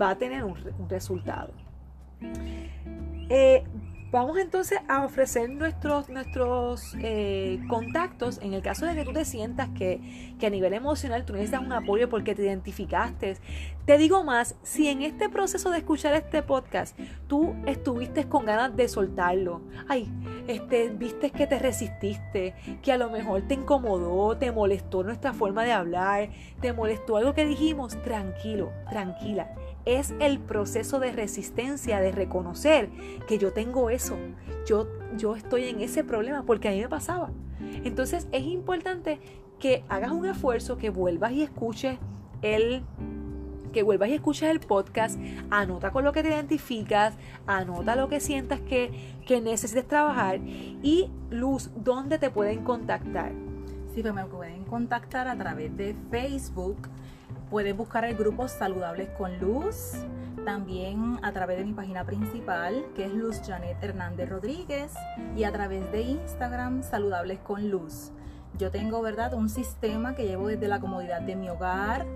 va 0.00 0.10
a 0.10 0.18
tener 0.18 0.44
un 0.44 0.56
resultado. 0.88 1.52
Eh, 3.28 3.64
Vamos 4.12 4.38
entonces 4.38 4.78
a 4.88 5.04
ofrecer 5.04 5.50
nuestros, 5.50 6.08
nuestros 6.08 6.94
eh, 7.00 7.60
contactos 7.68 8.38
en 8.40 8.54
el 8.54 8.62
caso 8.62 8.86
de 8.86 8.94
que 8.94 9.04
tú 9.04 9.12
te 9.12 9.24
sientas 9.24 9.68
que, 9.76 10.34
que, 10.38 10.46
a 10.46 10.50
nivel 10.50 10.72
emocional 10.74 11.26
tú 11.26 11.32
necesitas 11.32 11.60
un 11.60 11.72
apoyo 11.72 12.08
porque 12.08 12.34
te 12.34 12.42
identificaste. 12.42 13.36
Te 13.86 13.98
digo 13.98 14.24
más, 14.24 14.56
si 14.64 14.88
en 14.88 15.02
este 15.02 15.28
proceso 15.28 15.70
de 15.70 15.78
escuchar 15.78 16.12
este 16.14 16.42
podcast 16.42 16.98
tú 17.28 17.54
estuviste 17.66 18.28
con 18.28 18.44
ganas 18.44 18.74
de 18.74 18.88
soltarlo, 18.88 19.60
ay, 19.86 20.12
este, 20.48 20.88
viste 20.88 21.30
que 21.30 21.46
te 21.46 21.60
resististe, 21.60 22.56
que 22.82 22.90
a 22.90 22.98
lo 22.98 23.10
mejor 23.10 23.42
te 23.42 23.54
incomodó, 23.54 24.36
te 24.36 24.50
molestó 24.50 25.04
nuestra 25.04 25.32
forma 25.32 25.62
de 25.62 25.70
hablar, 25.70 26.30
te 26.60 26.72
molestó 26.72 27.16
algo 27.16 27.32
que 27.32 27.46
dijimos, 27.46 27.96
tranquilo, 28.02 28.72
tranquila 28.90 29.54
es 29.84 30.12
el 30.18 30.40
proceso 30.40 30.98
de 30.98 31.12
resistencia, 31.12 32.00
de 32.00 32.10
reconocer 32.10 32.90
que 33.28 33.38
yo 33.38 33.52
tengo 33.52 33.88
eso, 33.88 34.16
yo, 34.66 34.88
yo 35.16 35.36
estoy 35.36 35.68
en 35.68 35.80
ese 35.80 36.02
problema 36.02 36.42
porque 36.42 36.68
a 36.68 36.72
mí 36.72 36.80
me 36.80 36.88
pasaba. 36.88 37.30
Entonces 37.84 38.26
es 38.32 38.42
importante 38.42 39.20
que 39.60 39.84
hagas 39.88 40.10
un 40.10 40.26
esfuerzo, 40.26 40.76
que 40.76 40.90
vuelvas 40.90 41.30
y 41.32 41.44
escuches 41.44 41.98
el 42.42 42.82
que 43.76 43.82
vuelvas 43.82 44.08
y 44.08 44.14
escuches 44.14 44.48
el 44.48 44.60
podcast, 44.60 45.20
anota 45.50 45.90
con 45.90 46.02
lo 46.02 46.14
que 46.14 46.22
te 46.22 46.30
identificas, 46.30 47.12
anota 47.46 47.94
lo 47.94 48.08
que 48.08 48.20
sientas 48.20 48.58
que, 48.60 49.18
que 49.26 49.42
necesites 49.42 49.86
trabajar 49.86 50.40
y 50.40 51.10
Luz, 51.28 51.68
¿dónde 51.76 52.18
te 52.18 52.30
pueden 52.30 52.64
contactar? 52.64 53.32
Sí, 53.94 54.00
pues 54.00 54.14
me 54.14 54.24
pueden 54.24 54.64
contactar 54.64 55.28
a 55.28 55.36
través 55.36 55.76
de 55.76 55.94
Facebook 56.10 56.88
Puedes 57.50 57.76
buscar 57.76 58.04
el 58.04 58.16
grupo 58.16 58.48
Saludables 58.48 59.08
con 59.10 59.38
Luz, 59.38 59.92
también 60.44 61.20
a 61.22 61.32
través 61.32 61.58
de 61.58 61.64
mi 61.64 61.74
página 61.74 62.04
principal, 62.04 62.84
que 62.96 63.04
es 63.04 63.12
Luz 63.12 63.40
Janet 63.46 63.76
Hernández 63.80 64.28
Rodríguez, 64.28 64.92
y 65.36 65.44
a 65.44 65.52
través 65.52 65.90
de 65.92 66.00
Instagram 66.00 66.82
Saludables 66.82 67.38
con 67.38 67.70
Luz. 67.70 68.10
Yo 68.58 68.70
tengo, 68.70 69.02
¿verdad?, 69.02 69.34
un 69.34 69.50
sistema 69.50 70.14
que 70.14 70.26
llevo 70.26 70.48
desde 70.48 70.66
la 70.66 70.80
comodidad 70.80 71.20
de 71.20 71.36
mi 71.36 71.50
hogar. 71.50 72.06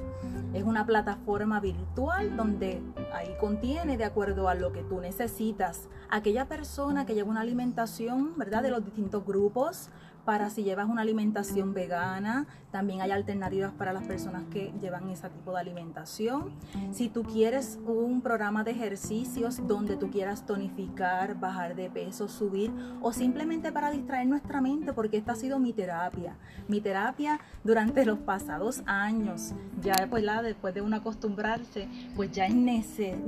Es 0.55 0.65
una 0.65 0.87
plataforma 0.87 1.61
virtual 1.61 2.37
donde 2.37 2.83
ahí 3.13 3.37
contiene, 3.39 3.97
de 3.97 4.05
acuerdo 4.05 4.49
a 4.49 4.55
lo 4.55 4.73
que 4.73 4.83
tú 4.83 5.01
necesitas, 5.01 5.89
aquella 6.09 6.47
persona 6.47 7.05
que 7.05 7.15
lleva 7.15 7.31
una 7.31 7.43
alimentación, 7.43 8.37
¿verdad?, 8.37 8.63
de 8.63 8.71
los 8.71 8.85
distintos 8.85 9.25
grupos, 9.25 9.91
para 10.25 10.51
si 10.51 10.63
llevas 10.63 10.89
una 10.89 11.03
alimentación 11.03 11.75
vegana, 11.75 12.47
también 12.71 13.01
hay 13.01 13.11
alternativas 13.11 13.73
para 13.73 13.93
las 13.93 14.05
personas 14.05 14.45
que 14.51 14.73
llevan 14.81 15.09
ese 15.11 15.29
tipo 15.29 15.53
de 15.53 15.61
alimentación. 15.61 16.53
Si 16.93 17.09
tú 17.09 17.25
quieres 17.25 17.79
un 17.85 18.21
programa 18.21 18.63
de 18.63 18.71
ejercicios 18.71 19.67
donde 19.67 19.97
tú 19.97 20.11
quieras 20.11 20.47
tonificar, 20.47 21.39
bajar 21.39 21.75
de 21.75 21.91
peso, 21.91 22.29
subir 22.29 22.73
o 23.01 23.13
simplemente 23.13 23.73
para 23.73 23.91
distraer 23.91 24.29
nuestra 24.29 24.61
mente, 24.61 24.93
porque 24.93 25.17
esta 25.17 25.33
ha 25.33 25.37
sido 25.37 25.59
mi 25.59 25.73
terapia. 25.73 26.37
Mi 26.69 26.81
terapia 26.81 27.41
durante 27.65 28.05
los 28.05 28.19
pasados 28.19 28.83
años, 28.87 29.53
ya 29.83 29.95
después, 29.99 30.23
la, 30.23 30.43
después 30.43 30.73
de 30.75 30.83
uno 30.83 30.97
acostumbrarse, 30.97 31.89
pues 32.15 32.31
ya, 32.31 32.47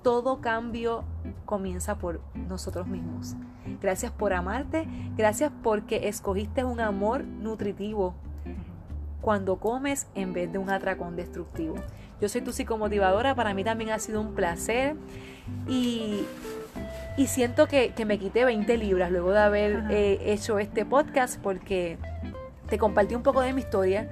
todo 0.02 0.42
cambio 0.42 1.04
comienza 1.46 1.94
por 2.00 2.22
nosotros 2.34 2.88
mismos. 2.88 3.36
Gracias 3.84 4.12
por 4.12 4.34
amarte, 4.34 4.88
gracias 5.16 5.52
porque 5.62 6.08
escogiste 6.08 6.64
un 6.64 6.80
amor 6.80 7.24
nutritivo 7.24 8.16
cuando 9.22 9.58
comes 9.58 10.08
en 10.16 10.34
vez 10.34 10.52
de 10.52 10.58
un 10.58 10.72
atracón 10.72 11.16
destructivo. 11.16 11.76
Yo 12.22 12.30
soy 12.30 12.42
tu 12.42 12.52
psicomotivadora, 12.52 13.36
para 13.36 13.54
mí 13.54 13.64
también 13.64 13.92
ha 13.92 14.00
sido 14.00 14.22
un 14.22 14.34
placer 14.34 14.96
y, 15.68 16.26
siento 17.28 17.68
que, 17.68 17.94
me 18.06 18.18
quité 18.18 18.46
20 18.46 18.78
libras 18.78 19.12
luego 19.12 19.32
de 19.32 19.40
haber 19.40 19.84
eh, 19.90 20.20
hecho 20.26 20.60
este 20.60 20.86
podcast 20.86 21.40
porque 21.42 21.98
te 22.70 22.78
compartí 22.78 23.16
un 23.16 23.24
poco 23.24 23.42
de 23.42 23.54
mi 23.54 23.62
historia. 23.62 24.10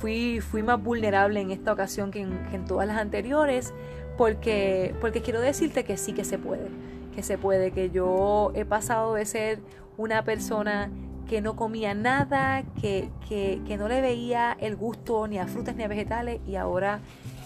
Fui, 0.00 0.40
fui 0.40 0.62
más 0.62 0.82
vulnerable 0.82 1.40
en 1.40 1.50
esta 1.50 1.72
ocasión 1.72 2.10
que 2.10 2.20
en 2.20 2.64
todas 2.66 2.86
las 2.88 2.98
anteriores 2.98 3.72
porque, 4.16 4.94
porque 5.00 5.22
quiero 5.22 5.40
decirte 5.40 5.84
que 5.84 5.96
sí 5.96 6.12
que 6.12 6.24
se 6.24 6.38
puede, 6.38 6.68
que 7.14 7.22
se 7.22 7.38
puede, 7.38 7.70
que 7.70 7.90
yo 7.90 8.52
he 8.54 8.64
pasado 8.64 9.14
de 9.14 9.24
ser 9.24 9.60
una 9.96 10.24
persona 10.24 10.90
que 11.32 11.40
no 11.40 11.56
comía 11.56 11.94
nada, 11.94 12.62
que, 12.78 13.08
que, 13.26 13.62
que 13.66 13.78
no 13.78 13.88
le 13.88 14.02
veía 14.02 14.54
el 14.60 14.76
gusto 14.76 15.26
ni 15.26 15.38
a 15.38 15.46
frutas 15.46 15.74
ni 15.74 15.82
a 15.82 15.88
vegetales 15.88 16.42
y 16.46 16.56
ahora 16.56 17.00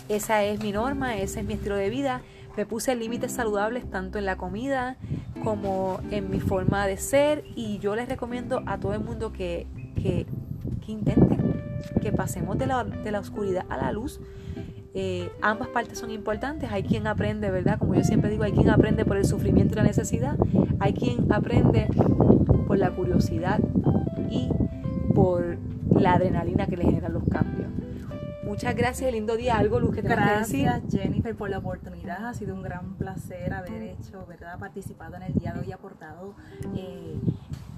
esa 0.08 0.42
es 0.42 0.60
mi 0.60 0.72
norma, 0.72 1.16
ese 1.16 1.38
es 1.38 1.46
mi 1.46 1.54
estilo 1.54 1.76
de 1.76 1.88
vida. 1.88 2.20
Me 2.56 2.66
puse 2.66 2.96
límites 2.96 3.30
saludables 3.30 3.88
tanto 3.88 4.18
en 4.18 4.24
la 4.24 4.36
comida 4.36 4.96
como 5.44 6.00
en 6.10 6.30
mi 6.32 6.40
forma 6.40 6.84
de 6.88 6.96
ser 6.96 7.44
y 7.54 7.78
yo 7.78 7.94
les 7.94 8.08
recomiendo 8.08 8.64
a 8.66 8.78
todo 8.78 8.92
el 8.92 9.04
mundo 9.04 9.32
que, 9.32 9.68
que, 10.02 10.26
que 10.84 10.90
intenten, 10.90 11.62
que 12.02 12.10
pasemos 12.10 12.58
de 12.58 12.66
la, 12.66 12.82
de 12.82 13.12
la 13.12 13.20
oscuridad 13.20 13.66
a 13.68 13.76
la 13.76 13.92
luz. 13.92 14.20
Eh, 14.94 15.30
ambas 15.42 15.68
partes 15.68 15.96
son 15.96 16.10
importantes. 16.10 16.72
Hay 16.72 16.82
quien 16.82 17.06
aprende, 17.06 17.52
¿verdad? 17.52 17.78
Como 17.78 17.94
yo 17.94 18.02
siempre 18.02 18.30
digo, 18.30 18.42
hay 18.42 18.52
quien 18.52 18.68
aprende 18.68 19.04
por 19.04 19.16
el 19.16 19.26
sufrimiento 19.26 19.74
y 19.74 19.76
la 19.76 19.84
necesidad. 19.84 20.36
Hay 20.80 20.92
quien 20.92 21.32
aprende 21.32 21.86
la 22.78 22.90
curiosidad 22.90 23.60
y 24.30 24.48
por 25.14 25.56
la 25.90 26.14
adrenalina 26.14 26.66
que 26.66 26.76
le 26.76 26.84
generan 26.84 27.12
los 27.12 27.24
cambios. 27.28 27.68
Muchas 28.44 28.76
gracias, 28.76 29.12
lindo 29.12 29.36
día. 29.36 29.58
Algo, 29.58 29.80
Luz, 29.80 29.94
que 29.94 30.02
te 30.02 30.08
Gracias, 30.08 30.82
Jennifer, 30.90 31.34
por 31.34 31.50
la 31.50 31.58
oportunidad. 31.58 32.26
Ha 32.26 32.32
sido 32.34 32.54
un 32.54 32.62
gran 32.62 32.94
placer 32.94 33.52
haber 33.52 33.82
hecho, 33.82 34.24
¿verdad? 34.26 34.58
Participado 34.58 35.16
en 35.16 35.24
el 35.24 35.34
día 35.34 35.52
de 35.52 35.60
hoy, 35.60 35.72
aportado 35.72 36.34
eh, 36.76 37.18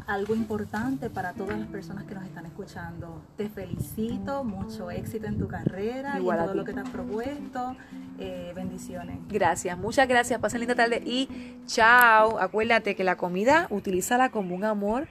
algo 0.08 0.34
importante 0.34 1.10
para 1.10 1.34
todas 1.34 1.58
las 1.58 1.68
personas 1.68 2.04
que 2.04 2.14
nos 2.14 2.24
están 2.24 2.46
escuchando. 2.46 3.22
Te 3.36 3.48
felicito, 3.50 4.42
mucho 4.42 4.90
éxito 4.90 5.26
en 5.26 5.38
tu 5.38 5.46
carrera 5.46 6.18
y 6.18 6.26
en 6.26 6.36
todo 6.36 6.54
lo 6.54 6.64
que 6.64 6.72
te 6.72 6.80
has 6.80 6.88
propuesto. 6.88 7.76
Eh, 8.18 8.52
bendiciones. 8.56 9.18
Gracias, 9.28 9.76
muchas 9.76 10.08
gracias. 10.08 10.40
Pasen 10.40 10.60
linda 10.60 10.74
tarde 10.74 11.02
y 11.04 11.28
chao. 11.66 12.38
Acuérdate 12.40 12.96
que 12.96 13.04
la 13.04 13.16
comida, 13.16 13.66
utilízala 13.68 14.30
como 14.30 14.54
un 14.54 14.64
amor 14.64 15.08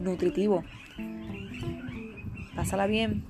nutritivo. 0.00 0.64
Pásala 2.56 2.86
bien. 2.86 3.29